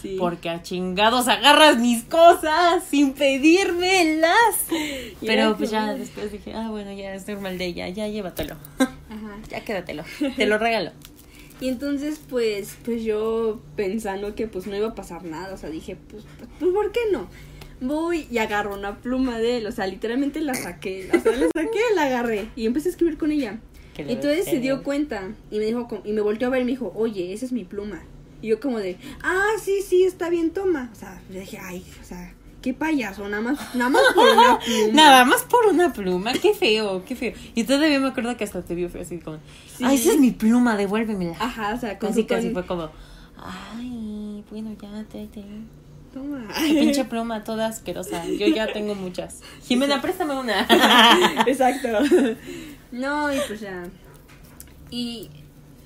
sí. 0.00 0.16
porque 0.18 0.48
a 0.48 0.62
chingados 0.62 1.28
agarras 1.28 1.78
mis 1.78 2.04
cosas 2.04 2.82
sin 2.84 3.12
pedírmelas. 3.12 4.32
Y 5.20 5.26
Pero 5.26 5.56
pues 5.56 5.70
ya 5.70 5.94
después 5.94 6.32
dije, 6.32 6.52
ah, 6.54 6.68
bueno, 6.70 6.92
ya 6.92 7.14
es 7.14 7.26
normal 7.28 7.56
de 7.56 7.66
ella, 7.66 7.88
ya 7.88 8.08
llévatelo. 8.08 8.56
Ajá. 8.78 8.90
ya 9.48 9.64
quédatelo. 9.64 10.04
Te 10.36 10.46
lo 10.46 10.58
regalo. 10.58 10.90
Y 11.64 11.68
entonces, 11.68 12.20
pues, 12.28 12.76
pues 12.84 13.04
yo 13.04 13.58
pensando 13.74 14.34
que 14.34 14.46
pues 14.46 14.66
no 14.66 14.76
iba 14.76 14.88
a 14.88 14.94
pasar 14.94 15.24
nada, 15.24 15.54
o 15.54 15.56
sea, 15.56 15.70
dije, 15.70 15.96
pues, 16.10 16.22
pues, 16.36 16.70
¿por 16.74 16.92
qué 16.92 17.00
no? 17.10 17.26
Voy 17.80 18.26
y 18.30 18.36
agarro 18.36 18.74
una 18.74 18.98
pluma 18.98 19.38
de 19.38 19.56
él, 19.56 19.66
o 19.66 19.72
sea, 19.72 19.86
literalmente 19.86 20.42
la 20.42 20.52
saqué, 20.52 21.08
o 21.10 21.18
sea, 21.18 21.32
la 21.32 21.46
saqué, 21.56 21.80
la 21.94 22.02
agarré 22.02 22.50
y 22.54 22.66
empecé 22.66 22.88
a 22.88 22.90
escribir 22.90 23.16
con 23.16 23.32
ella. 23.32 23.60
Le 23.96 24.12
Entonces 24.12 24.44
se 24.44 24.60
dio 24.60 24.82
cuenta 24.82 25.30
y 25.50 25.58
me 25.58 25.64
dijo, 25.64 25.88
y 26.04 26.12
me 26.12 26.20
volteó 26.20 26.48
a 26.48 26.50
ver 26.50 26.60
y 26.60 26.64
me 26.66 26.72
dijo, 26.72 26.92
oye, 26.94 27.32
esa 27.32 27.46
es 27.46 27.52
mi 27.52 27.64
pluma. 27.64 28.02
Y 28.42 28.48
yo 28.48 28.60
como 28.60 28.78
de, 28.78 28.98
ah, 29.22 29.52
sí, 29.58 29.80
sí, 29.80 30.04
está 30.04 30.28
bien, 30.28 30.50
toma. 30.50 30.90
O 30.92 30.94
sea, 30.94 31.22
le 31.30 31.40
dije, 31.40 31.56
ay, 31.62 31.82
o 31.98 32.04
sea, 32.04 32.34
qué 32.64 32.72
payaso, 32.72 33.28
nada 33.28 33.42
más, 33.42 33.74
nada 33.74 33.90
más 33.90 34.02
por 34.14 34.26
una 34.26 34.58
pluma. 34.64 34.92
Nada 34.94 35.24
más 35.26 35.42
por 35.42 35.66
una 35.66 35.92
pluma, 35.92 36.32
qué 36.32 36.54
feo, 36.54 37.04
qué 37.04 37.14
feo. 37.14 37.34
Y 37.54 37.64
todavía 37.64 38.00
me 38.00 38.08
acuerdo 38.08 38.34
que 38.38 38.44
hasta 38.44 38.62
te 38.62 38.74
vio 38.74 38.88
feo 38.88 39.02
así 39.02 39.18
como, 39.18 39.36
Sí. 39.76 39.84
ay, 39.84 39.96
esa 39.96 40.12
es 40.12 40.18
mi 40.18 40.30
pluma, 40.30 40.74
devuélvemela. 40.76 41.36
Ajá, 41.38 41.74
o 41.74 41.78
sea, 41.78 41.98
con 41.98 42.08
Casi 42.08 42.24
casi 42.24 42.46
ton- 42.46 42.54
fue 42.54 42.66
como, 42.66 42.90
ay, 43.36 44.42
bueno, 44.50 44.74
ya, 44.80 45.04
te, 45.04 45.26
te. 45.26 45.44
Toma. 46.14 46.46
Tu 46.56 46.62
pinche 46.78 47.04
pluma 47.10 47.44
toda 47.44 47.66
asquerosa. 47.66 48.24
Yo 48.26 48.46
ya 48.46 48.72
tengo 48.72 48.94
muchas. 48.94 49.42
Jimena, 49.66 50.00
préstame 50.00 50.34
una. 50.38 50.60
Exacto. 51.46 51.88
No, 52.92 53.30
y 53.30 53.38
pues 53.46 53.60
ya. 53.60 53.82
Y 54.90 55.28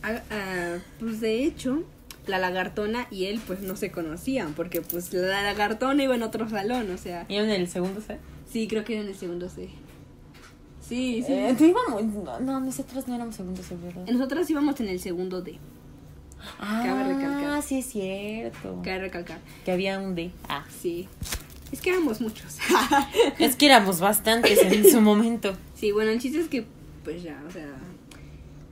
ah, 0.03 0.21
ah, 0.31 0.77
pues 1.01 1.21
de 1.21 1.45
hecho, 1.45 1.83
la 2.29 2.39
lagartona 2.39 3.07
y 3.11 3.27
él 3.27 3.41
pues 3.47 3.61
no 3.61 3.77
se 3.77 3.91
conocían, 3.91 4.55
porque 4.55 4.81
pues 4.81 5.13
la 5.13 5.43
lagartona 5.43 6.03
iba 6.03 6.15
en 6.15 6.23
otro 6.23 6.49
salón, 6.49 6.91
o 6.91 6.99
sea, 6.99 7.27
¿Y 7.29 7.37
en 7.37 7.51
el 7.51 7.69
segundo 7.69 8.01
C? 8.01 8.19
sí, 8.51 8.69
creo 8.69 8.85
que 8.85 8.95
era 8.95 9.03
en 9.03 9.09
el 9.09 9.17
segundo 9.17 9.49
C. 9.49 9.69
Sí, 10.81 11.23
sí. 11.27 11.33
Eh, 11.33 11.55
íbamos, 11.61 12.05
no, 12.05 12.41
no, 12.41 12.61
nosotros 12.61 13.07
no 13.09 13.15
éramos 13.15 13.37
segundo 13.37 13.63
C, 13.63 13.77
¿verdad? 13.77 14.07
Nosotras 14.11 14.49
íbamos 14.49 14.81
en 14.81 14.89
el 14.89 15.01
segundo 15.01 15.43
D, 15.43 15.59
cabe 16.59 17.15
recalcar. 17.15 17.45
Ah, 17.45 17.63
sí 17.63 17.79
es 17.79 17.87
cierto. 17.87 18.81
cabe 18.85 19.01
recalcar. 19.01 19.39
Que 19.65 19.73
había 19.73 19.99
un 19.99 20.15
D. 20.15 20.31
Ah. 20.49 20.65
Sí. 20.81 21.09
Es 21.73 21.81
que 21.81 21.91
éramos 21.91 22.21
muchos. 22.21 22.59
Es 23.39 23.57
que 23.57 23.67
éramos 23.67 24.01
bastantes 24.01 24.59
en 24.63 24.91
su 24.91 25.01
momento. 25.01 25.55
Sí, 25.75 25.93
bueno, 25.93 26.11
el 26.11 26.21
chiste 26.21 26.41
es 26.41 26.49
que, 26.49 26.65
pues 27.05 27.23
ya, 27.23 27.43
o 27.47 27.51
sea, 27.51 27.69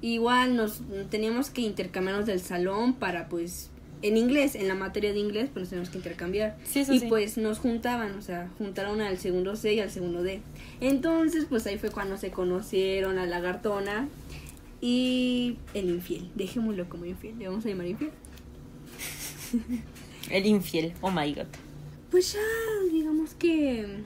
igual 0.01 0.57
nos 0.57 0.83
teníamos 1.11 1.51
que 1.51 1.63
intercambiarnos 1.63 2.27
del 2.27 2.41
salón 2.41 2.95
para, 2.95 3.29
pues, 3.29 3.71
en 4.03 4.17
inglés, 4.17 4.55
en 4.55 4.69
la 4.69 4.75
materia 4.75 5.13
de 5.13 5.19
inglés, 5.19 5.49
pues 5.53 5.63
nos 5.63 5.71
teníamos 5.71 5.91
que 5.91 5.99
intercambiar. 5.99 6.57
Sí, 6.65 6.81
eso 6.81 6.93
y 6.93 7.01
sí. 7.01 7.07
pues 7.09 7.39
nos 7.39 7.59
juntaban, 7.59 8.17
o 8.17 8.23
sea, 8.23 8.51
juntaron 8.59 9.01
al 9.01 9.19
segundo 9.19 9.57
C 9.57 9.75
y 9.75 9.81
al 9.81 9.91
segundo 9.91 10.23
D. 10.23 10.43
Entonces, 10.81 11.47
pues 11.49 11.67
ahí 11.67 11.79
fue 11.79 11.91
cuando 11.91 12.17
se 12.17 12.31
conocieron 12.31 13.19
a 13.19 13.27
Lagartona 13.27 14.09
y 14.81 15.57
el 15.75 15.89
infiel. 15.89 16.31
Dejémoslo 16.35 16.89
como 16.89 17.07
infiel, 17.07 17.39
le 17.39 17.49
vamos 17.49 17.65
a 17.65 17.69
llamar 17.69 17.87
infiel. 17.87 18.11
El 20.31 20.45
infiel. 20.47 20.93
Oh 21.01 21.11
my 21.11 21.33
god. 21.33 21.47
Pues 22.11 22.33
ya, 22.33 22.41
digamos 22.93 23.35
que. 23.35 24.01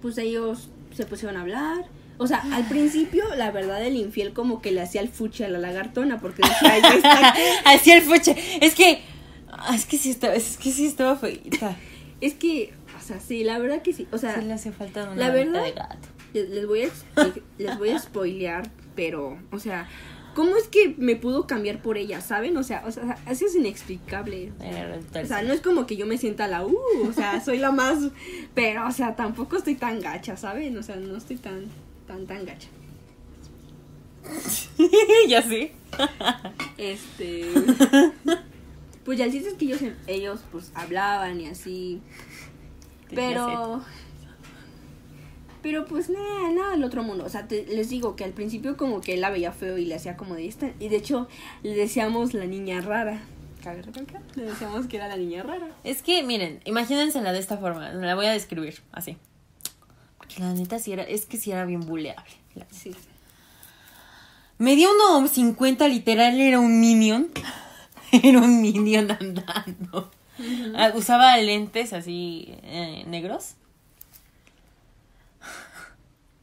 Pues 0.00 0.16
ellos 0.18 0.68
se 0.94 1.04
pusieron 1.06 1.36
a 1.36 1.42
hablar. 1.42 1.86
O 2.18 2.26
sea, 2.26 2.42
al 2.52 2.68
principio, 2.68 3.24
la 3.36 3.50
verdad, 3.50 3.82
el 3.84 3.96
infiel 3.96 4.32
como 4.32 4.60
que 4.62 4.70
le 4.72 4.80
hacía 4.80 5.00
el 5.00 5.08
fuchi 5.08 5.42
a 5.44 5.48
la 5.48 5.58
lagartona 5.58 6.20
porque 6.20 6.42
decía, 6.42 6.72
"Ay, 6.72 6.82
ya 6.82 6.94
está". 6.94 7.34
Hacía 7.72 7.96
el 7.98 8.02
fuche. 8.02 8.36
Es 8.60 8.74
que. 8.74 9.00
ah, 9.50 9.74
Es 9.74 9.86
que 9.86 9.98
sí 9.98 10.10
estaba, 10.10 10.34
es 10.34 10.56
que 10.56 10.70
sí 10.70 10.86
estaba 10.86 11.16
feita. 11.16 11.76
Es 12.20 12.34
que, 12.34 12.72
o 12.96 13.02
sea, 13.04 13.18
sí, 13.18 13.42
la 13.42 13.58
verdad 13.58 13.82
que 13.82 13.92
sí. 13.92 14.06
O 14.12 14.18
sea, 14.18 14.36
Sí 14.38 14.46
le 14.46 14.52
hace 14.52 14.70
falta 14.72 15.04
una 15.04 15.16
la 15.16 15.30
verdad- 15.30 15.64
de 15.64 15.72
gato. 15.72 16.08
les, 16.34 16.66
voy 16.66 16.82
a 16.84 16.88
les 17.58 17.78
voy 17.78 17.90
a 17.90 17.98
spoilear, 17.98 18.70
pero, 18.94 19.38
o 19.50 19.58
sea, 19.58 19.88
¿cómo 20.36 20.56
es 20.56 20.68
que 20.68 20.94
me 20.98 21.16
pudo 21.16 21.46
cambiar 21.48 21.82
por 21.82 21.98
ella, 21.98 22.20
saben? 22.20 22.56
O 22.56 22.62
sea, 22.62 22.84
o 22.86 22.92
sea, 22.92 23.18
así 23.26 23.44
es 23.46 23.56
inexplicable. 23.56 24.52
O 25.20 25.26
sea, 25.26 25.42
no 25.42 25.52
es 25.52 25.60
como 25.60 25.84
que 25.86 25.96
yo 25.96 26.06
me 26.06 26.16
sienta 26.16 26.46
la 26.46 26.64
uh, 26.64 26.76
o 27.08 27.12
sea, 27.12 27.40
soy 27.44 27.58
la 27.58 27.72
más, 27.72 27.98
pero, 28.54 28.86
o 28.86 28.92
sea, 28.92 29.16
tampoco 29.16 29.56
estoy 29.56 29.74
tan 29.74 30.00
gacha, 30.00 30.36
¿saben? 30.36 30.76
O 30.78 30.82
sea, 30.84 30.94
no 30.96 31.16
estoy 31.16 31.36
tan, 31.36 31.64
tan 32.12 32.26
tan 32.26 32.44
gacha. 32.44 32.68
ya 35.28 35.42
sé. 35.42 35.72
Este. 36.78 37.44
Pues 39.04 39.18
ya 39.18 39.24
el 39.24 39.32
chiste 39.32 39.48
es 39.48 39.54
que 39.54 39.64
ellos, 39.66 39.80
ellos 40.06 40.40
pues 40.52 40.70
hablaban 40.74 41.40
y 41.40 41.46
así. 41.48 42.00
Pero. 43.14 43.82
Pero 45.62 45.84
pues 45.84 46.10
nada, 46.10 46.50
nada 46.52 46.70
del 46.72 46.82
otro 46.84 47.02
mundo. 47.04 47.24
O 47.24 47.28
sea, 47.28 47.46
te- 47.46 47.66
les 47.66 47.88
digo 47.88 48.16
que 48.16 48.24
al 48.24 48.32
principio 48.32 48.76
como 48.76 49.00
que 49.00 49.14
él 49.14 49.20
la 49.20 49.30
veía 49.30 49.52
feo 49.52 49.78
y 49.78 49.84
le 49.84 49.94
hacía 49.94 50.16
como 50.16 50.34
de 50.34 50.46
esta. 50.48 50.70
Y 50.80 50.88
de 50.88 50.96
hecho 50.96 51.28
le 51.62 51.74
decíamos 51.74 52.34
la 52.34 52.46
niña 52.46 52.80
rara. 52.80 53.22
Cabe 53.62 53.80
recalcar, 53.82 54.22
Le 54.34 54.42
decíamos 54.44 54.86
que 54.88 54.96
era 54.96 55.06
la 55.06 55.16
niña 55.16 55.44
rara. 55.44 55.68
Es 55.84 56.02
que, 56.02 56.24
miren, 56.24 56.60
imagínensela 56.64 57.32
de 57.32 57.38
esta 57.38 57.58
forma. 57.58 57.92
La 57.92 58.16
voy 58.16 58.26
a 58.26 58.32
describir 58.32 58.80
así. 58.90 59.16
La 60.38 60.52
neta 60.52 60.78
sí 60.78 60.92
era, 60.92 61.02
es 61.02 61.26
que 61.26 61.36
sí 61.38 61.50
era 61.52 61.64
bien 61.64 61.80
buleable. 61.80 62.30
Sí. 62.70 62.94
Medía 64.58 64.88
1.50 64.88 65.88
literal, 65.88 66.40
era 66.40 66.58
un 66.60 66.80
minion. 66.80 67.28
Era 68.22 68.40
un 68.40 68.60
minion 68.60 69.10
andando. 69.10 70.10
Ah, 70.76 70.92
Usaba 70.94 71.34
lentes 71.38 71.94
así 71.94 72.46
eh, 72.62 73.04
negros. 73.06 73.54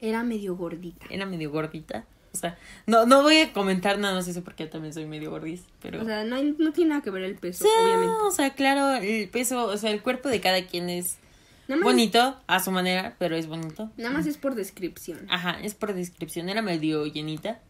Era 0.02 0.24
medio 0.24 0.56
gordita. 0.56 1.06
Era 1.10 1.26
medio 1.28 1.52
gordita. 1.52 2.06
O 2.34 2.38
sea, 2.38 2.58
no, 2.88 3.06
no 3.06 3.22
voy 3.22 3.38
a 3.38 3.54
comentar 3.54 4.00
nada 4.00 4.16
más 4.16 4.28
eso 4.28 4.44
porque 4.44 4.64
yo 4.66 4.70
también 4.70 4.94
soy 4.94 5.06
medio 5.06 5.30
gordis. 5.30 5.62
Pero. 5.82 6.02
O 6.02 6.06
sea, 6.06 6.24
no, 6.24 6.38
hay- 6.38 6.56
no 6.58 6.72
tiene 6.72 6.90
nada 6.90 7.02
que 7.02 7.10
ver 7.12 7.24
el 7.24 7.36
peso, 7.36 7.66
Sí, 7.66 7.70
obviamente. 7.84 8.14
o 8.24 8.32
sea, 8.32 8.54
claro, 8.56 8.96
el 8.96 9.30
peso, 9.30 9.66
o 9.66 9.78
sea, 9.78 9.92
el 9.92 10.02
cuerpo 10.02 10.30
de 10.30 10.40
cada 10.42 10.66
quien 10.66 10.90
es 10.90 11.18
Nada 11.70 11.82
más, 11.82 11.84
bonito 11.94 12.38
a 12.48 12.60
su 12.60 12.72
manera, 12.72 13.16
pero 13.18 13.38
es 13.38 13.48
bonito. 13.48 13.90
Nada 13.96 14.10
más 14.10 14.26
es 14.26 14.38
por 14.38 14.56
descripción. 14.56 15.26
Ajá, 15.30 15.52
es 15.62 15.74
por 15.76 15.94
descripción, 15.94 16.50
era 16.50 16.62
medio 16.62 17.06
llenita. 17.06 17.62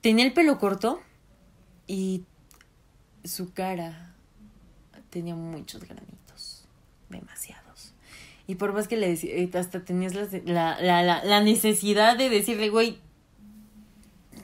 Tenía 0.00 0.24
el 0.24 0.32
pelo 0.32 0.58
corto 0.58 1.00
y 1.86 2.24
su 3.24 3.52
cara 3.52 4.14
tenía 5.10 5.34
muchos 5.34 5.82
granitos, 5.84 6.64
demasiados. 7.08 7.92
Y 8.46 8.54
por 8.56 8.72
más 8.72 8.88
que 8.88 8.96
le 8.96 9.08
decía, 9.08 9.34
eh, 9.34 9.50
hasta 9.54 9.84
tenías 9.84 10.14
la, 10.14 10.80
la, 10.80 11.02
la, 11.02 11.24
la- 11.24 11.40
necesidad 11.42 12.16
de 12.16 12.28
decirle, 12.30 12.68
güey, 12.68 12.98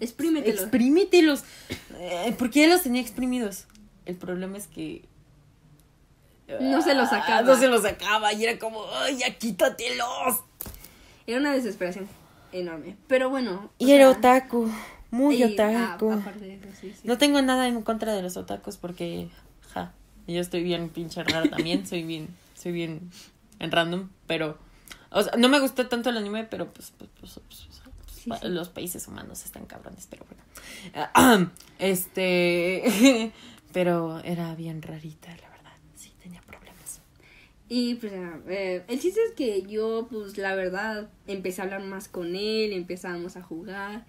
Exprímetelo. 0.01 0.61
exprímetelos. 0.61 1.45
Eh, 1.99 2.35
porque 2.39 2.65
él 2.65 2.71
los 2.71 2.83
tenía 2.83 3.01
exprimidos. 3.01 3.67
El 4.05 4.17
problema 4.17 4.59
es 4.59 4.67
que 4.69 5.05
No 6.61 6.81
se 6.83 6.95
los 6.95 7.09
Ah, 7.09 7.21
sacaba. 7.21 7.43
No 7.43 7.57
se 7.57 7.69
los 7.69 7.83
sacaba 7.83 8.33
y 8.33 8.45
era 8.45 8.59
como, 8.59 8.85
ay, 8.95 9.19
ya 9.19 9.35
quítatelos. 9.37 10.43
Era 11.27 11.39
una 11.41 11.53
desesperación 11.53 12.09
enorme. 12.53 12.97
Pero 13.09 13.31
bueno. 13.31 13.71
Y 13.79 13.91
era 13.93 14.05
sea, 14.11 14.19
otaku, 14.19 14.71
muy 15.11 15.43
y- 15.43 15.45
otaku. 15.55 16.11
ah, 16.13 16.15
aparte 16.21 16.45
de 16.45 16.55
eso, 16.55 16.67
sí, 16.81 16.93
sí. 16.93 17.01
No 17.07 17.19
tengo 17.19 17.43
nada 17.43 17.67
en 17.67 17.83
contra 17.83 18.15
de 18.15 18.23
los 18.23 18.37
otakus 18.37 18.77
porque, 18.77 19.29
ja, 19.73 19.93
yo 20.29 20.41
estoy 20.41 20.63
bien 20.63 20.89
pinche 20.89 21.23
rara 21.25 21.49
también, 21.51 21.87
soy 21.87 22.05
bien, 22.05 22.29
soy 22.55 22.73
bien 22.73 23.11
en 23.59 23.73
random, 23.73 24.09
pero, 24.29 24.57
o 25.11 25.23
sea, 25.23 25.33
no 25.37 25.49
me 25.49 25.59
gustó 25.59 25.89
tanto 25.89 26.11
el 26.11 26.17
anime, 26.17 26.45
pero 26.45 26.73
pues, 26.73 26.93
pues, 26.97 27.11
pues, 27.19 27.41
pues, 27.49 27.67
pues, 27.67 28.17
Sí, 28.23 28.31
pa- 28.31 28.39
sí. 28.39 28.49
los 28.49 28.69
países 28.69 29.07
humanos 29.09 29.45
están 29.45 29.67
cabrones, 29.67 30.07
pero 30.09 30.25
bueno. 30.27 30.43
Ah, 31.15 31.47
Este, 31.79 33.33
pero 33.73 34.21
era 34.21 34.55
bien 34.55 34.81
rarita, 34.83 35.29
la 35.29 35.49
verdad, 35.51 35.73
sí, 35.97 36.13
tenía 36.23 36.41
problemas. 36.43 37.01
Y 37.69 37.97
pues 37.97 38.13
eh, 38.49 38.85
el 38.87 39.01
chiste 39.01 39.21
es 39.29 39.35
que 39.35 39.63
yo, 39.63 40.07
pues 40.11 40.39
la 40.39 40.55
verdad, 40.55 41.09
empecé 41.27 41.61
a 41.61 41.65
hablar 41.65 41.83
más 41.83 42.09
con 42.09 42.37
él, 42.37 42.73
empezábamos 42.73 43.37
a 43.37 43.43
jugar 43.43 44.07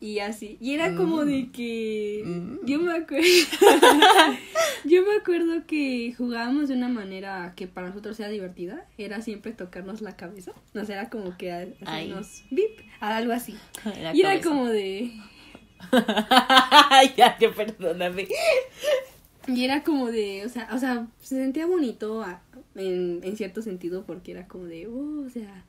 y 0.00 0.20
así. 0.20 0.56
Y 0.60 0.74
era 0.74 0.94
como 0.94 1.24
de 1.24 1.50
que 1.52 2.22
Mm. 2.24 2.64
yo 2.64 2.78
me 2.78 2.92
acuerdo, 2.92 3.26
yo 4.84 5.02
me 5.04 5.16
acuerdo 5.16 5.66
que 5.66 6.14
jugábamos 6.16 6.68
de 6.68 6.74
una 6.76 6.88
manera 6.88 7.52
que 7.56 7.66
para 7.66 7.88
nosotros 7.88 8.18
era 8.20 8.28
divertida, 8.28 8.86
era 8.96 9.20
siempre 9.22 9.52
tocarnos 9.52 10.00
la 10.00 10.16
cabeza, 10.16 10.52
o 10.74 10.84
sea, 10.84 11.00
era 11.00 11.10
como 11.10 11.36
que 11.36 11.52
hacernos 11.52 12.44
bip, 12.50 12.80
algo 13.00 13.32
así. 13.32 13.56
La 14.00 14.14
y 14.14 14.20
era 14.20 14.40
como 14.40 14.66
de, 14.66 15.12
ya, 17.16 17.36
ya, 17.38 17.52
perdóname. 17.54 18.28
Y 19.48 19.64
era 19.64 19.82
como 19.82 20.10
de, 20.10 20.44
o 20.44 20.48
sea, 20.48 20.68
o 20.72 20.78
sea, 20.78 21.06
se 21.22 21.36
sentía 21.36 21.66
bonito 21.66 22.24
en, 22.74 23.20
en 23.22 23.36
cierto 23.36 23.62
sentido 23.62 24.04
porque 24.04 24.32
era 24.32 24.46
como 24.46 24.64
de, 24.64 24.86
oh, 24.86 25.24
o 25.26 25.30
sea, 25.30 25.64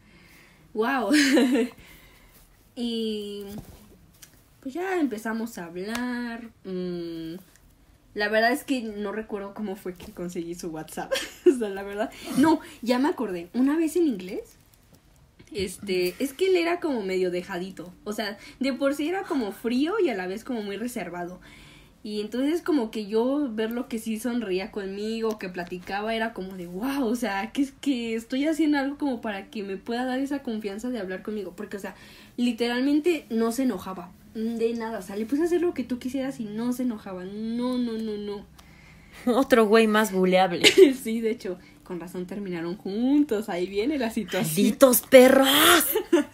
wow. 0.74 1.12
y 2.76 3.46
pues 4.60 4.74
ya 4.74 5.00
empezamos 5.00 5.58
a 5.58 5.66
hablar. 5.66 6.50
mm, 6.66 7.36
la 8.16 8.28
verdad 8.28 8.52
es 8.52 8.64
que 8.64 8.82
no 8.82 9.12
recuerdo 9.12 9.54
cómo 9.54 9.76
fue 9.76 9.94
que 9.94 10.12
conseguí 10.12 10.56
su 10.56 10.70
WhatsApp. 10.70 11.14
o 11.48 11.58
sea, 11.58 11.70
la 11.70 11.84
verdad. 11.84 12.12
No, 12.38 12.60
ya 12.82 13.00
me 13.00 13.08
acordé. 13.08 13.50
Una 13.54 13.78
vez 13.78 13.96
en 13.96 14.08
inglés. 14.08 14.58
Este, 15.54 16.16
es 16.20 16.34
que 16.34 16.48
él 16.48 16.58
era 16.58 16.80
como 16.80 17.02
medio 17.02 17.32
dejadito. 17.32 17.94
O 18.04 18.14
sea, 18.14 18.38
de 18.60 18.74
por 18.74 18.94
sí 18.94 19.08
era 19.08 19.24
como 19.24 19.52
frío 19.52 20.00
y 20.00 20.10
a 20.10 20.16
la 20.16 20.28
vez 20.28 20.44
como 20.44 20.62
muy 20.62 20.78
reservado. 20.78 21.40
Y 22.02 22.22
entonces 22.22 22.62
como 22.62 22.92
que 22.92 23.08
yo 23.08 23.50
ver 23.52 23.72
lo 23.72 23.90
que 23.90 24.00
sí 24.00 24.20
sonría 24.20 24.72
conmigo, 24.72 25.38
que 25.38 25.50
platicaba, 25.50 26.16
era 26.16 26.34
como 26.34 26.56
de 26.56 26.66
wow, 26.68 27.06
o 27.06 27.16
sea, 27.16 27.52
que 27.52 27.62
es 27.62 27.72
que 27.72 28.16
estoy 28.16 28.46
haciendo 28.46 28.78
algo 28.78 28.98
como 28.98 29.20
para 29.20 29.50
que 29.50 29.64
me 29.64 29.76
pueda 29.76 30.06
dar 30.06 30.20
esa 30.20 30.42
confianza 30.42 30.90
de 30.90 31.00
hablar 31.00 31.24
conmigo. 31.24 31.54
Porque, 31.58 31.78
o 31.78 31.80
sea, 31.80 31.96
literalmente 32.38 33.26
no 33.30 33.52
se 33.52 33.64
enojaba. 33.64 34.12
De 34.34 34.74
nada, 34.74 35.00
o 35.00 35.02
sea, 35.02 35.18
le 35.18 35.26
puse 35.26 35.42
a 35.42 35.46
hacer 35.46 35.62
lo 35.62 35.74
que 35.74 35.84
tú 35.84 36.00
quisieras 36.00 36.40
y 36.40 36.46
no 36.46 36.72
se 36.72 36.84
enojaba. 36.84 37.26
No, 37.26 37.78
no, 37.78 37.94
no, 37.94 38.16
no. 38.18 38.46
Otro 39.26 39.66
güey 39.66 39.88
más 39.88 40.14
buleable. 40.14 40.66
sí, 41.04 41.20
de 41.20 41.32
hecho, 41.32 41.60
con 41.84 42.00
razón 42.00 42.28
terminaron 42.28 42.78
juntos. 42.78 43.50
Ahí 43.50 43.68
viene 43.68 43.98
la 43.98 44.10
situación. 44.10 44.66
¡Malditos 44.66 45.02
perros! 45.02 45.50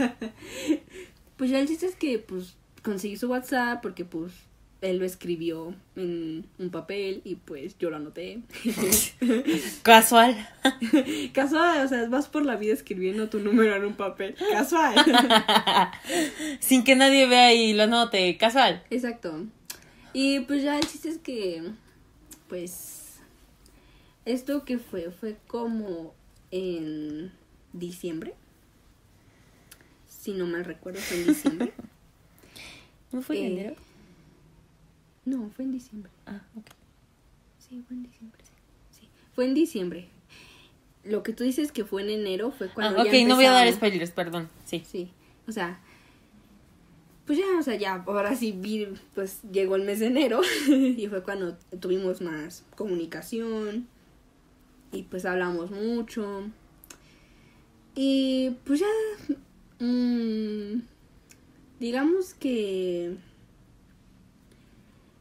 Pues 1.38 1.50
ya 1.50 1.60
el 1.60 1.68
chiste 1.68 1.86
es 1.86 1.98
que, 1.98 2.18
pues, 2.18 2.56
conseguí 2.82 3.18
su 3.18 3.28
WhatsApp 3.28 3.82
porque, 3.82 4.06
pues, 4.06 4.32
él 4.86 4.98
lo 4.98 5.06
escribió 5.06 5.74
en 5.96 6.46
un 6.60 6.70
papel 6.70 7.22
y, 7.24 7.36
pues, 7.36 7.78
yo 7.78 7.90
lo 7.90 7.96
anoté. 7.98 8.42
Casual. 9.84 10.36
Casual, 11.34 11.86
o 11.86 11.88
sea, 11.88 12.08
vas 12.10 12.28
por 12.28 12.46
la 12.46 12.56
vida 12.56 12.74
escribiendo 12.74 13.30
tu 13.30 13.40
número 13.40 13.76
en 13.76 13.86
un 13.86 13.96
papel. 13.96 14.36
Casual. 14.52 14.96
Sin 16.60 16.84
que 16.84 16.96
nadie 16.96 17.28
vea 17.28 17.54
y 17.54 17.74
lo 17.74 17.88
note. 17.88 18.38
Casual. 18.38 18.84
Exacto. 18.90 19.46
Y 20.14 20.42
pues 20.42 20.64
ya 20.64 20.78
el 20.78 20.86
chiste 20.88 21.10
es 21.10 21.18
que, 21.18 21.64
pues, 22.48 23.16
esto 24.26 24.64
que 24.66 24.78
fue, 24.78 25.12
fue 25.12 25.38
como 25.48 26.14
en 26.52 27.32
diciembre. 27.74 28.34
Si 30.08 30.32
no 30.32 30.46
mal 30.48 30.66
recuerdo, 30.66 31.00
fue 31.00 31.18
en 31.18 31.28
diciembre. 31.28 31.74
¿No 33.12 33.22
fue 33.22 33.38
en 33.40 33.44
Eh, 33.44 33.48
enero? 33.48 33.76
No, 35.26 35.50
fue 35.56 35.66
en 35.66 35.72
diciembre. 35.72 36.12
Ah, 36.26 36.42
ok. 36.56 36.66
Sí, 37.60 37.84
fue 37.88 37.98
en 37.98 38.04
diciembre. 38.04 38.44
Sí. 38.92 39.02
Sí, 39.02 39.10
fue 39.34 39.46
en 39.46 39.54
diciembre. 39.54 40.08
Lo 41.04 41.24
que 41.24 41.34
tú 41.34 41.44
dices 41.44 41.72
que 41.72 41.86
fue 41.86 42.02
en 42.04 42.10
enero 42.10 42.52
fue 42.52 42.70
cuando 42.70 43.02
Ah, 43.02 43.04
ya 43.06 43.10
ok, 43.12 43.28
no 43.28 43.36
voy 43.36 43.46
a 43.46 43.52
dar 43.52 43.72
spoilers, 43.72 44.12
perdón. 44.12 44.50
Sí. 44.66 44.84
Sí, 44.86 45.12
o 45.48 45.52
sea, 45.52 45.80
pues 47.26 47.40
ya, 47.40 47.46
o 47.60 47.64
sea, 47.64 47.76
ya, 47.76 48.04
ahora 48.06 48.36
sí 48.36 48.52
vi, 48.52 48.88
pues 49.14 49.42
llegó 49.52 49.76
el 49.76 49.84
mes 49.84 50.00
de 50.00 50.08
enero 50.08 50.42
y 50.68 51.08
fue 51.08 51.24
cuando 51.24 51.58
tuvimos 51.80 52.22
más 52.22 52.64
comunicación 52.76 53.88
y 54.92 55.04
pues 55.04 55.26
hablamos 55.26 55.72
mucho 55.72 56.44
y 57.96 58.52
pues 58.66 58.82
ya, 58.82 59.36
mm, 59.80 60.82
digamos 61.80 62.34
que, 62.34 63.16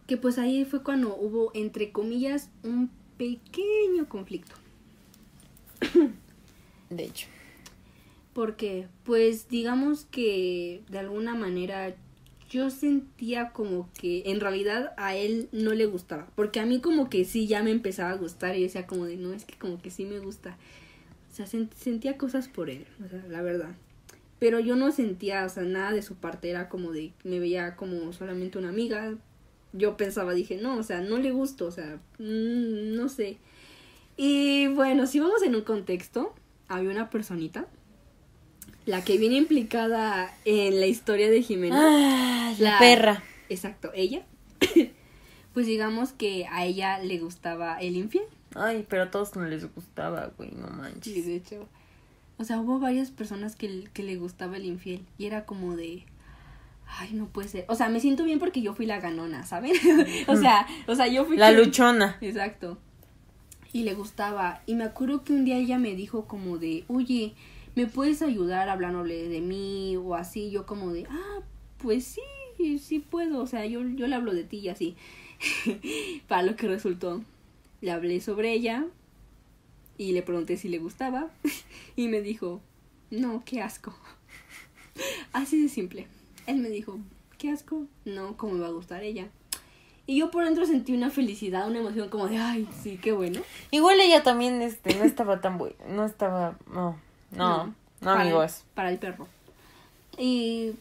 que 0.06 0.16
pues 0.16 0.38
ahí 0.38 0.64
fue 0.64 0.82
cuando 0.82 1.16
hubo, 1.16 1.50
entre 1.54 1.92
comillas, 1.92 2.50
un 2.62 2.90
pequeño 3.16 4.08
conflicto. 4.08 4.54
De 6.90 7.04
hecho. 7.04 7.28
Porque, 8.32 8.88
pues, 9.04 9.48
digamos 9.48 10.06
que 10.10 10.82
de 10.88 10.98
alguna 10.98 11.34
manera 11.34 11.94
yo 12.50 12.70
sentía 12.70 13.50
como 13.50 13.88
que 13.98 14.24
en 14.26 14.40
realidad 14.40 14.92
a 14.96 15.16
él 15.16 15.48
no 15.52 15.72
le 15.72 15.86
gustaba. 15.86 16.28
Porque 16.34 16.60
a 16.60 16.66
mí 16.66 16.80
como 16.80 17.08
que 17.08 17.24
sí 17.24 17.46
ya 17.46 17.62
me 17.62 17.70
empezaba 17.70 18.10
a 18.10 18.16
gustar 18.16 18.56
y 18.56 18.62
decía 18.62 18.86
como 18.86 19.06
de, 19.06 19.16
no, 19.16 19.32
es 19.32 19.44
que 19.44 19.56
como 19.56 19.80
que 19.80 19.90
sí 19.90 20.04
me 20.04 20.18
gusta. 20.18 20.56
O 21.32 21.34
sea, 21.34 21.46
sen- 21.46 21.72
sentía 21.74 22.16
cosas 22.18 22.48
por 22.48 22.70
él, 22.70 22.86
o 23.04 23.08
sea, 23.08 23.24
la 23.28 23.42
verdad. 23.42 23.74
Pero 24.38 24.60
yo 24.60 24.76
no 24.76 24.92
sentía, 24.92 25.44
o 25.44 25.48
sea, 25.48 25.62
nada 25.62 25.92
de 25.92 26.02
su 26.02 26.16
parte, 26.16 26.50
era 26.50 26.68
como 26.68 26.92
de, 26.92 27.12
me 27.24 27.38
veía 27.38 27.76
como 27.76 28.12
solamente 28.12 28.58
una 28.58 28.68
amiga. 28.68 29.14
Yo 29.74 29.96
pensaba, 29.98 30.32
dije, 30.32 30.56
no, 30.56 30.78
o 30.78 30.82
sea, 30.82 31.02
no 31.02 31.18
le 31.18 31.32
gusto, 31.32 31.66
o 31.66 31.70
sea, 31.70 31.98
mm, 32.18 32.94
no 32.94 33.08
sé. 33.08 33.36
Y 34.16 34.68
bueno, 34.68 35.06
si 35.06 35.20
vamos 35.20 35.42
en 35.42 35.54
un 35.54 35.62
contexto, 35.62 36.32
había 36.68 36.90
una 36.90 37.10
personita 37.10 37.66
la 38.86 39.02
que 39.02 39.18
viene 39.18 39.36
implicada 39.36 40.32
en 40.44 40.80
la 40.80 40.86
historia 40.86 41.30
de 41.30 41.42
Jimena. 41.42 41.76
Ah, 41.78 42.54
la, 42.58 42.78
perra. 42.78 43.22
Exacto, 43.48 43.90
ella. 43.94 44.24
pues 45.54 45.66
digamos 45.66 46.12
que 46.12 46.46
a 46.50 46.64
ella 46.64 46.98
le 46.98 47.18
gustaba 47.18 47.78
el 47.80 47.96
infiel. 47.96 48.24
Ay, 48.54 48.86
pero 48.88 49.04
a 49.04 49.10
todos 49.10 49.36
no 49.36 49.44
les 49.46 49.72
gustaba, 49.74 50.32
güey, 50.36 50.50
no 50.52 50.68
manches. 50.68 51.12
Sí, 51.12 51.22
de 51.22 51.36
hecho. 51.36 51.68
O 52.36 52.44
sea, 52.44 52.60
hubo 52.60 52.78
varias 52.78 53.10
personas 53.10 53.56
que, 53.56 53.84
que 53.92 54.02
le 54.02 54.16
gustaba 54.16 54.56
el 54.56 54.66
infiel. 54.66 55.04
Y 55.18 55.26
era 55.26 55.44
como 55.46 55.76
de. 55.76 56.04
Ay, 56.86 57.10
no 57.12 57.26
puede 57.26 57.48
ser. 57.48 57.64
O 57.68 57.74
sea, 57.74 57.88
me 57.88 58.00
siento 58.00 58.24
bien 58.24 58.38
porque 58.38 58.62
yo 58.62 58.74
fui 58.74 58.86
la 58.86 59.00
ganona, 59.00 59.44
¿saben? 59.44 59.72
o 60.28 60.36
sea, 60.36 60.66
o 60.86 60.94
sea, 60.94 61.08
yo 61.08 61.24
fui. 61.24 61.36
La 61.36 61.50
luchona. 61.50 62.18
Exacto. 62.20 62.78
Y 63.72 63.82
le 63.82 63.94
gustaba. 63.94 64.62
Y 64.66 64.74
me 64.74 64.84
acuerdo 64.84 65.24
que 65.24 65.32
un 65.32 65.44
día 65.44 65.56
ella 65.56 65.78
me 65.78 65.94
dijo 65.94 66.26
como 66.26 66.58
de, 66.58 66.84
oye, 66.88 67.34
¿me 67.74 67.86
puedes 67.86 68.22
ayudar 68.22 68.68
hablándole 68.68 69.28
de 69.28 69.40
mí 69.40 69.96
o 69.96 70.14
así? 70.14 70.50
Yo 70.50 70.66
como 70.66 70.92
de, 70.92 71.06
ah, 71.10 71.40
pues 71.78 72.04
sí, 72.04 72.78
sí 72.78 73.00
puedo. 73.00 73.40
O 73.40 73.46
sea, 73.46 73.66
yo, 73.66 73.82
yo 73.82 74.06
le 74.06 74.14
hablo 74.14 74.32
de 74.32 74.44
ti 74.44 74.58
y 74.58 74.68
así. 74.68 74.96
Para 76.28 76.42
lo 76.42 76.56
que 76.56 76.68
resultó. 76.68 77.22
Le 77.80 77.90
hablé 77.90 78.20
sobre 78.20 78.52
ella 78.52 78.86
y 79.98 80.12
le 80.12 80.22
pregunté 80.22 80.56
si 80.56 80.68
le 80.68 80.78
gustaba. 80.78 81.30
y 81.96 82.08
me 82.08 82.20
dijo, 82.20 82.60
no, 83.10 83.42
qué 83.44 83.60
asco. 83.60 83.94
así 85.32 85.60
de 85.60 85.68
simple. 85.68 86.06
Él 86.46 86.56
me 86.58 86.68
dijo, 86.68 86.98
qué 87.38 87.50
asco, 87.50 87.86
no, 88.04 88.36
¿cómo 88.36 88.54
me 88.54 88.60
va 88.60 88.68
a 88.68 88.72
gustar 88.72 89.02
ella? 89.02 89.28
Y 90.06 90.18
yo 90.18 90.30
por 90.30 90.44
dentro 90.44 90.66
sentí 90.66 90.92
una 90.92 91.10
felicidad, 91.10 91.66
una 91.66 91.78
emoción 91.78 92.10
como 92.10 92.28
de, 92.28 92.36
ay, 92.36 92.68
sí, 92.82 92.98
qué 92.98 93.12
bueno. 93.12 93.40
Igual 93.70 94.00
ella 94.00 94.22
también 94.22 94.60
este, 94.60 94.94
no 94.96 95.04
estaba 95.04 95.40
tan 95.40 95.56
buena, 95.56 95.76
no 95.88 96.04
estaba, 96.04 96.58
no, 96.70 96.98
no, 97.30 97.66
no, 97.66 97.74
para, 98.00 98.20
amigos. 98.20 98.64
Para 98.74 98.90
el 98.90 98.98
perro. 98.98 99.26
Y 100.18 100.72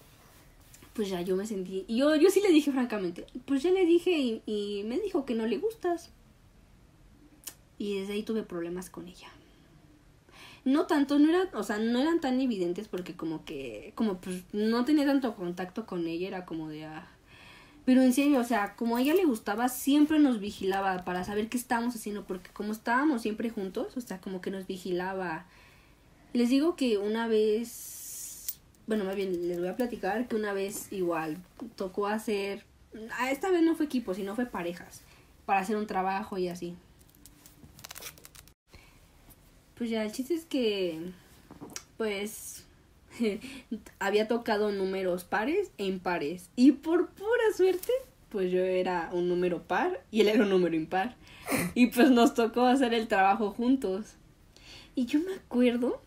pues 0.94 1.10
ya 1.10 1.22
yo 1.22 1.36
me 1.36 1.48
sentí, 1.48 1.86
y 1.88 1.98
yo, 1.98 2.16
yo 2.16 2.30
sí 2.30 2.42
le 2.42 2.50
dije 2.50 2.72
francamente, 2.72 3.26
pues 3.46 3.64
ya 3.64 3.72
le 3.72 3.86
dije 3.86 4.12
y, 4.12 4.42
y 4.46 4.84
me 4.84 5.00
dijo 5.00 5.26
que 5.26 5.36
no 5.36 5.48
le 5.48 5.58
gustas. 5.58 6.10
Y 7.78 8.00
desde 8.00 8.14
ahí 8.14 8.24
tuve 8.24 8.44
problemas 8.44 8.90
con 8.90 9.08
ella 9.08 9.30
no 10.66 10.86
tanto, 10.86 11.20
no 11.20 11.30
era, 11.30 11.50
o 11.54 11.64
sea, 11.64 11.78
no 11.78 12.00
eran 12.00 12.22
tan 12.22 12.40
evidentes 12.40 12.88
porque 12.88 13.16
como 13.16 13.44
que, 13.46 13.92
como 13.96 14.18
pues 14.18 14.44
no 14.54 14.86
tenía 14.86 15.06
tanto 15.06 15.36
contacto 15.36 15.86
con 15.86 16.08
ella, 16.08 16.28
era 16.28 16.46
como 16.46 16.70
de, 16.70 16.86
ah. 16.86 17.08
Pero 17.86 18.02
en 18.02 18.14
serio, 18.14 18.40
o 18.40 18.44
sea, 18.46 18.76
como 18.76 18.96
a 18.96 19.02
ella 19.02 19.14
le 19.14 19.26
gustaba, 19.26 19.68
siempre 19.68 20.18
nos 20.20 20.40
vigilaba 20.40 21.04
para 21.04 21.26
saber 21.26 21.50
qué 21.50 21.58
estábamos 21.58 21.96
haciendo, 21.96 22.24
porque 22.24 22.50
como 22.52 22.72
estábamos 22.72 23.22
siempre 23.22 23.50
juntos, 23.50 23.98
o 23.98 24.02
sea, 24.02 24.22
como 24.22 24.40
que 24.40 24.52
nos 24.52 24.68
vigilaba. 24.68 25.46
Les 26.32 26.50
digo 26.50 26.78
que 26.78 26.98
una 26.98 27.28
vez, 27.28 28.58
bueno, 28.88 29.04
más 29.04 29.16
bien 29.18 29.50
les 29.50 29.60
voy 29.60 29.68
a 29.68 29.76
platicar 29.76 30.28
que 30.30 30.36
una 30.38 30.54
vez 30.54 30.92
igual 30.94 31.38
tocó 31.76 32.08
hacer, 32.08 32.64
ah, 33.20 33.32
esta 33.32 33.52
vez 33.52 33.64
no 33.64 33.76
fue 33.76 33.86
equipo, 33.88 34.14
sino 34.14 34.34
fue 34.34 34.46
parejas, 34.46 35.02
para 35.46 35.60
hacer 35.60 35.76
un 35.76 35.88
trabajo 35.88 36.38
y 36.38 36.48
así. 36.48 36.78
Pues 39.84 39.92
ya, 39.92 40.06
el 40.06 40.14
chiste 40.14 40.34
es 40.34 40.46
que, 40.46 40.98
pues, 41.98 42.64
había 44.00 44.30
tocado 44.30 44.72
números 44.72 45.26
pares 45.26 45.72
e 45.78 45.84
impares. 45.84 46.50
Y 46.56 46.72
por 46.72 47.10
pura 47.10 47.44
suerte, 47.54 47.92
pues 48.30 48.50
yo 48.50 48.62
era 48.62 49.10
un 49.12 49.28
número 49.28 49.64
par 49.64 50.02
y 50.10 50.22
él 50.22 50.30
era 50.30 50.44
un 50.44 50.50
número 50.50 50.78
impar. 50.78 51.18
Y 51.76 51.88
pues 51.88 52.12
nos 52.12 52.34
tocó 52.34 52.66
hacer 52.66 52.94
el 52.94 53.10
trabajo 53.10 53.52
juntos. 53.52 54.14
Y 54.96 55.06
yo 55.06 55.20
me 55.20 55.34
acuerdo 55.34 56.02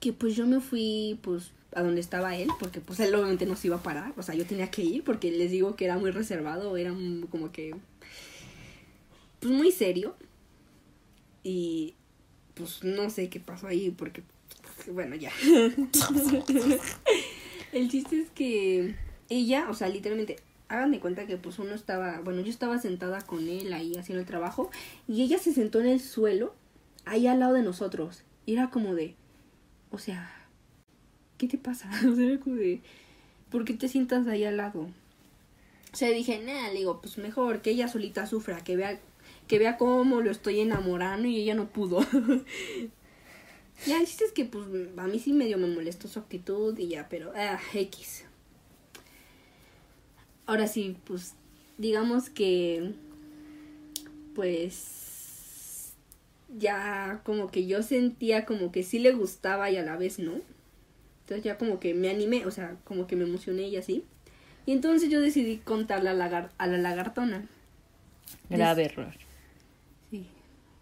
que 0.00 0.12
pues 0.12 0.34
yo 0.34 0.44
me 0.48 0.58
fui 0.58 1.20
pues 1.22 1.52
a 1.76 1.84
donde 1.84 2.00
estaba 2.00 2.34
él, 2.34 2.48
porque 2.58 2.80
pues 2.80 2.98
él 2.98 3.14
obviamente 3.14 3.46
no 3.46 3.54
se 3.54 3.68
iba 3.68 3.76
a 3.76 3.82
parar, 3.84 4.12
o 4.16 4.24
sea, 4.24 4.34
yo 4.34 4.44
tenía 4.44 4.72
que 4.72 4.82
ir 4.82 5.04
porque 5.04 5.30
les 5.30 5.52
digo 5.52 5.76
que 5.76 5.84
era 5.84 5.98
muy 5.98 6.10
reservado, 6.10 6.76
era 6.76 6.92
como 7.30 7.52
que 7.52 7.76
pues 9.38 9.54
muy 9.54 9.70
serio. 9.70 10.16
Y 11.44 11.94
pues 12.54 12.84
no 12.84 13.10
sé 13.10 13.28
qué 13.28 13.40
pasó 13.40 13.66
ahí 13.66 13.90
porque, 13.90 14.22
bueno, 14.92 15.16
ya. 15.16 15.32
El 17.72 17.90
chiste 17.90 18.20
es 18.20 18.30
que 18.30 18.94
ella, 19.28 19.68
o 19.70 19.74
sea, 19.74 19.88
literalmente, 19.88 20.36
hagan 20.68 20.90
de 20.90 21.00
cuenta 21.00 21.26
que 21.26 21.36
pues 21.36 21.58
uno 21.58 21.74
estaba, 21.74 22.20
bueno, 22.20 22.40
yo 22.40 22.50
estaba 22.50 22.78
sentada 22.78 23.20
con 23.22 23.48
él 23.48 23.72
ahí 23.72 23.96
haciendo 23.96 24.20
el 24.20 24.26
trabajo 24.26 24.70
y 25.08 25.22
ella 25.22 25.38
se 25.38 25.52
sentó 25.52 25.80
en 25.80 25.86
el 25.86 26.00
suelo, 26.00 26.54
ahí 27.04 27.26
al 27.26 27.40
lado 27.40 27.54
de 27.54 27.62
nosotros. 27.62 28.22
Y 28.46 28.54
era 28.54 28.70
como 28.70 28.94
de, 28.94 29.14
o 29.90 29.98
sea, 29.98 30.30
¿qué 31.38 31.48
te 31.48 31.58
pasa? 31.58 31.90
O 32.08 32.14
sea, 32.14 32.24
era 32.24 32.40
como 32.40 32.56
de, 32.56 32.80
¿por 33.50 33.64
qué 33.64 33.74
te 33.74 33.88
sientas 33.88 34.26
ahí 34.26 34.44
al 34.44 34.56
lado? 34.56 34.88
O 35.92 35.96
sea, 35.96 36.08
dije, 36.08 36.42
nada, 36.42 36.68
le 36.68 36.78
digo, 36.78 37.00
pues 37.00 37.18
mejor 37.18 37.60
que 37.60 37.70
ella 37.70 37.86
solita 37.86 38.26
sufra, 38.26 38.64
que 38.64 38.76
vea 38.76 38.98
que 39.46 39.58
vea 39.58 39.76
cómo 39.76 40.20
lo 40.20 40.30
estoy 40.30 40.60
enamorando 40.60 41.28
y 41.28 41.36
ella 41.36 41.54
no 41.54 41.68
pudo. 41.68 42.00
ya, 43.86 44.00
el 44.00 44.06
chiste 44.06 44.24
es 44.24 44.32
que 44.32 44.44
pues 44.44 44.66
a 44.96 45.06
mí 45.06 45.18
sí 45.18 45.32
medio 45.32 45.58
me 45.58 45.66
molestó 45.66 46.08
su 46.08 46.18
actitud 46.18 46.78
y 46.78 46.88
ya, 46.88 47.08
pero 47.08 47.32
ah, 47.36 47.60
X. 47.74 48.24
Ahora 50.46 50.66
sí, 50.66 50.96
pues 51.04 51.34
digamos 51.78 52.30
que 52.30 52.92
pues 54.34 55.92
ya 56.58 57.20
como 57.24 57.50
que 57.50 57.66
yo 57.66 57.82
sentía 57.82 58.44
como 58.44 58.72
que 58.72 58.82
sí 58.82 58.98
le 58.98 59.12
gustaba 59.12 59.70
y 59.70 59.76
a 59.76 59.82
la 59.82 59.96
vez 59.96 60.18
no. 60.18 60.40
Entonces 61.22 61.44
ya 61.44 61.58
como 61.58 61.78
que 61.78 61.94
me 61.94 62.10
animé, 62.10 62.46
o 62.46 62.50
sea, 62.50 62.76
como 62.84 63.06
que 63.06 63.16
me 63.16 63.24
emocioné 63.24 63.68
y 63.68 63.76
así. 63.76 64.04
Y 64.66 64.72
entonces 64.72 65.10
yo 65.10 65.20
decidí 65.20 65.58
contarle 65.58 66.10
a 66.10 66.14
la, 66.14 66.50
a 66.56 66.66
la 66.66 66.78
lagartona. 66.78 67.46
Grave 68.48 68.84
error 68.84 69.12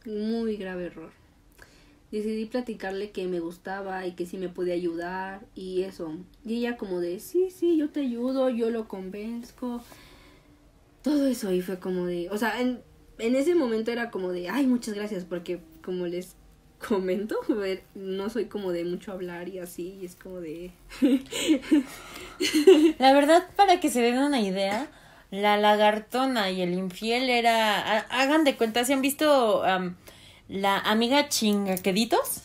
muy 0.07 0.57
grave 0.57 0.87
error. 0.87 1.11
Decidí 2.11 2.47
platicarle 2.47 3.11
que 3.11 3.29
me 3.29 3.39
gustaba 3.39 4.05
y 4.07 4.13
que 4.13 4.27
sí 4.27 4.37
me 4.37 4.49
podía 4.49 4.75
ayudar 4.75 5.47
y 5.55 5.83
eso. 5.83 6.17
Y 6.45 6.57
ella 6.57 6.77
como 6.77 6.99
de, 6.99 7.21
sí, 7.21 7.51
sí, 7.51 7.77
yo 7.77 7.91
te 7.91 8.01
ayudo, 8.01 8.51
yo 8.51 8.71
lo 8.71 8.89
convenzco. 8.89 9.81
Todo 11.03 11.27
eso 11.27 11.53
y 11.53 11.63
fue 11.63 11.79
como 11.79 12.07
de, 12.07 12.29
o 12.31 12.37
sea, 12.37 12.61
en, 12.61 12.81
en 13.19 13.37
ese 13.37 13.55
momento 13.55 13.93
era 13.93 14.11
como 14.11 14.33
de, 14.33 14.49
ay, 14.49 14.67
muchas 14.67 14.95
gracias, 14.95 15.25
porque 15.25 15.61
como 15.83 16.07
les 16.07 16.35
comento, 16.89 17.37
no 17.95 18.29
soy 18.29 18.47
como 18.47 18.73
de 18.73 18.85
mucho 18.85 19.13
hablar 19.13 19.49
y 19.49 19.59
así, 19.61 19.99
y 20.01 20.07
es 20.07 20.17
como 20.17 20.41
de... 20.41 20.73
La 22.99 23.13
verdad, 23.13 23.49
para 23.55 23.81
que 23.81 23.91
se 23.91 24.01
den 24.01 24.19
una 24.19 24.41
idea, 24.41 24.91
la 25.31 25.57
lagartona 25.57 26.51
y 26.51 26.63
el 26.63 26.75
infiel 26.75 27.31
era. 27.31 28.01
Hagan 28.01 28.45
de 28.45 28.57
cuenta, 28.57 28.85
si 28.85 28.93
han 28.93 29.03
visto 29.03 29.63
la 30.49 30.79
amiga 30.79 31.29
chingaqueditos? 31.29 32.43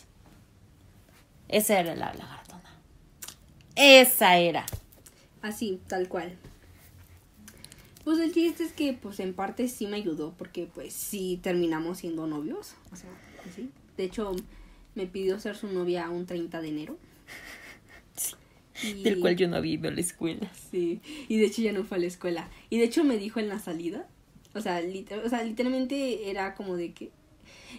Esa 1.48 1.80
era 1.80 1.94
la 1.94 2.12
lagartona. 2.14 2.80
Esa 3.74 4.36
era. 4.38 4.66
Así, 5.42 5.80
tal 5.86 6.08
cual. 6.08 6.36
Pues 8.04 8.18
el 8.20 8.32
chiste 8.32 8.64
es 8.64 8.72
que, 8.72 8.92
pues 8.92 9.18
en 9.20 9.34
parte 9.34 9.68
sí 9.68 9.86
me 9.86 9.96
ayudó, 9.96 10.32
porque 10.38 10.68
pues 10.72 10.92
sí 10.92 11.40
terminamos 11.42 11.98
siendo 11.98 12.26
novios. 12.26 12.74
O 12.92 12.96
sea, 12.96 13.10
así. 13.48 13.70
De 13.96 14.04
hecho, 14.04 14.34
me 14.94 15.06
pidió 15.06 15.38
ser 15.40 15.56
su 15.56 15.68
novia 15.68 16.08
un 16.10 16.26
30 16.26 16.60
de 16.60 16.68
enero. 16.68 16.98
Del 19.02 19.20
cual 19.20 19.36
yo 19.36 19.48
no 19.48 19.56
había 19.56 19.74
ido 19.74 19.88
a 19.88 19.92
la 19.92 20.00
escuela. 20.00 20.50
Sí, 20.70 21.00
y 21.28 21.38
de 21.38 21.46
hecho 21.46 21.62
ya 21.62 21.72
no 21.72 21.84
fue 21.84 21.98
a 21.98 22.00
la 22.00 22.06
escuela. 22.06 22.50
Y 22.70 22.78
de 22.78 22.84
hecho 22.84 23.04
me 23.04 23.18
dijo 23.18 23.40
en 23.40 23.48
la 23.48 23.58
salida, 23.58 24.06
o 24.54 24.60
sea, 24.60 24.82
o 25.24 25.28
sea 25.28 25.42
literalmente 25.42 26.30
era 26.30 26.54
como 26.54 26.76
de 26.76 26.92
que... 26.92 27.10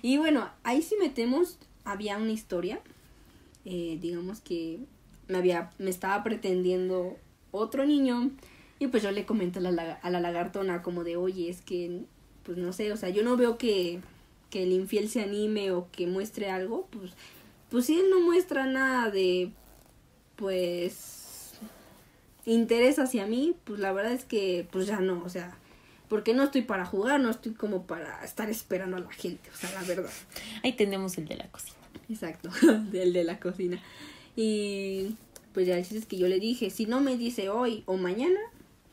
Y 0.02 0.18
bueno, 0.18 0.50
ahí 0.64 0.82
si 0.82 0.95
metemos, 0.98 1.60
había 1.84 2.18
una 2.18 2.32
historia, 2.32 2.80
eh, 3.66 3.98
digamos 4.02 4.41
que 4.41 4.80
me, 5.28 5.38
había, 5.38 5.72
me 5.78 5.89
estaba 5.89 6.24
pretendiendo 6.24 7.18
otro 7.52 7.86
niño 7.86 8.32
y 8.80 8.88
pues 8.88 9.04
yo 9.04 9.12
le 9.12 9.26
comenté 9.26 9.60
a 9.60 9.64
la, 9.64 9.93
a 9.93 10.10
la 10.10 10.20
lagartona 10.20 10.84
como 10.84 11.04
de, 11.04 11.18
oye, 11.18 11.50
es 11.50 11.62
que, 11.62 12.04
pues 12.43 12.58
no 12.58 12.74
sé, 12.74 12.91
o 12.91 12.98
sea, 12.98 13.10
yo 13.10 13.24
no 13.24 13.36
veo 13.38 13.58
que, 13.58 14.00
que 14.50 14.64
el 14.64 14.72
infiel 14.72 15.10
se 15.10 15.22
anime 15.22 15.72
o 15.72 15.89
que 15.91 16.08
muestre 16.08 16.50
algo, 16.50 16.88
pues, 16.91 17.12
pues 17.70 17.86
si 17.86 18.00
él 18.00 18.10
no 18.10 18.22
muestra 18.22 18.66
nada 18.66 19.10
de 19.10 19.52
pues 20.38 21.52
interés 22.46 22.98
hacia 23.00 23.28
mí, 23.28 23.56
pues 23.66 23.80
la 23.80 23.92
verdad 23.92 24.14
es 24.14 24.24
que 24.24 24.66
pues 24.72 24.88
ya 24.88 25.02
no, 25.02 25.22
o 25.26 25.30
sea, 25.30 25.58
porque 26.08 26.34
no 26.34 26.44
estoy 26.44 26.62
para 26.62 26.86
jugar, 26.86 27.20
no 27.20 27.30
estoy 27.30 27.54
como 27.54 27.86
para 27.86 28.24
estar 28.24 28.50
esperando 28.50 28.96
a 28.96 29.02
la 29.02 29.12
gente, 29.12 29.50
o 29.54 29.58
sea, 29.58 29.72
la 29.74 29.84
verdad. 29.86 30.12
Ahí 30.64 30.74
tenemos 30.74 31.18
el 31.18 31.28
de 31.28 31.36
la 31.36 31.48
cocina. 31.52 31.76
Exacto, 32.10 32.50
el 32.94 33.12
de 33.12 33.24
la 33.26 33.40
cocina. 33.40 33.82
Y 34.36 35.16
pues 35.54 35.68
ya 35.68 35.76
dices 35.76 36.06
que 36.06 36.18
yo 36.18 36.28
le 36.28 36.40
dije, 36.40 36.70
si 36.70 36.86
no 36.86 37.02
me 37.02 37.18
dice 37.18 37.50
hoy 37.50 37.84
o 37.86 37.98
mañana, 37.98 38.40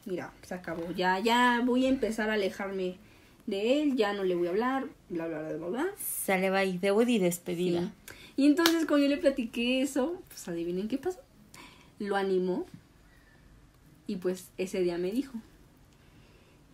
mira, 0.04 0.32
se 0.42 0.54
acabó, 0.54 0.90
ya, 0.92 1.20
ya 1.20 1.62
voy 1.64 1.86
a 1.86 1.90
empezar 1.90 2.30
a 2.30 2.34
alejarme 2.34 2.96
de 3.46 3.82
él, 3.82 3.96
ya 3.96 4.14
no 4.14 4.24
le 4.24 4.34
voy 4.34 4.48
a 4.48 4.50
hablar, 4.50 4.86
bla, 5.10 5.28
bla, 5.28 5.42
bla, 5.42 5.56
bla, 5.56 5.66
bla. 5.68 5.86
Sale, 5.98 6.50
bye, 6.50 6.78
debo 6.78 7.04
de 7.04 7.18
despedida. 7.18 7.92
Y 8.36 8.46
entonces 8.46 8.86
cuando 8.86 9.06
yo 9.06 9.14
le 9.14 9.20
platiqué 9.20 9.82
eso, 9.82 10.20
pues 10.28 10.48
adivinen 10.48 10.88
qué 10.88 10.98
pasó. 10.98 11.20
Lo 11.98 12.16
animó 12.16 12.66
y 14.06 14.16
pues 14.16 14.50
ese 14.58 14.80
día 14.80 14.98
me 14.98 15.10
dijo. 15.10 15.32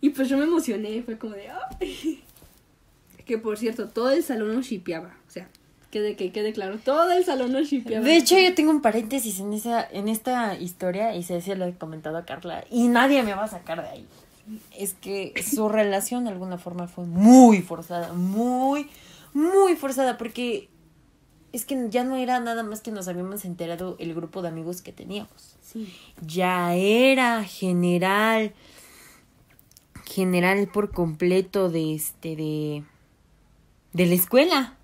Y 0.01 0.09
pues 0.09 0.29
yo 0.29 0.37
me 0.37 0.43
emocioné, 0.43 1.03
fue 1.03 1.17
como 1.17 1.35
de... 1.35 1.49
Que 3.25 3.37
por 3.37 3.57
cierto, 3.57 3.87
todo 3.87 4.09
el 4.09 4.23
salón 4.23 4.55
nos 4.55 4.65
shipeaba. 4.65 5.15
O 5.27 5.31
sea, 5.31 5.47
quede, 5.91 6.15
que 6.15 6.31
quede 6.31 6.53
claro, 6.53 6.79
todo 6.83 7.11
el 7.11 7.23
salón 7.23 7.51
nos 7.51 7.69
shipeaba. 7.69 8.03
De 8.03 8.17
hecho, 8.17 8.37
yo 8.37 8.53
tengo 8.55 8.71
un 8.71 8.81
paréntesis 8.81 9.39
en 9.39 9.53
esa, 9.53 9.87
en 9.89 10.07
esta 10.07 10.57
historia, 10.57 11.15
y 11.15 11.23
se 11.23 11.55
lo 11.55 11.65
he 11.65 11.73
comentado 11.73 12.17
a 12.17 12.25
Carla, 12.25 12.65
y 12.71 12.87
nadie 12.87 13.21
me 13.21 13.35
va 13.35 13.43
a 13.43 13.47
sacar 13.47 13.83
de 13.83 13.89
ahí. 13.89 14.07
Es 14.77 14.95
que 14.95 15.33
su 15.43 15.69
relación 15.69 16.23
de 16.23 16.31
alguna 16.31 16.57
forma 16.57 16.87
fue 16.87 17.05
muy 17.05 17.61
forzada, 17.61 18.11
muy, 18.11 18.89
muy 19.33 19.75
forzada, 19.75 20.17
porque 20.17 20.67
es 21.53 21.65
que 21.65 21.87
ya 21.89 22.03
no 22.03 22.15
era 22.15 22.39
nada 22.39 22.63
más 22.63 22.81
que 22.81 22.91
nos 22.91 23.07
habíamos 23.07 23.45
enterado 23.45 23.95
el 23.99 24.13
grupo 24.13 24.41
de 24.41 24.47
amigos 24.49 24.81
que 24.81 24.93
teníamos. 24.93 25.55
Sí. 25.61 25.93
Ya 26.25 26.73
era 26.75 27.43
general, 27.43 28.53
general 30.05 30.67
por 30.67 30.91
completo 30.91 31.69
de 31.69 31.95
este, 31.95 32.35
de, 32.35 32.83
de 33.93 34.05
la 34.05 34.15
escuela. 34.15 34.75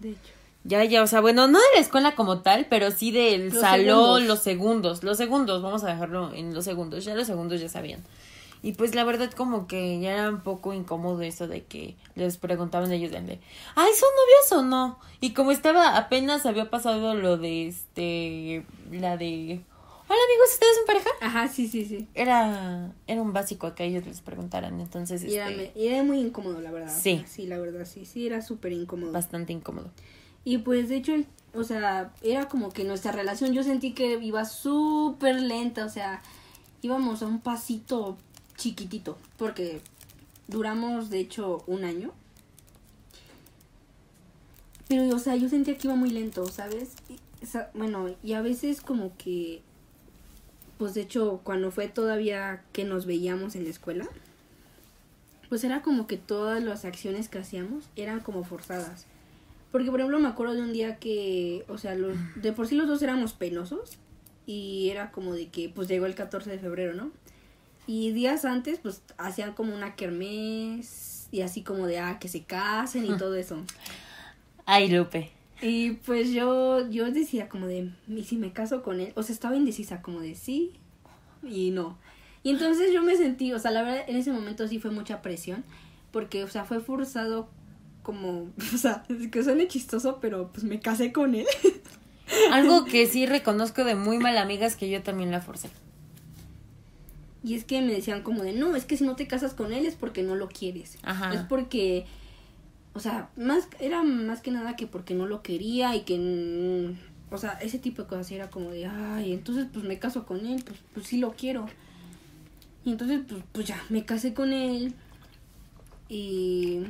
De 0.00 0.10
hecho. 0.10 0.20
Ya, 0.64 0.84
ya, 0.84 1.02
o 1.02 1.06
sea, 1.06 1.20
bueno, 1.20 1.46
no 1.48 1.58
de 1.58 1.64
la 1.76 1.80
escuela 1.80 2.14
como 2.14 2.42
tal, 2.42 2.66
pero 2.68 2.90
sí 2.90 3.10
del 3.10 3.48
Los 3.50 3.60
salón, 3.60 4.18
segundos. 4.18 4.22
los 4.24 4.38
segundos, 4.40 5.02
los 5.04 5.16
segundos, 5.16 5.62
vamos 5.62 5.82
a 5.84 5.86
dejarlo 5.88 6.34
en 6.34 6.52
los 6.52 6.64
segundos, 6.64 7.04
ya 7.04 7.14
los 7.14 7.26
segundos 7.26 7.60
ya 7.60 7.68
sabían. 7.68 8.02
Y 8.62 8.72
pues 8.72 8.94
la 8.94 9.04
verdad 9.04 9.30
como 9.32 9.66
que 9.66 10.00
ya 10.00 10.12
era 10.12 10.28
un 10.30 10.40
poco 10.40 10.72
incómodo 10.72 11.22
eso 11.22 11.46
de 11.46 11.64
que 11.64 11.96
les 12.16 12.38
preguntaban 12.38 12.90
ellos 12.92 13.12
de, 13.12 13.18
ay, 13.18 13.90
¿son 13.94 14.08
novios 14.16 14.52
o 14.52 14.62
no? 14.62 14.98
Y 15.20 15.32
como 15.32 15.52
estaba, 15.52 15.96
apenas 15.96 16.44
había 16.46 16.70
pasado 16.70 17.14
lo 17.14 17.36
de 17.36 17.68
este, 17.68 18.64
la 18.90 19.16
de, 19.16 19.60
hola 20.08 20.20
amigos, 20.24 20.52
¿ustedes 20.52 20.76
son 20.76 20.86
pareja? 20.86 21.10
Ajá, 21.20 21.48
sí, 21.48 21.68
sí, 21.68 21.84
sí. 21.84 22.08
Era, 22.14 22.92
era 23.06 23.22
un 23.22 23.32
básico 23.32 23.66
a 23.68 23.74
que 23.74 23.84
ellos 23.84 24.04
les 24.06 24.20
preguntaran, 24.20 24.80
entonces, 24.80 25.22
Y 25.22 25.36
era, 25.36 25.50
este, 25.50 25.72
era 25.76 26.02
muy 26.02 26.18
incómodo, 26.18 26.60
la 26.60 26.70
verdad. 26.70 26.94
Sí. 26.96 27.24
Sí, 27.28 27.46
la 27.46 27.58
verdad, 27.58 27.86
sí. 27.86 28.04
Sí, 28.04 28.26
era 28.26 28.42
súper 28.42 28.72
incómodo. 28.72 29.12
bastante 29.12 29.52
incómodo. 29.52 29.90
Y 30.44 30.58
pues 30.58 30.88
de 30.88 30.96
hecho, 30.96 31.12
o 31.54 31.62
sea, 31.62 32.12
era 32.22 32.48
como 32.48 32.70
que 32.70 32.84
nuestra 32.84 33.12
relación, 33.12 33.52
yo 33.52 33.62
sentí 33.62 33.92
que 33.92 34.18
iba 34.22 34.44
súper 34.44 35.40
lenta, 35.40 35.84
o 35.84 35.88
sea, 35.90 36.22
íbamos 36.82 37.22
a 37.22 37.26
un 37.26 37.40
pasito 37.40 38.16
chiquitito, 38.58 39.16
porque 39.38 39.80
duramos 40.48 41.08
de 41.08 41.20
hecho 41.20 41.64
un 41.66 41.84
año. 41.84 42.12
Pero, 44.88 45.08
o 45.14 45.18
sea, 45.18 45.36
yo 45.36 45.48
sentía 45.48 45.78
que 45.78 45.86
iba 45.86 45.96
muy 45.96 46.10
lento, 46.10 46.46
¿sabes? 46.46 46.90
Bueno, 47.72 48.14
y 48.22 48.32
a 48.34 48.42
veces 48.42 48.80
como 48.80 49.16
que, 49.16 49.62
pues 50.76 50.94
de 50.94 51.02
hecho, 51.02 51.40
cuando 51.44 51.70
fue 51.70 51.88
todavía 51.88 52.62
que 52.72 52.84
nos 52.84 53.06
veíamos 53.06 53.54
en 53.54 53.64
la 53.64 53.70
escuela, 53.70 54.08
pues 55.48 55.64
era 55.64 55.82
como 55.82 56.06
que 56.06 56.16
todas 56.16 56.62
las 56.62 56.84
acciones 56.84 57.28
que 57.28 57.38
hacíamos 57.38 57.84
eran 57.96 58.20
como 58.20 58.44
forzadas. 58.44 59.06
Porque, 59.70 59.90
por 59.90 60.00
ejemplo, 60.00 60.18
me 60.18 60.28
acuerdo 60.28 60.54
de 60.54 60.62
un 60.62 60.72
día 60.72 60.96
que, 60.96 61.64
o 61.68 61.78
sea, 61.78 61.94
los, 61.94 62.16
de 62.36 62.52
por 62.52 62.66
sí 62.66 62.74
los 62.74 62.88
dos 62.88 63.02
éramos 63.02 63.34
penosos. 63.34 63.98
Y 64.46 64.88
era 64.88 65.12
como 65.12 65.34
de 65.34 65.48
que, 65.48 65.68
pues 65.68 65.88
llegó 65.88 66.06
el 66.06 66.14
14 66.14 66.50
de 66.50 66.58
febrero, 66.58 66.94
¿no? 66.94 67.10
Y 67.88 68.12
días 68.12 68.44
antes, 68.44 68.80
pues 68.80 69.02
hacían 69.16 69.54
como 69.54 69.74
una 69.74 69.96
kermés. 69.96 71.26
Y 71.30 71.40
así 71.40 71.62
como 71.62 71.86
de, 71.86 71.98
ah, 71.98 72.18
que 72.20 72.28
se 72.28 72.44
casen 72.44 73.06
y 73.06 73.16
todo 73.16 73.34
eso. 73.34 73.64
Ay, 74.66 74.90
Lupe. 74.90 75.30
Y 75.62 75.92
pues 75.92 76.30
yo, 76.30 76.86
yo 76.90 77.10
decía 77.10 77.48
como 77.48 77.66
de, 77.66 77.90
¿y 78.06 78.24
si 78.24 78.36
me 78.36 78.52
caso 78.52 78.82
con 78.82 79.00
él? 79.00 79.14
O 79.16 79.22
sea, 79.22 79.32
estaba 79.32 79.56
indecisa 79.56 80.02
como 80.02 80.20
de 80.20 80.34
sí 80.34 80.74
y 81.42 81.70
no. 81.70 81.96
Y 82.42 82.50
entonces 82.50 82.92
yo 82.92 83.02
me 83.02 83.16
sentí, 83.16 83.54
o 83.54 83.58
sea, 83.58 83.70
la 83.70 83.82
verdad 83.82 84.04
en 84.06 84.16
ese 84.16 84.32
momento 84.32 84.68
sí 84.68 84.78
fue 84.78 84.90
mucha 84.90 85.22
presión, 85.22 85.64
porque, 86.12 86.44
o 86.44 86.48
sea, 86.48 86.66
fue 86.66 86.80
forzado 86.80 87.48
como, 88.02 88.50
o 88.74 88.76
sea, 88.76 89.02
es 89.08 89.28
que 89.28 89.42
suene 89.42 89.66
chistoso, 89.66 90.18
pero 90.20 90.52
pues 90.52 90.64
me 90.64 90.78
casé 90.78 91.10
con 91.10 91.34
él. 91.34 91.46
Algo 92.52 92.84
que 92.90 93.06
sí 93.06 93.24
reconozco 93.24 93.82
de 93.84 93.94
muy 93.94 94.18
mal 94.18 94.36
amigas 94.36 94.76
que 94.76 94.90
yo 94.90 95.02
también 95.02 95.30
la 95.30 95.40
forcé. 95.40 95.70
Y 97.44 97.54
es 97.54 97.64
que 97.64 97.80
me 97.80 97.92
decían 97.92 98.22
como 98.22 98.42
de, 98.42 98.52
no, 98.52 98.74
es 98.74 98.84
que 98.84 98.96
si 98.96 99.04
no 99.04 99.16
te 99.16 99.26
casas 99.26 99.54
con 99.54 99.72
él 99.72 99.86
es 99.86 99.94
porque 99.94 100.22
no 100.22 100.34
lo 100.34 100.48
quieres. 100.48 100.98
Ajá. 101.02 101.32
Es 101.32 101.42
porque, 101.42 102.06
o 102.94 103.00
sea, 103.00 103.30
más 103.36 103.68
era 103.78 104.02
más 104.02 104.40
que 104.40 104.50
nada 104.50 104.76
que 104.76 104.86
porque 104.86 105.14
no 105.14 105.26
lo 105.26 105.42
quería 105.42 105.94
y 105.94 106.02
que, 106.02 106.18
mm, 106.18 107.34
o 107.34 107.38
sea, 107.38 107.52
ese 107.52 107.78
tipo 107.78 108.02
de 108.02 108.08
cosas 108.08 108.30
era 108.32 108.50
como 108.50 108.70
de, 108.70 108.86
ay, 108.86 109.32
entonces 109.32 109.66
pues 109.72 109.84
me 109.84 109.98
caso 109.98 110.26
con 110.26 110.46
él, 110.46 110.62
pues, 110.64 110.78
pues 110.94 111.06
sí 111.06 111.18
lo 111.18 111.32
quiero. 111.32 111.66
Y 112.84 112.90
entonces 112.90 113.20
pues, 113.28 113.42
pues 113.52 113.66
ya, 113.66 113.82
me 113.88 114.04
casé 114.04 114.34
con 114.34 114.52
él 114.52 114.94
y... 116.08 116.80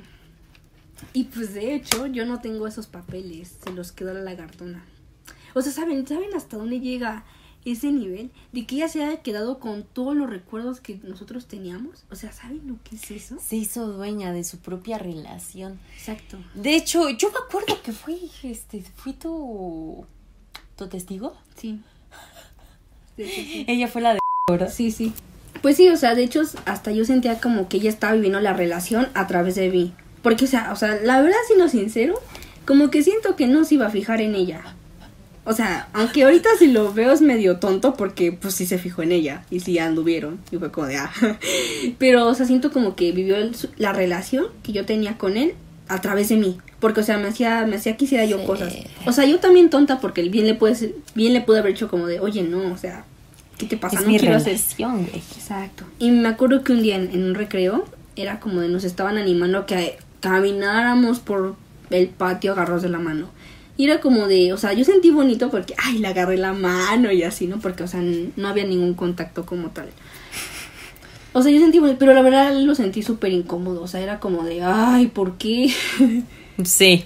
Y 1.12 1.24
pues 1.24 1.54
de 1.54 1.76
hecho 1.76 2.06
yo 2.06 2.26
no 2.26 2.40
tengo 2.40 2.66
esos 2.66 2.88
papeles, 2.88 3.56
se 3.62 3.72
los 3.72 3.92
quedó 3.92 4.12
la 4.14 4.20
lagartona. 4.20 4.84
O 5.54 5.62
sea, 5.62 5.70
¿saben, 5.70 6.06
¿saben 6.06 6.34
hasta 6.34 6.56
dónde 6.56 6.80
llega 6.80 7.24
ese 7.64 7.92
nivel? 7.92 8.30
De 8.52 8.66
que 8.66 8.76
ella 8.76 8.88
se 8.88 9.02
haya 9.02 9.22
quedado 9.22 9.58
con 9.58 9.84
todos 9.84 10.16
los 10.16 10.28
recuerdos 10.30 10.80
que 10.80 10.98
nosotros 11.02 11.46
teníamos. 11.46 12.04
O 12.10 12.14
sea, 12.14 12.32
¿saben 12.32 12.62
lo 12.66 12.76
que 12.84 12.96
es 12.96 13.10
eso? 13.10 13.38
Se 13.40 13.56
hizo 13.56 13.86
dueña 13.86 14.32
de 14.32 14.44
su 14.44 14.58
propia 14.58 14.98
relación. 14.98 15.78
Exacto. 15.96 16.38
De 16.54 16.74
hecho, 16.76 17.10
yo 17.10 17.30
me 17.30 17.38
acuerdo 17.46 17.82
que 17.82 17.92
fui, 17.92 18.30
este, 18.42 18.82
fui 18.82 19.12
tu, 19.12 20.06
tu 20.76 20.88
testigo. 20.88 21.36
Sí. 21.56 21.80
Sí. 23.16 23.64
Ella 23.66 23.88
fue 23.88 24.00
la 24.00 24.14
de 24.14 24.18
¿verdad? 24.50 24.72
Sí, 24.72 24.90
sí. 24.90 25.12
Pues 25.60 25.76
sí, 25.76 25.88
o 25.88 25.96
sea, 25.96 26.14
de 26.14 26.22
hecho, 26.22 26.42
hasta 26.66 26.92
yo 26.92 27.04
sentía 27.04 27.40
como 27.40 27.68
que 27.68 27.78
ella 27.78 27.90
estaba 27.90 28.12
viviendo 28.12 28.40
la 28.40 28.52
relación 28.52 29.08
a 29.14 29.26
través 29.26 29.56
de 29.56 29.70
mí. 29.70 29.92
Porque, 30.22 30.44
o 30.44 30.48
sea, 30.48 30.72
o 30.72 30.76
sea, 30.76 31.00
la 31.02 31.20
verdad, 31.20 31.36
siendo 31.46 31.68
sincero, 31.68 32.14
como 32.64 32.90
que 32.90 33.02
siento 33.02 33.34
que 33.34 33.46
no 33.46 33.64
se 33.64 33.74
iba 33.74 33.86
a 33.86 33.90
fijar 33.90 34.20
en 34.20 34.34
ella. 34.34 34.76
O 35.50 35.54
sea, 35.54 35.88
aunque 35.94 36.24
ahorita 36.24 36.50
si 36.58 36.66
lo 36.70 36.92
veo 36.92 37.10
es 37.10 37.22
medio 37.22 37.56
tonto 37.58 37.94
porque 37.94 38.32
pues 38.32 38.54
sí 38.54 38.66
se 38.66 38.76
fijó 38.76 39.02
en 39.02 39.12
ella 39.12 39.44
y 39.50 39.60
sí 39.60 39.78
anduvieron 39.78 40.38
y 40.50 40.58
fue 40.58 40.70
como 40.70 40.86
de 40.88 40.98
ah. 40.98 41.10
Pero, 41.98 42.26
o 42.26 42.34
sea, 42.34 42.44
siento 42.44 42.70
como 42.70 42.94
que 42.96 43.12
vivió 43.12 43.36
el- 43.36 43.56
la 43.78 43.92
relación 43.92 44.46
que 44.62 44.72
yo 44.72 44.84
tenía 44.84 45.16
con 45.16 45.36
él 45.38 45.54
a 45.88 46.00
través 46.02 46.28
de 46.28 46.36
mí. 46.36 46.58
Porque, 46.80 47.00
o 47.00 47.02
sea, 47.02 47.16
me 47.18 47.28
hacía, 47.28 47.64
me 47.66 47.76
hacía 47.76 47.96
que 47.96 48.04
hiciera 48.04 48.24
yo 48.26 48.38
Sí. 48.40 48.44
cosas. 48.46 48.74
O 49.06 49.12
sea, 49.12 49.24
yo 49.24 49.38
también 49.40 49.70
tonta 49.70 50.00
porque 50.00 50.22
bien 50.28 50.46
le 50.46 50.54
puede 50.54 50.94
bien 51.14 51.32
le 51.32 51.40
pude 51.40 51.60
haber 51.60 51.72
hecho 51.72 51.88
como 51.88 52.06
de, 52.06 52.20
oye, 52.20 52.42
no, 52.42 52.72
o 52.72 52.76
sea, 52.76 53.04
¿qué 53.56 53.64
te 53.66 53.76
pasa? 53.78 53.96
Es 54.00 54.02
no 54.04 54.10
mi 54.10 54.18
quiero 54.18 54.36
hacer 54.36 54.52
relación, 54.52 54.96
güey. 55.06 55.16
Exacto. 55.16 55.84
Y 55.98 56.10
me 56.10 56.28
acuerdo 56.28 56.62
que 56.62 56.72
un 56.72 56.82
día 56.82 56.96
en, 56.96 57.10
en 57.12 57.24
un 57.24 57.34
recreo 57.34 57.86
era 58.16 58.38
como 58.38 58.60
de 58.60 58.68
nos 58.68 58.84
estaban 58.84 59.16
animando 59.16 59.58
a 59.58 59.66
que 59.66 59.96
camináramos 60.20 61.20
por 61.20 61.56
el 61.90 62.08
patio 62.08 62.52
agarrados 62.52 62.82
de 62.82 62.90
la 62.90 62.98
mano. 62.98 63.30
Y 63.78 63.84
era 63.84 64.00
como 64.00 64.26
de, 64.26 64.52
o 64.52 64.58
sea, 64.58 64.72
yo 64.72 64.84
sentí 64.84 65.10
bonito 65.10 65.50
porque, 65.50 65.72
ay, 65.78 65.98
le 65.98 66.08
agarré 66.08 66.36
la 66.36 66.52
mano 66.52 67.12
y 67.12 67.22
así, 67.22 67.46
¿no? 67.46 67.60
Porque, 67.60 67.84
o 67.84 67.88
sea, 67.88 68.02
no 68.02 68.48
había 68.48 68.64
ningún 68.64 68.94
contacto 68.94 69.46
como 69.46 69.70
tal. 69.70 69.88
O 71.32 71.42
sea, 71.42 71.52
yo 71.52 71.60
sentí 71.60 71.78
bonito, 71.78 71.96
pero 71.96 72.12
la 72.12 72.22
verdad 72.22 72.52
lo 72.58 72.74
sentí 72.74 73.04
súper 73.04 73.32
incómodo. 73.32 73.80
O 73.80 73.86
sea, 73.86 74.00
era 74.00 74.18
como 74.18 74.42
de, 74.42 74.62
ay, 74.62 75.06
¿por 75.06 75.38
qué? 75.38 75.72
Sí. 76.64 77.04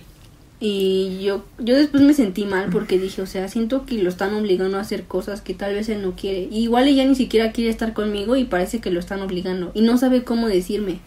Y 0.60 1.18
yo, 1.22 1.44
yo 1.58 1.76
después 1.76 2.02
me 2.02 2.14
sentí 2.14 2.46
mal 2.46 2.70
porque 2.70 2.98
dije, 2.98 3.20
o 3.20 3.26
sea, 3.26 3.48
siento 3.48 3.84
que 3.84 4.02
lo 4.02 4.08
están 4.08 4.32
obligando 4.32 4.78
a 4.78 4.80
hacer 4.80 5.04
cosas 5.04 5.42
que 5.42 5.52
tal 5.52 5.74
vez 5.74 5.90
él 5.90 6.00
no 6.00 6.16
quiere. 6.16 6.48
Y 6.50 6.62
igual 6.62 6.88
ella 6.88 7.04
ni 7.04 7.16
siquiera 7.16 7.52
quiere 7.52 7.68
estar 7.68 7.92
conmigo 7.92 8.34
y 8.34 8.44
parece 8.44 8.80
que 8.80 8.90
lo 8.90 8.98
están 8.98 9.20
obligando. 9.20 9.72
Y 9.74 9.82
no 9.82 9.98
sabe 9.98 10.24
cómo 10.24 10.48
decirme. 10.48 11.00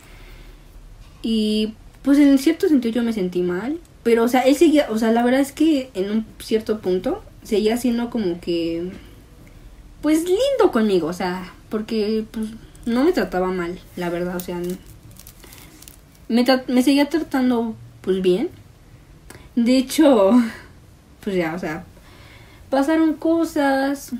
Y 1.24 1.74
pues 2.04 2.20
en 2.20 2.38
cierto 2.38 2.68
sentido 2.68 2.94
yo 2.94 3.02
me 3.02 3.14
sentí 3.14 3.42
mal. 3.42 3.80
Pero, 4.06 4.24
o 4.24 4.28
sea, 4.28 4.42
él 4.42 4.56
seguía, 4.56 4.86
o 4.92 5.00
sea, 5.00 5.12
la 5.12 5.24
verdad 5.24 5.40
es 5.40 5.52
que 5.52 5.90
en 5.96 6.12
un 6.12 6.28
cierto 6.38 6.80
punto 6.80 7.24
seguía 7.42 7.76
siendo 7.76 8.12
como 8.12 8.40
que, 8.40 8.92
pues 10.04 10.26
lindo 10.26 10.72
conmigo, 10.72 11.08
o 11.08 11.14
sea, 11.14 11.52
porque 11.70 12.24
pues 12.30 12.50
no 12.86 13.04
me 13.04 13.14
trataba 13.14 13.48
mal, 13.48 13.80
la 13.96 14.12
verdad, 14.12 14.36
o 14.36 14.40
sea, 14.40 14.62
me, 16.28 16.46
me 16.68 16.84
seguía 16.84 17.10
tratando 17.10 17.76
pues 18.02 18.22
bien. 18.22 18.52
De 19.56 19.76
hecho, 19.76 20.34
pues 21.24 21.36
ya, 21.36 21.56
o 21.56 21.60
sea, 21.60 21.84
pasaron 22.70 23.16
cosas, 23.16 24.12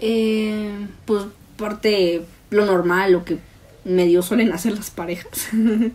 eh, 0.00 0.86
pues 1.04 1.24
parte 1.58 2.24
lo 2.48 2.64
normal, 2.64 3.12
lo 3.12 3.26
que 3.26 3.36
medio 3.84 4.22
suelen 4.22 4.50
hacer 4.54 4.72
las 4.72 4.90
parejas. 4.90 5.50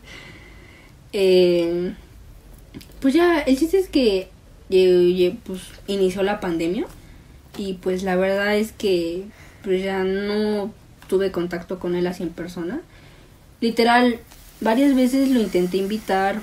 Eh, 1.17 1.95
pues 2.99 3.13
ya, 3.13 3.39
el 3.39 3.57
chiste 3.57 3.79
es 3.79 3.89
que 3.89 4.29
eh, 4.69 5.35
pues 5.43 5.61
inició 5.87 6.23
la 6.23 6.39
pandemia 6.39 6.85
y 7.57 7.73
pues 7.73 8.03
la 8.03 8.15
verdad 8.15 8.57
es 8.57 8.71
que 8.71 9.23
pues 9.63 9.83
ya 9.83 10.03
no 10.03 10.73
tuve 11.07 11.31
contacto 11.31 11.79
con 11.79 11.95
él 11.95 12.07
así 12.07 12.23
en 12.23 12.29
persona. 12.29 12.81
Literal, 13.61 14.19
varias 14.61 14.95
veces 14.95 15.29
lo 15.29 15.39
intenté 15.39 15.77
invitar 15.77 16.41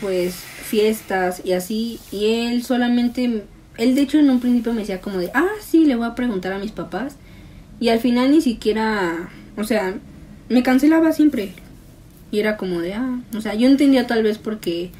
pues 0.00 0.34
fiestas 0.34 1.42
y 1.44 1.52
así 1.52 1.98
y 2.10 2.26
él 2.26 2.64
solamente 2.64 3.44
él 3.78 3.94
de 3.94 4.00
hecho 4.02 4.18
en 4.18 4.30
un 4.30 4.40
principio 4.40 4.72
me 4.72 4.80
decía 4.80 5.00
como 5.00 5.18
de 5.18 5.30
ah 5.32 5.48
sí 5.60 5.84
le 5.84 5.96
voy 5.96 6.06
a 6.06 6.14
preguntar 6.14 6.52
a 6.52 6.58
mis 6.58 6.72
papás 6.72 7.16
y 7.80 7.88
al 7.88 8.00
final 8.00 8.30
ni 8.30 8.40
siquiera 8.40 9.30
o 9.56 9.64
sea 9.64 9.94
me 10.48 10.62
cancelaba 10.62 11.12
siempre 11.12 11.52
y 12.30 12.40
era 12.40 12.56
como 12.56 12.80
de 12.80 12.94
ah 12.94 13.20
o 13.34 13.40
sea 13.40 13.54
yo 13.54 13.68
entendía 13.68 14.06
tal 14.06 14.22
vez 14.22 14.38
porque 14.38 14.90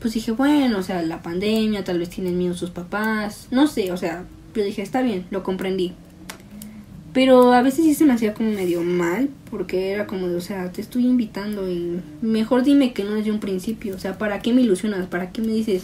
pues 0.00 0.14
dije 0.14 0.32
bueno 0.32 0.78
o 0.78 0.82
sea 0.82 1.02
la 1.02 1.22
pandemia 1.22 1.84
tal 1.84 1.98
vez 1.98 2.10
tienen 2.10 2.36
miedo 2.38 2.54
sus 2.54 2.70
papás 2.70 3.48
no 3.50 3.66
sé 3.66 3.92
o 3.92 3.96
sea 3.96 4.24
yo 4.54 4.64
dije 4.64 4.82
está 4.82 5.02
bien 5.02 5.26
lo 5.30 5.42
comprendí 5.42 5.94
pero 7.12 7.52
a 7.52 7.62
veces 7.62 7.84
sí 7.84 7.94
se 7.94 8.04
me 8.04 8.12
hacía 8.12 8.34
como 8.34 8.52
medio 8.52 8.82
mal, 8.82 9.30
porque 9.50 9.90
era 9.90 10.06
como 10.06 10.28
de, 10.28 10.36
o 10.36 10.40
sea, 10.40 10.70
te 10.70 10.80
estoy 10.80 11.06
invitando 11.06 11.68
y 11.68 12.00
mejor 12.22 12.62
dime 12.62 12.92
que 12.92 13.02
no 13.02 13.14
desde 13.14 13.32
un 13.32 13.40
principio, 13.40 13.96
o 13.96 13.98
sea, 13.98 14.16
¿para 14.16 14.40
qué 14.40 14.52
me 14.52 14.60
ilusionas? 14.60 15.06
¿Para 15.06 15.32
qué 15.32 15.42
me 15.42 15.52
dices, 15.52 15.82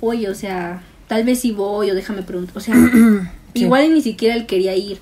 oye, 0.00 0.28
o 0.28 0.34
sea, 0.34 0.82
tal 1.08 1.24
vez 1.24 1.40
si 1.40 1.50
voy 1.50 1.90
o 1.90 1.94
déjame 1.94 2.22
preguntar? 2.22 2.56
O 2.56 2.60
sea, 2.60 2.74
igual 3.54 3.92
ni 3.92 4.02
siquiera 4.02 4.36
él 4.36 4.46
quería 4.46 4.76
ir. 4.76 5.00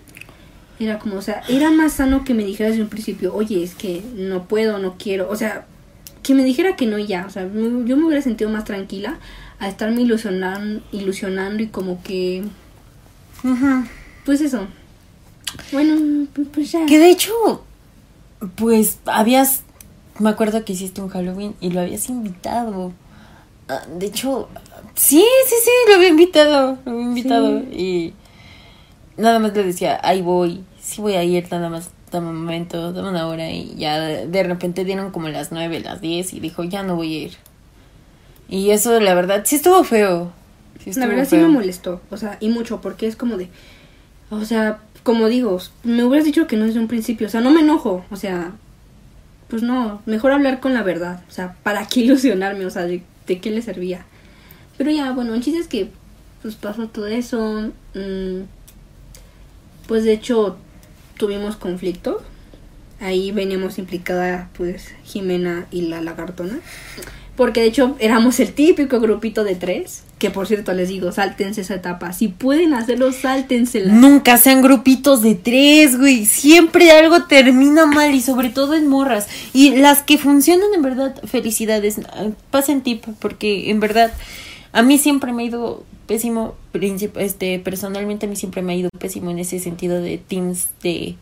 Era 0.79 0.99
como, 0.99 1.17
o 1.17 1.23
sea, 1.23 1.43
era 1.49 1.71
más 1.71 1.95
sano 1.95 2.25
que 2.25 2.35
me 2.35 2.45
dijera 2.45 2.71
desde 2.71 2.83
un 2.83 2.89
principio, 2.89 3.35
oye, 3.35 3.63
es 3.63 3.75
que 3.75 4.03
no 4.15 4.49
puedo, 4.49 4.79
no 4.79 4.97
quiero, 4.99 5.29
o 5.31 5.37
sea, 5.37 5.67
que 6.27 6.35
me 6.35 6.43
dijera 6.43 6.75
que 6.75 6.87
no 6.87 6.99
y 6.99 7.07
ya, 7.07 7.25
o 7.25 7.31
sea, 7.31 7.45
yo 7.45 7.97
me 7.97 8.05
hubiera 8.05 8.21
sentido 8.21 8.51
más 8.51 8.65
tranquila 8.65 9.21
a 9.61 9.69
estarme 9.69 10.03
ilusionando, 10.03 10.83
ilusionando 10.91 11.63
y 11.63 11.69
como 11.69 12.03
que... 12.03 12.43
Pues 14.25 14.41
eso, 14.41 14.67
bueno, 15.71 16.27
pues 16.53 16.73
ya. 16.73 16.85
Que 16.87 16.99
de 16.99 17.11
hecho, 17.11 17.33
pues 18.57 18.99
habías, 19.07 19.63
me 20.19 20.31
acuerdo 20.31 20.65
que 20.65 20.73
hiciste 20.73 21.01
un 21.01 21.11
Halloween 21.11 21.55
y 21.61 21.71
lo 21.71 21.81
habías 21.81 22.09
invitado. 22.09 22.93
Ah, 23.69 23.83
de 23.97 24.07
hecho, 24.07 24.49
sí, 24.97 25.25
sí, 25.47 25.55
sí, 25.65 25.71
lo 25.89 25.95
había 25.95 26.09
invitado, 26.09 26.79
lo 26.85 26.91
había 26.91 27.05
invitado 27.05 27.59
y 27.71 28.15
nada 29.17 29.39
más 29.39 29.55
le 29.55 29.63
decía, 29.63 30.01
ahí 30.03 30.23
voy, 30.23 30.65
sí 30.81 31.01
voy 31.01 31.15
a 31.15 31.23
ir, 31.23 31.47
nada 31.53 31.69
más, 31.69 31.91
dame 32.11 32.29
un 32.29 32.37
momento, 32.37 32.93
dame 32.93 33.11
una 33.11 33.27
hora 33.27 33.51
y 33.51 33.75
ya 33.77 33.99
de 33.99 34.43
repente 34.43 34.85
dieron 34.85 35.11
como 35.11 35.29
las 35.29 35.53
nueve, 35.53 35.81
las 35.81 36.01
diez 36.01 36.33
y 36.33 36.41
dijo, 36.41 36.65
ya 36.65 36.83
no 36.83 36.97
voy 36.97 37.15
a 37.15 37.19
ir. 37.25 37.33
Y 38.49 38.71
eso, 38.71 39.01
la 39.01 39.15
verdad, 39.15 39.43
sí 39.45 39.57
estuvo 39.57 39.83
feo. 39.85 40.33
la 40.95 41.07
verdad 41.07 41.27
sí 41.29 41.37
me 41.37 41.49
molestó, 41.49 42.01
o 42.11 42.17
sea, 42.17 42.37
y 42.41 42.49
mucho, 42.49 42.81
porque 42.81 43.07
es 43.07 43.17
como 43.17 43.37
de, 43.37 43.49
o 44.31 44.45
sea, 44.45 44.81
como 45.03 45.29
digo, 45.29 45.59
me 45.83 46.05
hubieras 46.05 46.25
dicho 46.25 46.47
que 46.47 46.57
no 46.57 46.65
desde 46.65 46.81
un 46.81 46.89
principio, 46.89 47.27
o 47.27 47.31
sea, 47.31 47.41
no 47.41 47.51
me 47.51 47.61
enojo, 47.61 48.05
o 48.11 48.17
sea, 48.17 48.53
pues 49.49 49.63
no, 49.63 50.03
mejor 50.07 50.33
hablar 50.33 50.61
con 50.61 50.75
la 50.75 50.83
verdad, 50.83 51.23
o 51.29 51.31
sea, 51.33 51.57
¿para 51.63 51.87
qué 51.87 52.01
ilusionarme? 52.03 52.67
O 52.67 52.71
sea, 52.71 52.85
¿de, 52.85 53.03
qué 53.27 53.51
le 53.51 53.63
servía? 53.63 54.05
Pero 54.79 54.91
ya, 54.91 55.13
bueno, 55.13 55.35
el 55.35 55.43
chiste 55.43 55.61
es 55.61 55.69
que, 55.69 55.91
pues 56.43 56.55
pasó 56.55 56.89
todo 56.89 57.07
eso, 57.07 57.73
mm, 57.95 58.43
pues 59.89 60.05
de 60.05 60.13
hecho 60.13 60.59
tuvimos 61.17 61.57
conflicto, 61.57 62.23
ahí 63.01 63.33
veníamos 63.33 63.79
implicada, 63.79 64.49
pues, 64.57 64.89
Jimena 65.05 65.67
y 65.71 65.83
la 65.83 66.01
lagartona. 66.01 66.61
Porque 67.37 67.61
de 67.61 67.67
hecho 67.67 67.97
éramos 67.99 68.41
el 68.41 68.53
típico 68.53 68.99
grupito 68.99 69.45
de 69.45 69.55
tres. 69.55 70.03
Que 70.19 70.31
por 70.31 70.47
cierto 70.47 70.73
les 70.73 70.89
digo, 70.89 71.13
sáltense 71.13 71.61
esa 71.61 71.75
etapa. 71.75 72.15
Si 72.15 72.29
pueden 72.29 72.73
hacerlo, 72.73 73.13
sáltensela. 73.13 73.93
Nunca 73.93 74.39
sean 74.39 74.63
grupitos 74.63 75.21
de 75.21 75.35
tres, 75.35 75.99
güey. 75.99 76.25
Siempre 76.25 76.91
algo 76.91 77.25
termina 77.25 77.85
mal 77.85 78.15
y 78.15 78.23
sobre 78.23 78.49
todo 78.49 78.73
en 78.73 78.89
morras. 78.89 79.29
Y 79.53 79.77
las 79.77 80.03
que 80.03 80.17
funcionan 80.17 80.69
en 80.75 80.81
verdad, 80.81 81.23
felicidades. 81.25 82.01
Pasen 82.51 82.81
tip 82.81 83.05
porque 83.19 83.71
en 83.71 83.79
verdad 83.79 84.11
a 84.77 84.83
mí 84.83 84.99
siempre 84.99 85.33
me 85.33 85.43
ha 85.43 85.47
ido 85.47 85.85
pésimo. 86.07 86.55
Este, 87.19 87.59
personalmente 87.59 88.27
a 88.27 88.29
mí 88.29 88.37
siempre 88.37 88.61
me 88.61 88.75
ha 88.75 88.77
ido 88.77 88.91
pésimo 88.99 89.31
en 89.31 89.39
ese 89.39 89.59
sentido 89.59 90.03
de 90.03 90.19
teams 90.19 90.69
de, 90.83 91.17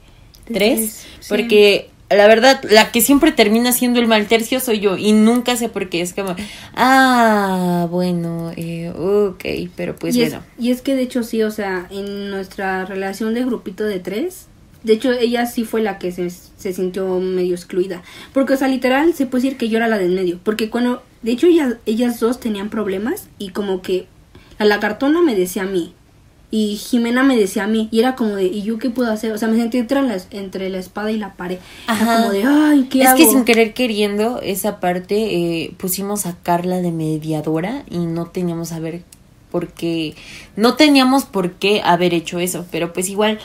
tres. 0.44 1.06
Porque 1.28 1.88
la 2.10 2.26
verdad, 2.26 2.60
la 2.68 2.90
que 2.90 3.00
siempre 3.00 3.30
termina 3.30 3.70
siendo 3.70 4.00
el 4.00 4.08
mal 4.08 4.26
tercio 4.26 4.58
soy 4.58 4.80
yo 4.80 4.96
y 4.96 5.12
nunca 5.12 5.56
sé 5.56 5.68
por 5.68 5.88
qué. 5.88 6.00
Es 6.00 6.14
como, 6.14 6.34
ah, 6.74 7.86
bueno, 7.92 8.50
eh, 8.56 8.90
ok, 8.90 9.70
pero 9.76 9.94
pues 9.94 10.16
y 10.16 10.22
bueno. 10.22 10.42
Es, 10.58 10.64
y 10.64 10.70
es 10.72 10.82
que 10.82 10.96
de 10.96 11.02
hecho 11.02 11.22
sí, 11.22 11.44
o 11.44 11.52
sea, 11.52 11.86
en 11.92 12.30
nuestra 12.30 12.84
relación 12.86 13.34
de 13.34 13.44
grupito 13.44 13.84
de 13.84 14.00
tres, 14.00 14.48
de 14.84 14.92
hecho 14.92 15.10
ella 15.12 15.46
sí 15.46 15.64
fue 15.64 15.82
la 15.82 15.98
que 15.98 16.12
se, 16.12 16.30
se 16.30 16.72
sintió 16.72 17.18
medio 17.18 17.54
excluida. 17.54 18.02
Porque, 18.32 18.52
o 18.52 18.56
sea, 18.56 18.68
literal 18.68 19.14
se 19.14 19.26
puede 19.26 19.42
decir 19.42 19.58
que 19.58 19.68
yo 19.68 19.78
era 19.78 19.88
la 19.88 19.98
del 19.98 20.12
medio. 20.12 20.38
Porque 20.44 20.70
cuando, 20.70 21.02
de 21.22 21.32
hecho 21.32 21.46
ellas, 21.46 21.76
ellas 21.86 22.20
dos 22.20 22.38
tenían 22.38 22.70
problemas 22.70 23.28
y 23.38 23.48
como 23.48 23.82
que 23.82 24.06
la 24.58 24.66
lagartona 24.66 25.22
me 25.22 25.34
decía 25.34 25.62
a 25.62 25.66
mí, 25.66 25.94
y 26.50 26.76
Jimena 26.76 27.24
me 27.24 27.36
decía 27.36 27.64
a 27.64 27.66
mí, 27.66 27.88
y 27.90 27.98
era 27.98 28.14
como 28.14 28.36
de, 28.36 28.44
¿y 28.44 28.62
yo 28.62 28.78
qué 28.78 28.88
puedo 28.88 29.10
hacer? 29.10 29.32
O 29.32 29.38
sea, 29.38 29.48
me 29.48 29.56
sentí 29.56 29.78
entre, 29.78 30.02
las, 30.02 30.28
entre 30.30 30.68
la 30.68 30.78
espada 30.78 31.10
y 31.10 31.18
la 31.18 31.34
pared. 31.34 31.58
Era 31.88 31.98
como 31.98 32.30
de, 32.30 32.44
ay, 32.44 32.86
¿qué 32.88 33.00
es 33.00 33.08
hago? 33.08 33.16
que 33.16 33.26
sin 33.26 33.44
querer 33.44 33.74
queriendo, 33.74 34.40
esa 34.40 34.78
parte 34.78 35.16
eh, 35.16 35.74
pusimos 35.78 36.26
a 36.26 36.36
Carla 36.36 36.76
de 36.76 36.92
mediadora 36.92 37.82
y 37.90 37.98
no 37.98 38.26
teníamos 38.26 38.70
a 38.70 38.78
ver 38.78 39.02
por 39.50 39.72
qué, 39.72 40.14
no 40.54 40.74
teníamos 40.74 41.24
por 41.24 41.54
qué 41.54 41.80
haber 41.82 42.14
hecho 42.14 42.38
eso, 42.38 42.66
pero 42.70 42.92
pues 42.92 43.08
igual 43.08 43.40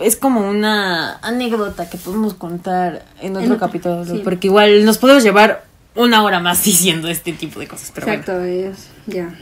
es 0.00 0.16
como 0.16 0.48
una 0.48 1.16
anécdota 1.18 1.88
que 1.88 1.98
podemos 1.98 2.34
contar 2.34 3.04
en 3.20 3.36
otro 3.36 3.58
capítulo, 3.58 4.04
porque 4.24 4.48
igual 4.48 4.84
nos 4.84 4.98
podemos 4.98 5.22
llevar 5.22 5.64
una 5.94 6.22
hora 6.22 6.40
más 6.40 6.64
diciendo 6.64 7.08
este 7.08 7.32
tipo 7.32 7.60
de 7.60 7.68
cosas. 7.68 7.92
Pero 7.94 8.06
Exacto, 8.08 8.40
es, 8.42 8.88
ya. 9.06 9.34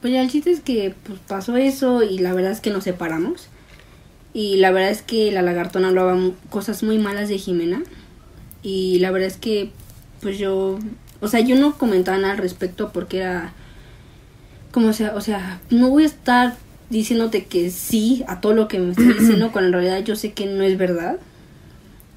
Pues 0.00 0.12
ya 0.12 0.22
el 0.22 0.30
chiste 0.30 0.50
es 0.50 0.60
que 0.60 0.94
pues, 1.04 1.18
pasó 1.26 1.56
eso 1.56 2.02
y 2.02 2.18
la 2.18 2.32
verdad 2.32 2.52
es 2.52 2.60
que 2.60 2.70
nos 2.70 2.84
separamos. 2.84 3.48
Y 4.32 4.56
la 4.56 4.70
verdad 4.70 4.90
es 4.90 5.02
que 5.02 5.30
la 5.30 5.42
lagartona 5.42 5.88
hablaba 5.88 6.18
cosas 6.50 6.82
muy 6.82 6.98
malas 6.98 7.28
de 7.28 7.38
Jimena. 7.38 7.82
Y 8.62 8.98
la 8.98 9.10
verdad 9.10 9.28
es 9.28 9.36
que 9.36 9.70
pues 10.20 10.38
yo, 10.38 10.78
o 11.20 11.28
sea, 11.28 11.40
yo 11.40 11.54
no 11.54 11.76
comentaba 11.76 12.16
nada 12.16 12.32
al 12.32 12.38
respecto 12.38 12.92
porque 12.92 13.18
era 13.18 13.52
como 14.72 14.92
sea, 14.92 15.14
o 15.14 15.20
sea, 15.20 15.60
no 15.70 15.90
voy 15.90 16.04
a 16.04 16.06
estar 16.06 16.56
diciéndote 16.90 17.44
que 17.44 17.70
sí 17.70 18.24
a 18.28 18.40
todo 18.40 18.52
lo 18.52 18.68
que 18.68 18.78
me 18.78 18.90
estás 18.90 19.18
diciendo 19.18 19.52
cuando 19.52 19.68
en 19.68 19.84
realidad 19.84 20.04
yo 20.04 20.16
sé 20.16 20.32
que 20.32 20.46
no 20.46 20.62
es 20.62 20.78
verdad. 20.78 21.18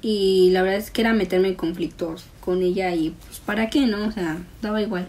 Y 0.00 0.50
la 0.52 0.62
verdad 0.62 0.78
es 0.78 0.90
que 0.90 1.00
era 1.00 1.12
meterme 1.12 1.48
en 1.48 1.54
conflictos 1.54 2.24
con 2.40 2.62
ella 2.62 2.94
y 2.94 3.10
pues 3.10 3.40
para 3.40 3.68
qué, 3.68 3.86
¿no? 3.86 4.06
O 4.06 4.12
sea, 4.12 4.38
daba 4.62 4.80
igual. 4.80 5.08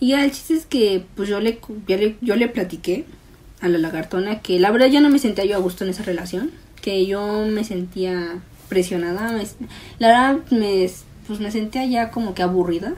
Y 0.00 0.12
el 0.12 0.30
chiste 0.30 0.54
es 0.54 0.66
que 0.66 1.04
pues 1.16 1.28
yo 1.28 1.40
le, 1.40 1.58
yo 2.20 2.36
le, 2.36 2.48
platiqué 2.48 3.04
a 3.60 3.68
la 3.68 3.78
lagartona 3.78 4.40
que 4.40 4.60
la 4.60 4.70
verdad 4.70 4.86
ya 4.86 5.00
no 5.00 5.10
me 5.10 5.18
sentía 5.18 5.44
yo 5.44 5.56
a 5.56 5.60
gusto 5.60 5.84
en 5.84 5.90
esa 5.90 6.04
relación, 6.04 6.52
que 6.80 7.04
yo 7.06 7.46
me 7.46 7.64
sentía 7.64 8.38
presionada, 8.68 9.32
la 9.98 10.08
verdad 10.08 10.38
me, 10.50 10.88
pues 11.26 11.40
me 11.40 11.50
sentía 11.50 11.84
ya 11.86 12.10
como 12.10 12.34
que 12.34 12.42
aburrida, 12.42 12.94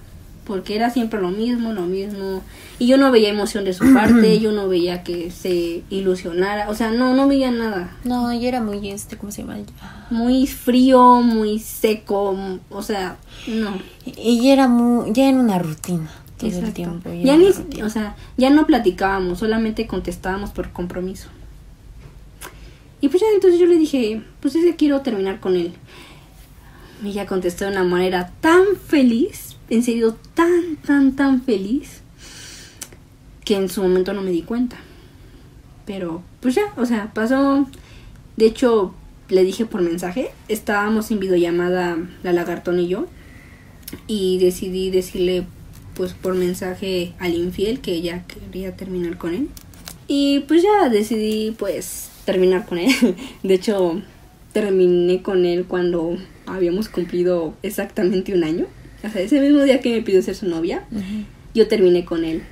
porque 0.51 0.75
era 0.75 0.91
siempre 0.91 1.21
lo 1.21 1.31
mismo, 1.31 1.73
lo 1.73 1.83
mismo, 1.83 2.43
y 2.81 2.89
yo 2.89 2.97
no 2.97 3.13
veía 3.13 3.29
emoción 3.29 3.65
de 3.65 3.73
su 3.73 3.85
parte, 3.95 4.41
yo 4.41 4.51
no 4.51 4.69
veía 4.69 5.05
que 5.05 5.31
se 5.31 5.85
ilusionara, 5.91 6.69
o 6.69 6.75
sea, 6.75 6.91
no, 6.91 7.15
no 7.15 7.29
veía 7.29 7.53
nada. 7.53 7.97
No, 8.03 8.33
yo 8.33 8.49
era 8.49 8.61
muy, 8.61 8.91
este, 8.91 9.17
¿cómo 9.17 9.31
se 9.31 9.43
llama? 9.43 9.59
Muy 10.11 10.49
frío, 10.49 11.22
muy 11.22 11.61
seco, 11.61 12.37
o 12.68 12.83
sea, 12.83 13.17
no. 13.47 13.79
Y 14.05 14.49
era 14.49 14.67
muy, 14.67 15.13
ya 15.13 15.29
en 15.29 15.39
una 15.39 15.61
rutina 15.61 16.11
tiempo. 16.72 17.11
Ya, 17.22 17.37
ni, 17.37 17.49
o 17.83 17.91
sea, 17.91 18.17
ya 18.37 18.51
no 18.51 18.67
platicábamos, 18.67 19.39
solamente 19.39 19.87
contestábamos 19.87 20.51
por 20.51 20.72
compromiso. 20.72 21.29
Y 23.01 23.09
pues 23.09 23.21
ya 23.22 23.29
entonces 23.35 23.61
yo 23.61 23.67
le 23.67 23.77
dije, 23.77 24.22
pues 24.41 24.55
ese 24.57 24.77
quiero 24.77 25.01
terminar 25.01 25.41
con 25.41 25.57
él. 25.57 25.72
Y 27.05 27.09
ella 27.09 27.27
contestó 27.27 27.64
de 27.64 27.72
una 27.72 27.85
manera 27.85 28.33
tan 28.41 28.63
feliz, 28.77 29.50
en 29.71 29.83
serio, 29.83 30.17
tan, 30.34 30.76
tan, 30.76 31.17
tan 31.17 31.42
feliz, 31.42 32.03
que 33.45 33.57
en 33.57 33.68
su 33.68 33.83
momento 33.83 34.13
no 34.13 34.22
me 34.22 34.30
di 34.30 34.42
cuenta. 34.42 34.76
Pero, 35.87 36.22
pues 36.41 36.55
ya, 36.55 36.72
o 36.76 36.84
sea, 36.87 37.13
pasó. 37.14 37.67
De 38.37 38.47
hecho, 38.47 38.95
le 39.29 39.45
dije 39.45 39.67
por 39.67 39.83
mensaje, 39.83 40.30
estábamos 40.49 41.11
en 41.11 41.21
videollamada 41.21 41.97
la 42.22 42.33
lagartón 42.33 42.80
y 42.80 42.88
yo, 42.88 43.07
y 44.07 44.38
decidí 44.38 44.91
decirle 44.91 45.47
pues 45.95 46.13
por 46.13 46.34
mensaje 46.34 47.13
al 47.18 47.34
infiel 47.34 47.80
que 47.80 47.92
ella 47.92 48.25
quería 48.26 48.76
terminar 48.76 49.18
con 49.18 49.34
él. 49.34 49.49
Y 50.09 50.41
pues 50.41 50.63
ya 50.63 50.88
decidí 50.88 51.55
pues 51.59 52.11
terminar 52.25 52.67
con 52.67 52.79
él. 52.79 52.91
De 53.42 53.55
hecho, 53.55 54.01
terminé 54.53 55.22
con 55.22 55.45
él 55.45 55.67
cuando 55.67 56.17
habíamos 56.47 56.88
cumplido 56.88 57.55
exactamente 57.63 58.34
un 58.34 58.45
año. 58.45 58.67
O 59.05 59.09
sea, 59.09 59.21
ese 59.21 59.41
mismo 59.41 59.63
día 59.63 59.81
que 59.81 59.93
me 59.93 60.03
pidió 60.03 60.22
ser 60.22 60.35
su 60.35 60.47
novia, 60.47 60.85
yo 61.55 61.68
terminé 61.68 62.05
con 62.05 62.25
él. 62.25 62.43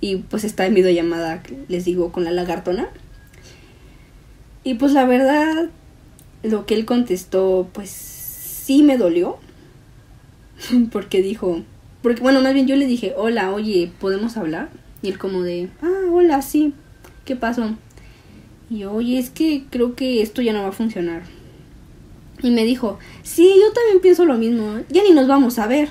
Y 0.00 0.16
pues 0.16 0.44
está 0.44 0.66
en 0.66 0.74
videollamada, 0.74 1.42
les 1.68 1.84
digo, 1.84 2.12
con 2.12 2.24
la 2.24 2.30
lagartona. 2.30 2.88
Y 4.62 4.74
pues 4.74 4.92
la 4.92 5.06
verdad, 5.06 5.70
lo 6.42 6.66
que 6.66 6.74
él 6.74 6.84
contestó, 6.84 7.68
pues 7.72 7.90
sí 7.90 8.82
me 8.82 8.98
dolió. 8.98 9.38
Porque 10.90 11.22
dijo, 11.22 11.62
porque 12.06 12.22
bueno, 12.22 12.40
más 12.40 12.54
bien 12.54 12.68
yo 12.68 12.76
le 12.76 12.86
dije, 12.86 13.14
hola, 13.16 13.52
oye, 13.52 13.90
¿podemos 13.98 14.36
hablar? 14.36 14.68
Y 15.02 15.08
él 15.08 15.18
como 15.18 15.42
de, 15.42 15.70
ah, 15.82 16.08
hola, 16.12 16.40
sí, 16.40 16.72
¿qué 17.24 17.34
pasó? 17.34 17.74
Y 18.70 18.78
yo, 18.78 18.92
oye, 18.92 19.18
es 19.18 19.28
que 19.30 19.64
creo 19.70 19.96
que 19.96 20.22
esto 20.22 20.40
ya 20.40 20.52
no 20.52 20.62
va 20.62 20.68
a 20.68 20.72
funcionar. 20.72 21.24
Y 22.42 22.50
me 22.50 22.64
dijo, 22.64 22.98
sí, 23.22 23.48
yo 23.58 23.72
también 23.72 24.00
pienso 24.00 24.24
lo 24.24 24.34
mismo, 24.34 24.80
ya 24.88 25.02
ni 25.02 25.10
nos 25.10 25.26
vamos 25.26 25.58
a 25.58 25.66
ver. 25.66 25.88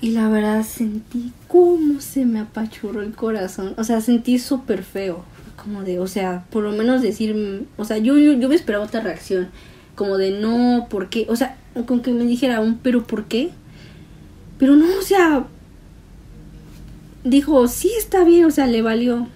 Y 0.00 0.10
la 0.10 0.28
verdad 0.28 0.64
sentí 0.64 1.32
cómo 1.46 2.00
se 2.00 2.24
me 2.24 2.40
apachurró 2.40 3.02
el 3.02 3.14
corazón. 3.14 3.74
O 3.78 3.84
sea, 3.84 4.00
sentí 4.00 4.40
súper 4.40 4.82
feo. 4.82 5.24
Como 5.56 5.84
de, 5.84 6.00
o 6.00 6.08
sea, 6.08 6.44
por 6.50 6.64
lo 6.64 6.72
menos 6.72 7.02
decir, 7.02 7.68
o 7.76 7.84
sea, 7.84 7.98
yo, 7.98 8.18
yo, 8.18 8.32
yo 8.32 8.48
me 8.48 8.56
esperaba 8.56 8.84
otra 8.84 9.00
reacción. 9.00 9.48
Como 9.94 10.18
de, 10.18 10.32
no, 10.32 10.88
¿por 10.90 11.08
qué? 11.08 11.26
O 11.28 11.36
sea, 11.36 11.56
con 11.86 12.02
que 12.02 12.10
me 12.10 12.24
dijera 12.24 12.58
un, 12.60 12.78
pero 12.78 13.04
¿por 13.06 13.26
qué? 13.26 13.50
Pero 14.58 14.74
no, 14.74 14.86
o 14.98 15.02
sea, 15.02 15.46
dijo, 17.22 17.68
sí, 17.68 17.92
está 17.96 18.24
bien, 18.24 18.44
o 18.46 18.50
sea, 18.50 18.66
le 18.66 18.82
valió. 18.82 19.28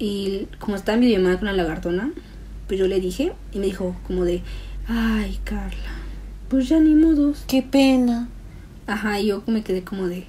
Y 0.00 0.48
como 0.58 0.76
estaba 0.76 0.94
en 0.94 1.02
videollamada 1.02 1.38
con 1.38 1.46
la 1.46 1.52
lagartona, 1.52 2.10
pues 2.66 2.78
yo 2.80 2.86
le 2.86 3.00
dije, 3.00 3.32
y 3.52 3.58
me 3.58 3.66
dijo 3.66 3.96
como 4.06 4.24
de, 4.24 4.42
ay, 4.88 5.38
Carla, 5.44 5.92
pues 6.48 6.68
ya 6.68 6.80
ni 6.80 6.94
modos. 6.94 7.44
Qué 7.46 7.62
pena. 7.62 8.28
Ajá, 8.86 9.20
y 9.20 9.26
yo 9.26 9.42
me 9.46 9.62
quedé 9.62 9.82
como 9.82 10.06
de, 10.06 10.26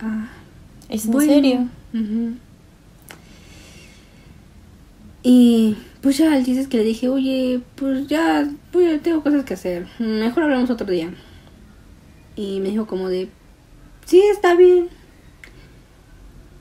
ah, 0.00 0.28
¿Es 0.88 1.06
en 1.06 1.12
bueno. 1.12 1.32
serio? 1.32 1.68
Ujú. 1.94 2.34
Y 5.22 5.76
pues 6.02 6.18
ya, 6.18 6.38
dices 6.38 6.68
que 6.68 6.76
le 6.76 6.84
dije, 6.84 7.08
oye, 7.08 7.60
pues 7.74 8.06
ya, 8.06 8.48
pues, 8.70 9.02
tengo 9.02 9.22
cosas 9.22 9.44
que 9.44 9.54
hacer, 9.54 9.88
mejor 9.98 10.44
hablamos 10.44 10.70
otro 10.70 10.86
día. 10.86 11.12
Y 12.36 12.60
me 12.60 12.68
dijo 12.70 12.86
como 12.86 13.08
de, 13.08 13.28
sí, 14.04 14.22
está 14.32 14.54
bien. 14.54 14.88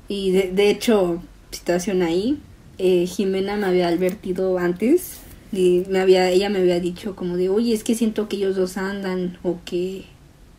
Y 0.08 0.32
de, 0.32 0.52
de 0.52 0.70
hecho, 0.70 1.22
situación 1.52 2.02
ahí, 2.02 2.40
eh, 2.78 3.06
Jimena 3.08 3.56
me 3.56 3.68
había 3.68 3.88
advertido 3.88 4.58
antes 4.58 5.20
y 5.52 5.84
me 5.90 6.00
había, 6.00 6.30
ella 6.30 6.50
me 6.50 6.60
había 6.60 6.80
dicho 6.80 7.16
como 7.16 7.38
de, 7.38 7.50
oye, 7.50 7.74
es 7.74 7.84
que 7.84 7.96
siento 7.96 8.28
que 8.28 8.38
ellos 8.38 8.56
dos 8.56 8.78
andan 8.78 9.38
o 9.44 9.58
que 9.66 10.06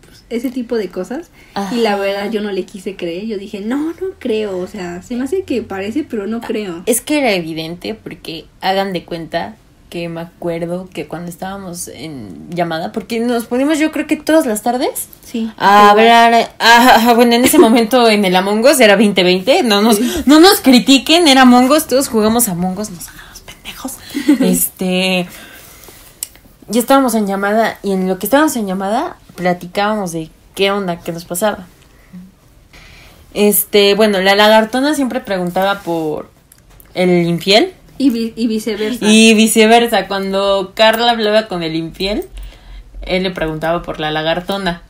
pues, 0.05 0.24
ese 0.30 0.51
tipo 0.51 0.76
de 0.76 0.88
cosas. 0.88 1.30
Y 1.72 1.76
la 1.76 1.97
verdad 1.97 2.30
yo 2.30 2.40
no 2.40 2.52
le 2.52 2.64
quise 2.64 2.97
creer, 2.97 3.26
yo 3.26 3.38
dije, 3.38 3.60
no, 3.60 3.93
no 3.93 4.10
creo, 4.18 4.59
o 4.59 4.66
sea, 4.66 5.02
se 5.02 5.16
me 5.16 5.24
hace 5.24 5.43
que 5.43 5.62
parece, 5.62 6.05
pero 6.05 6.26
no 6.26 6.40
creo. 6.40 6.82
Es 6.86 7.01
que 7.01 7.18
era 7.18 7.32
evidente 7.32 7.94
porque 7.94 8.47
hagan 8.60 8.93
de 8.93 9.05
cuenta 9.05 9.56
que 9.97 10.10
me 10.10 10.20
acuerdo 10.20 10.90
que 10.93 11.09
cuando 11.09 11.31
estábamos 11.31 11.89
en 11.89 12.51
llamada, 12.51 12.93
porque 12.93 13.18
nos 13.18 13.47
ponemos 13.47 13.78
yo 13.78 13.93
creo 13.93 14.06
que 14.06 14.16
todas 14.16 14.44
las 14.44 14.60
tardes 14.60 15.06
Sí. 15.24 15.51
a 15.56 15.89
hablar, 15.89 16.52
ah, 16.59 17.14
bueno, 17.16 17.32
en 17.32 17.47
ese 17.47 17.59
momento 17.59 18.06
en 18.10 18.27
el 18.27 18.36
Among 18.36 18.62
Us 18.62 18.78
era 18.78 18.97
2020, 18.97 19.62
no 19.62 19.81
nos, 19.81 19.98
no 20.27 20.39
nos 20.39 20.60
critiquen, 20.60 21.28
era 21.28 21.43
Among 21.43 21.70
Us, 21.70 21.86
todos 21.86 22.09
jugamos 22.09 22.47
a 22.48 22.52
Among 22.52 22.78
Us, 22.78 22.90
nos 22.90 23.09
hagamos 23.09 23.40
pendejos. 23.40 23.93
este, 24.40 25.27
ya 26.68 26.81
estábamos 26.81 27.14
en 27.14 27.27
llamada 27.27 27.78
y 27.82 27.93
en 27.93 28.06
lo 28.06 28.18
que 28.18 28.27
estábamos 28.27 28.55
en 28.56 28.66
llamada 28.66 29.16
platicábamos 29.35 30.12
de 30.12 30.28
qué 30.55 30.73
onda, 30.73 31.01
qué 31.01 31.12
nos 31.12 31.24
pasaba. 31.24 31.66
Este, 33.32 33.94
bueno, 33.94 34.20
la 34.20 34.36
lagartona 34.36 34.94
siempre 34.94 35.20
preguntaba 35.20 35.81
por 35.81 36.28
el 36.93 37.27
infiel 37.27 37.73
Y, 37.98 38.10
vi- 38.10 38.32
y 38.36 38.47
viceversa. 38.47 39.06
y 39.06 39.35
viceversa, 39.35 40.06
cuando 40.09 40.73
Carla 40.74 41.12
hablaba 41.12 41.48
con 41.48 41.62
el 41.62 41.74
infiel, 41.74 42.24
él 43.02 43.23
le 43.23 43.31
preguntaba 43.31 43.82
por 43.82 44.01
la 44.01 44.10
lagartona. 44.10 44.82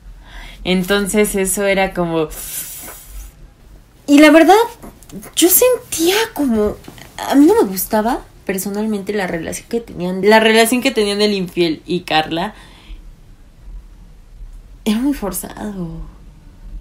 Entonces 0.65 1.35
eso 1.37 1.65
era 1.65 1.93
como... 1.95 2.29
Y 4.09 4.19
la 4.19 4.31
verdad, 4.31 4.55
yo 5.37 5.49
sentía 5.49 6.17
como... 6.35 6.77
A 7.31 7.35
mí 7.35 7.47
no 7.47 7.55
me 7.63 7.69
gustaba 7.69 8.21
personalmente 8.45 9.13
la 9.13 9.27
relación 9.27 9.69
que 9.69 9.81
tenían, 9.81 10.21
la 10.29 10.39
relación 10.41 10.81
que 10.83 10.91
tenían 10.91 11.21
el 11.23 11.35
infiel 11.35 11.83
y 11.87 12.01
Carla. 12.01 12.55
Era 14.85 14.99
muy 14.99 15.15
forzado. 15.15 15.89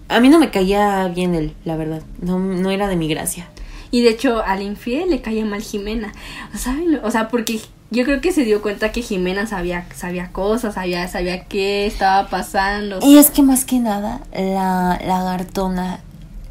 A 0.08 0.20
mí 0.20 0.28
no 0.28 0.38
me 0.38 0.50
caía 0.50 1.08
bien 1.08 1.34
él, 1.34 1.54
la 1.64 1.76
verdad. 1.76 2.02
No, 2.20 2.38
no 2.38 2.70
era 2.70 2.86
de 2.86 2.96
mi 2.96 3.08
gracia. 3.08 3.48
Y 3.90 4.02
de 4.02 4.10
hecho, 4.10 4.42
al 4.42 4.62
infiel 4.62 5.10
le 5.10 5.20
caía 5.20 5.44
mal 5.44 5.62
Jimena. 5.62 6.12
¿Saben? 6.54 7.00
O 7.02 7.10
sea, 7.10 7.28
porque 7.28 7.60
yo 7.90 8.04
creo 8.04 8.20
que 8.20 8.32
se 8.32 8.44
dio 8.44 8.62
cuenta 8.62 8.90
que 8.92 9.02
Jimena 9.02 9.46
sabía, 9.46 9.86
sabía 9.94 10.32
cosas, 10.32 10.74
sabía, 10.74 11.06
sabía 11.08 11.44
qué 11.44 11.86
estaba 11.86 12.28
pasando. 12.28 12.98
Y 13.02 13.18
es 13.18 13.30
que 13.30 13.42
más 13.42 13.64
que 13.64 13.78
nada, 13.78 14.22
la 14.32 15.00
lagartona, 15.04 16.00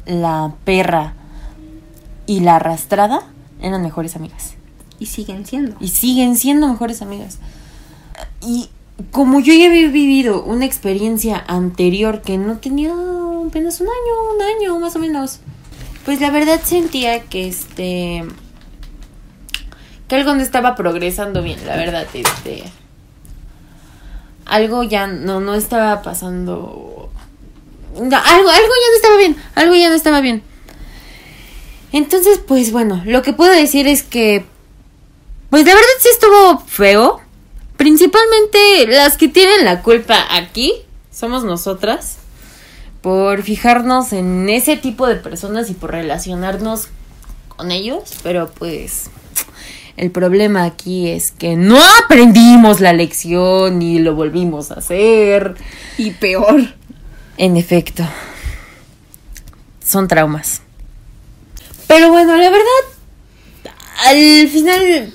la 0.06 0.54
perra 0.64 1.14
y 2.26 2.40
la 2.40 2.56
arrastrada 2.56 3.20
eran 3.60 3.82
mejores 3.82 4.16
amigas. 4.16 4.54
Y 4.98 5.06
siguen 5.06 5.44
siendo. 5.44 5.76
Y 5.78 5.88
siguen 5.88 6.36
siendo 6.36 6.68
mejores 6.68 7.02
amigas. 7.02 7.38
Y 8.40 8.70
como 9.10 9.40
yo 9.40 9.52
ya 9.52 9.66
había 9.66 9.88
vivido 9.88 10.42
una 10.42 10.64
experiencia 10.64 11.44
anterior 11.46 12.22
que 12.22 12.38
no 12.38 12.58
tenía 12.58 12.94
apenas 13.46 13.80
un 13.80 13.88
año, 13.88 14.34
un 14.34 14.42
año 14.42 14.80
más 14.80 14.96
o 14.96 14.98
menos, 14.98 15.40
pues 16.06 16.20
la 16.20 16.30
verdad 16.30 16.60
sentía 16.64 17.24
que 17.24 17.48
este 17.48 18.24
que 20.08 20.14
algo 20.14 20.36
no 20.36 20.40
estaba 20.40 20.76
progresando 20.76 21.42
bien, 21.42 21.58
la 21.66 21.76
verdad, 21.76 22.06
este 22.14 22.62
algo 24.46 24.84
ya 24.84 25.08
no 25.08 25.40
no 25.40 25.56
estaba 25.56 26.02
pasando 26.02 27.10
algo 27.96 28.16
algo 28.20 28.48
ya 28.50 28.88
no 28.90 28.96
estaba 28.96 29.16
bien, 29.18 29.36
algo 29.56 29.74
ya 29.74 29.88
no 29.88 29.96
estaba 29.96 30.20
bien. 30.20 30.42
Entonces, 31.92 32.38
pues 32.38 32.70
bueno, 32.70 33.02
lo 33.04 33.22
que 33.22 33.32
puedo 33.32 33.50
decir 33.50 33.88
es 33.88 34.02
que 34.04 34.44
pues 35.50 35.66
la 35.66 35.74
verdad 35.74 35.88
sí 36.00 36.08
estuvo 36.08 36.60
feo. 36.60 37.20
Principalmente 37.76 38.86
las 38.86 39.18
que 39.18 39.28
tienen 39.28 39.64
la 39.64 39.82
culpa 39.82 40.24
aquí 40.30 40.72
somos 41.10 41.44
nosotras 41.44 42.18
por 43.06 43.44
fijarnos 43.44 44.12
en 44.12 44.48
ese 44.48 44.76
tipo 44.76 45.06
de 45.06 45.14
personas 45.14 45.70
y 45.70 45.74
por 45.74 45.92
relacionarnos 45.92 46.88
con 47.46 47.70
ellos, 47.70 48.02
pero 48.24 48.50
pues 48.50 49.10
el 49.96 50.10
problema 50.10 50.64
aquí 50.64 51.08
es 51.10 51.30
que 51.30 51.54
no 51.54 51.78
aprendimos 52.02 52.80
la 52.80 52.92
lección 52.92 53.80
y 53.80 54.00
lo 54.00 54.16
volvimos 54.16 54.72
a 54.72 54.80
hacer. 54.80 55.54
Y 55.98 56.10
peor. 56.14 56.74
En 57.36 57.56
efecto, 57.56 58.02
son 59.84 60.08
traumas. 60.08 60.62
Pero 61.86 62.10
bueno, 62.10 62.34
la 62.34 62.50
verdad, 62.50 63.72
al 64.06 64.48
final, 64.48 65.14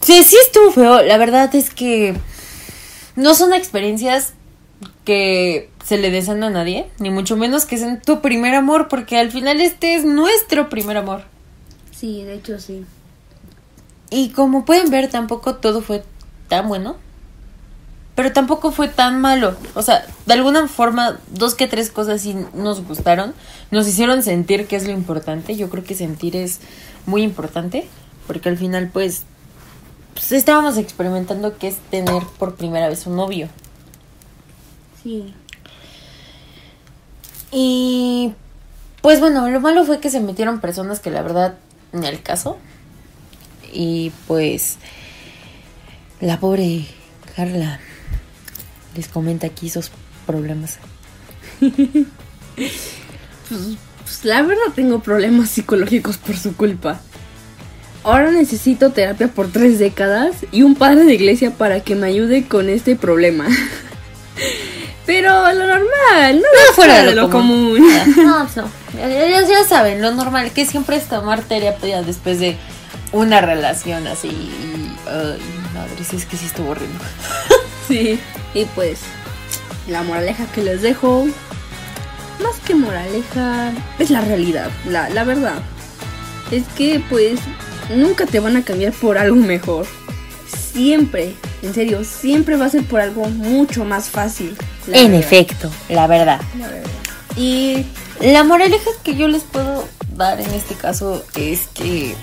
sí, 0.00 0.22
sí 0.22 0.36
estuvo 0.46 0.70
feo. 0.70 1.02
La 1.02 1.18
verdad 1.18 1.52
es 1.56 1.70
que 1.70 2.14
no 3.16 3.34
son 3.34 3.52
experiencias 3.52 4.34
que 5.04 5.70
se 5.84 5.98
le 5.98 6.10
desean 6.10 6.42
a 6.42 6.50
nadie, 6.50 6.86
ni 6.98 7.10
mucho 7.10 7.36
menos 7.36 7.64
que 7.64 7.78
sean 7.78 8.02
tu 8.02 8.20
primer 8.20 8.54
amor, 8.54 8.88
porque 8.88 9.18
al 9.18 9.30
final 9.30 9.60
este 9.60 9.94
es 9.94 10.04
nuestro 10.04 10.68
primer 10.68 10.96
amor. 10.96 11.24
Sí, 11.92 12.24
de 12.24 12.34
hecho 12.34 12.58
sí. 12.58 12.84
Y 14.10 14.30
como 14.30 14.64
pueden 14.64 14.90
ver, 14.90 15.08
tampoco 15.10 15.56
todo 15.56 15.80
fue 15.80 16.02
tan 16.48 16.68
bueno. 16.68 16.96
Pero 18.14 18.32
tampoco 18.32 18.72
fue 18.72 18.88
tan 18.88 19.20
malo. 19.20 19.54
O 19.74 19.82
sea, 19.82 20.06
de 20.24 20.32
alguna 20.32 20.68
forma, 20.68 21.20
dos 21.28 21.54
que 21.54 21.66
tres 21.66 21.90
cosas 21.90 22.22
sí 22.22 22.34
nos 22.54 22.82
gustaron. 22.82 23.34
Nos 23.70 23.86
hicieron 23.86 24.22
sentir 24.22 24.66
que 24.66 24.76
es 24.76 24.86
lo 24.86 24.92
importante. 24.92 25.54
Yo 25.54 25.68
creo 25.68 25.84
que 25.84 25.94
sentir 25.94 26.34
es 26.34 26.60
muy 27.04 27.22
importante. 27.22 27.86
Porque 28.26 28.48
al 28.48 28.56
final, 28.56 28.88
pues, 28.90 29.24
pues 30.14 30.32
estábamos 30.32 30.78
experimentando 30.78 31.58
qué 31.58 31.68
es 31.68 31.76
tener 31.90 32.22
por 32.38 32.54
primera 32.54 32.88
vez 32.88 33.06
un 33.06 33.16
novio. 33.16 33.50
Y 37.52 38.32
pues 39.02 39.20
bueno, 39.20 39.48
lo 39.48 39.60
malo 39.60 39.84
fue 39.84 40.00
que 40.00 40.10
se 40.10 40.20
metieron 40.20 40.60
personas 40.60 41.00
que 41.00 41.10
la 41.10 41.22
verdad 41.22 41.54
ni 41.92 42.06
al 42.06 42.22
caso. 42.22 42.58
Y 43.72 44.12
pues 44.26 44.78
la 46.20 46.40
pobre 46.40 46.86
Carla 47.34 47.80
les 48.96 49.08
comenta 49.08 49.46
aquí 49.46 49.70
sus 49.70 49.90
problemas. 50.26 50.78
Pues 53.48 54.24
la 54.24 54.42
verdad 54.42 54.72
tengo 54.74 55.00
problemas 55.00 55.50
psicológicos 55.50 56.16
por 56.16 56.36
su 56.36 56.56
culpa. 56.56 57.00
Ahora 58.04 58.30
necesito 58.30 58.90
terapia 58.90 59.26
por 59.26 59.50
tres 59.50 59.80
décadas 59.80 60.46
y 60.52 60.62
un 60.62 60.76
padre 60.76 61.04
de 61.04 61.14
iglesia 61.14 61.50
para 61.50 61.80
que 61.80 61.96
me 61.96 62.06
ayude 62.06 62.46
con 62.46 62.68
este 62.68 62.94
problema. 62.94 63.48
Pero 65.06 65.52
lo 65.52 65.66
normal, 65.66 66.36
no, 66.42 66.74
fuera 66.74 67.04
de 67.04 67.14
lo 67.14 67.30
común. 67.30 67.78
No, 68.16 68.42
pues 68.44 68.56
no. 68.56 68.68
Ya, 68.98 69.08
ya- 69.08 69.46
ya 69.48 69.64
saben, 69.64 70.02
lo 70.02 70.10
normal 70.12 70.50
que 70.50 70.66
siempre 70.66 70.96
es 70.96 71.04
tomar 71.08 71.42
terapia 71.42 72.02
después 72.02 72.40
de 72.40 72.56
una 73.12 73.40
relación 73.40 74.06
así. 74.08 74.28
y, 74.28 74.92
Ay, 75.08 75.38
madre, 75.74 76.04
sí, 76.08 76.16
es 76.16 76.26
que 76.26 76.36
sí 76.36 76.46
estuvo 76.46 76.70
horrible. 76.70 76.94
Sí, 77.88 78.18
y 78.52 78.64
pues 78.64 78.98
la 79.86 80.02
moraleja 80.02 80.44
que 80.52 80.60
les 80.60 80.82
dejo, 80.82 81.24
más 82.42 82.56
que 82.66 82.74
moraleja, 82.74 83.70
es 84.00 84.10
la 84.10 84.22
realidad, 84.22 84.70
la, 84.88 85.08
la 85.08 85.22
verdad. 85.22 85.54
Es 86.50 86.64
que 86.76 87.00
pues 87.08 87.38
nunca 87.94 88.26
te 88.26 88.40
van 88.40 88.56
a 88.56 88.62
cambiar 88.64 88.92
por 88.92 89.18
algo 89.18 89.36
mejor. 89.36 89.86
Siempre, 90.72 91.34
en 91.66 91.74
serio, 91.74 92.04
siempre 92.04 92.56
va 92.56 92.66
a 92.66 92.70
ser 92.70 92.84
por 92.84 93.00
algo 93.00 93.28
mucho 93.28 93.84
más 93.84 94.08
fácil. 94.08 94.56
En 94.86 95.10
verdad, 95.10 95.20
efecto, 95.20 95.70
la 95.88 96.06
verdad. 96.06 96.40
la 96.58 96.68
verdad. 96.68 96.90
Y 97.36 97.84
La 98.20 98.44
moraleja 98.44 98.90
que 99.02 99.14
yo 99.14 99.28
les 99.28 99.42
puedo 99.42 99.86
dar 100.16 100.40
en 100.40 100.50
este 100.54 100.74
caso 100.74 101.22
es 101.34 101.66
que, 101.74 102.14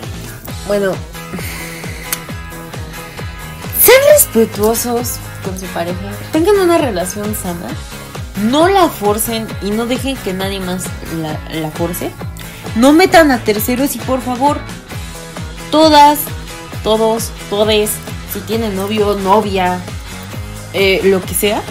bueno, 0.67 0.93
sean 3.83 4.01
respetuosos 4.13 5.17
con 5.43 5.59
su 5.59 5.65
pareja, 5.67 5.99
tengan 6.31 6.57
una 6.57 6.77
relación 6.77 7.35
sana, 7.35 7.67
no 8.49 8.69
la 8.69 8.89
forcen 8.89 9.45
y 9.61 9.69
no 9.69 9.85
dejen 9.85 10.15
que 10.17 10.33
nadie 10.33 10.59
más 10.59 10.85
la, 11.21 11.39
la 11.53 11.69
force, 11.69 12.11
no 12.75 12.93
metan 12.93 13.29
a 13.29 13.43
terceros 13.43 13.95
y 13.95 13.99
por 13.99 14.21
favor, 14.21 14.59
todas, 15.69 16.19
todos, 16.83 17.29
todes, 17.49 17.91
si 18.33 18.39
tienen 18.39 18.75
novio, 18.75 19.15
novia, 19.15 19.79
eh, 20.73 21.01
lo 21.03 21.21
que 21.21 21.35
sea, 21.35 21.61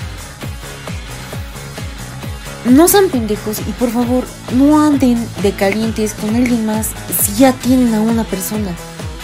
no 2.64 2.86
sean 2.86 3.09
pendejos 3.09 3.59
y 3.66 3.72
por 3.72 3.90
favor 3.90 4.24
no 4.55 4.80
anden 4.80 5.26
de 5.43 5.52
calientes 5.52 6.14
con 6.14 6.36
alguien 6.36 6.64
más 6.64 6.90
si 7.20 7.34
ya 7.34 7.52
tienen 7.52 7.93
a 7.94 8.01
una 8.01 8.24
persona. 8.24 8.72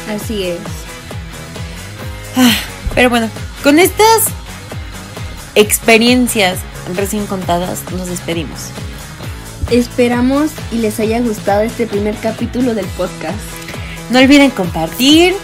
así 0.09 0.43
es. 0.44 0.59
Ah, 2.36 2.55
pero 2.94 3.10
bueno, 3.10 3.28
con 3.62 3.78
estas 3.78 4.24
experiencias 5.55 6.59
recién 6.97 7.27
contadas 7.27 7.82
nos 7.93 8.09
despedimos. 8.09 8.70
Esperamos 9.70 10.51
y 10.73 10.78
les 10.78 10.98
haya 10.98 11.20
gustado 11.20 11.60
este 11.60 11.86
primer 11.86 12.16
capítulo 12.16 12.74
del 12.74 12.86
podcast. 12.86 13.39
No 14.10 14.19
olviden 14.19 14.51
compartir, 14.51 15.35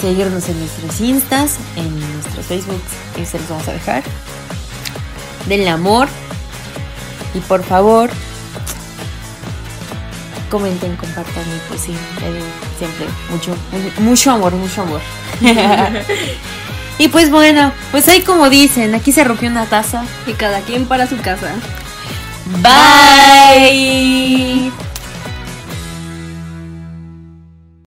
seguirnos 0.00 0.48
en 0.48 0.58
nuestros 0.60 1.00
instas, 1.00 1.56
en 1.76 1.98
nuestros 2.14 2.46
Facebook, 2.46 2.82
y 3.20 3.24
se 3.24 3.38
los 3.38 3.48
vamos 3.48 3.68
a 3.68 3.72
dejar. 3.72 4.02
Denle 5.46 5.70
amor 5.70 6.08
y 7.34 7.40
por 7.40 7.62
favor 7.64 8.10
comenten, 10.50 10.96
compartan 10.96 11.42
y 11.44 11.68
pues 11.68 11.82
sí, 11.82 11.92
eh, 11.92 12.42
siempre 12.78 13.06
mucho, 13.30 13.50
mu- 13.72 14.04
mucho 14.10 14.30
amor, 14.30 14.52
mucho 14.54 14.82
amor. 14.82 15.00
y 16.98 17.08
pues 17.08 17.30
bueno, 17.30 17.72
pues 17.90 18.08
ahí 18.08 18.22
como 18.22 18.48
dicen, 18.48 18.94
aquí 18.94 19.12
se 19.12 19.24
rompió 19.24 19.50
una 19.50 19.66
taza. 19.66 20.04
Y 20.26 20.32
cada 20.32 20.60
quien 20.60 20.86
para 20.86 21.06
su 21.06 21.16
casa. 21.18 21.50
Bye. 22.62 24.72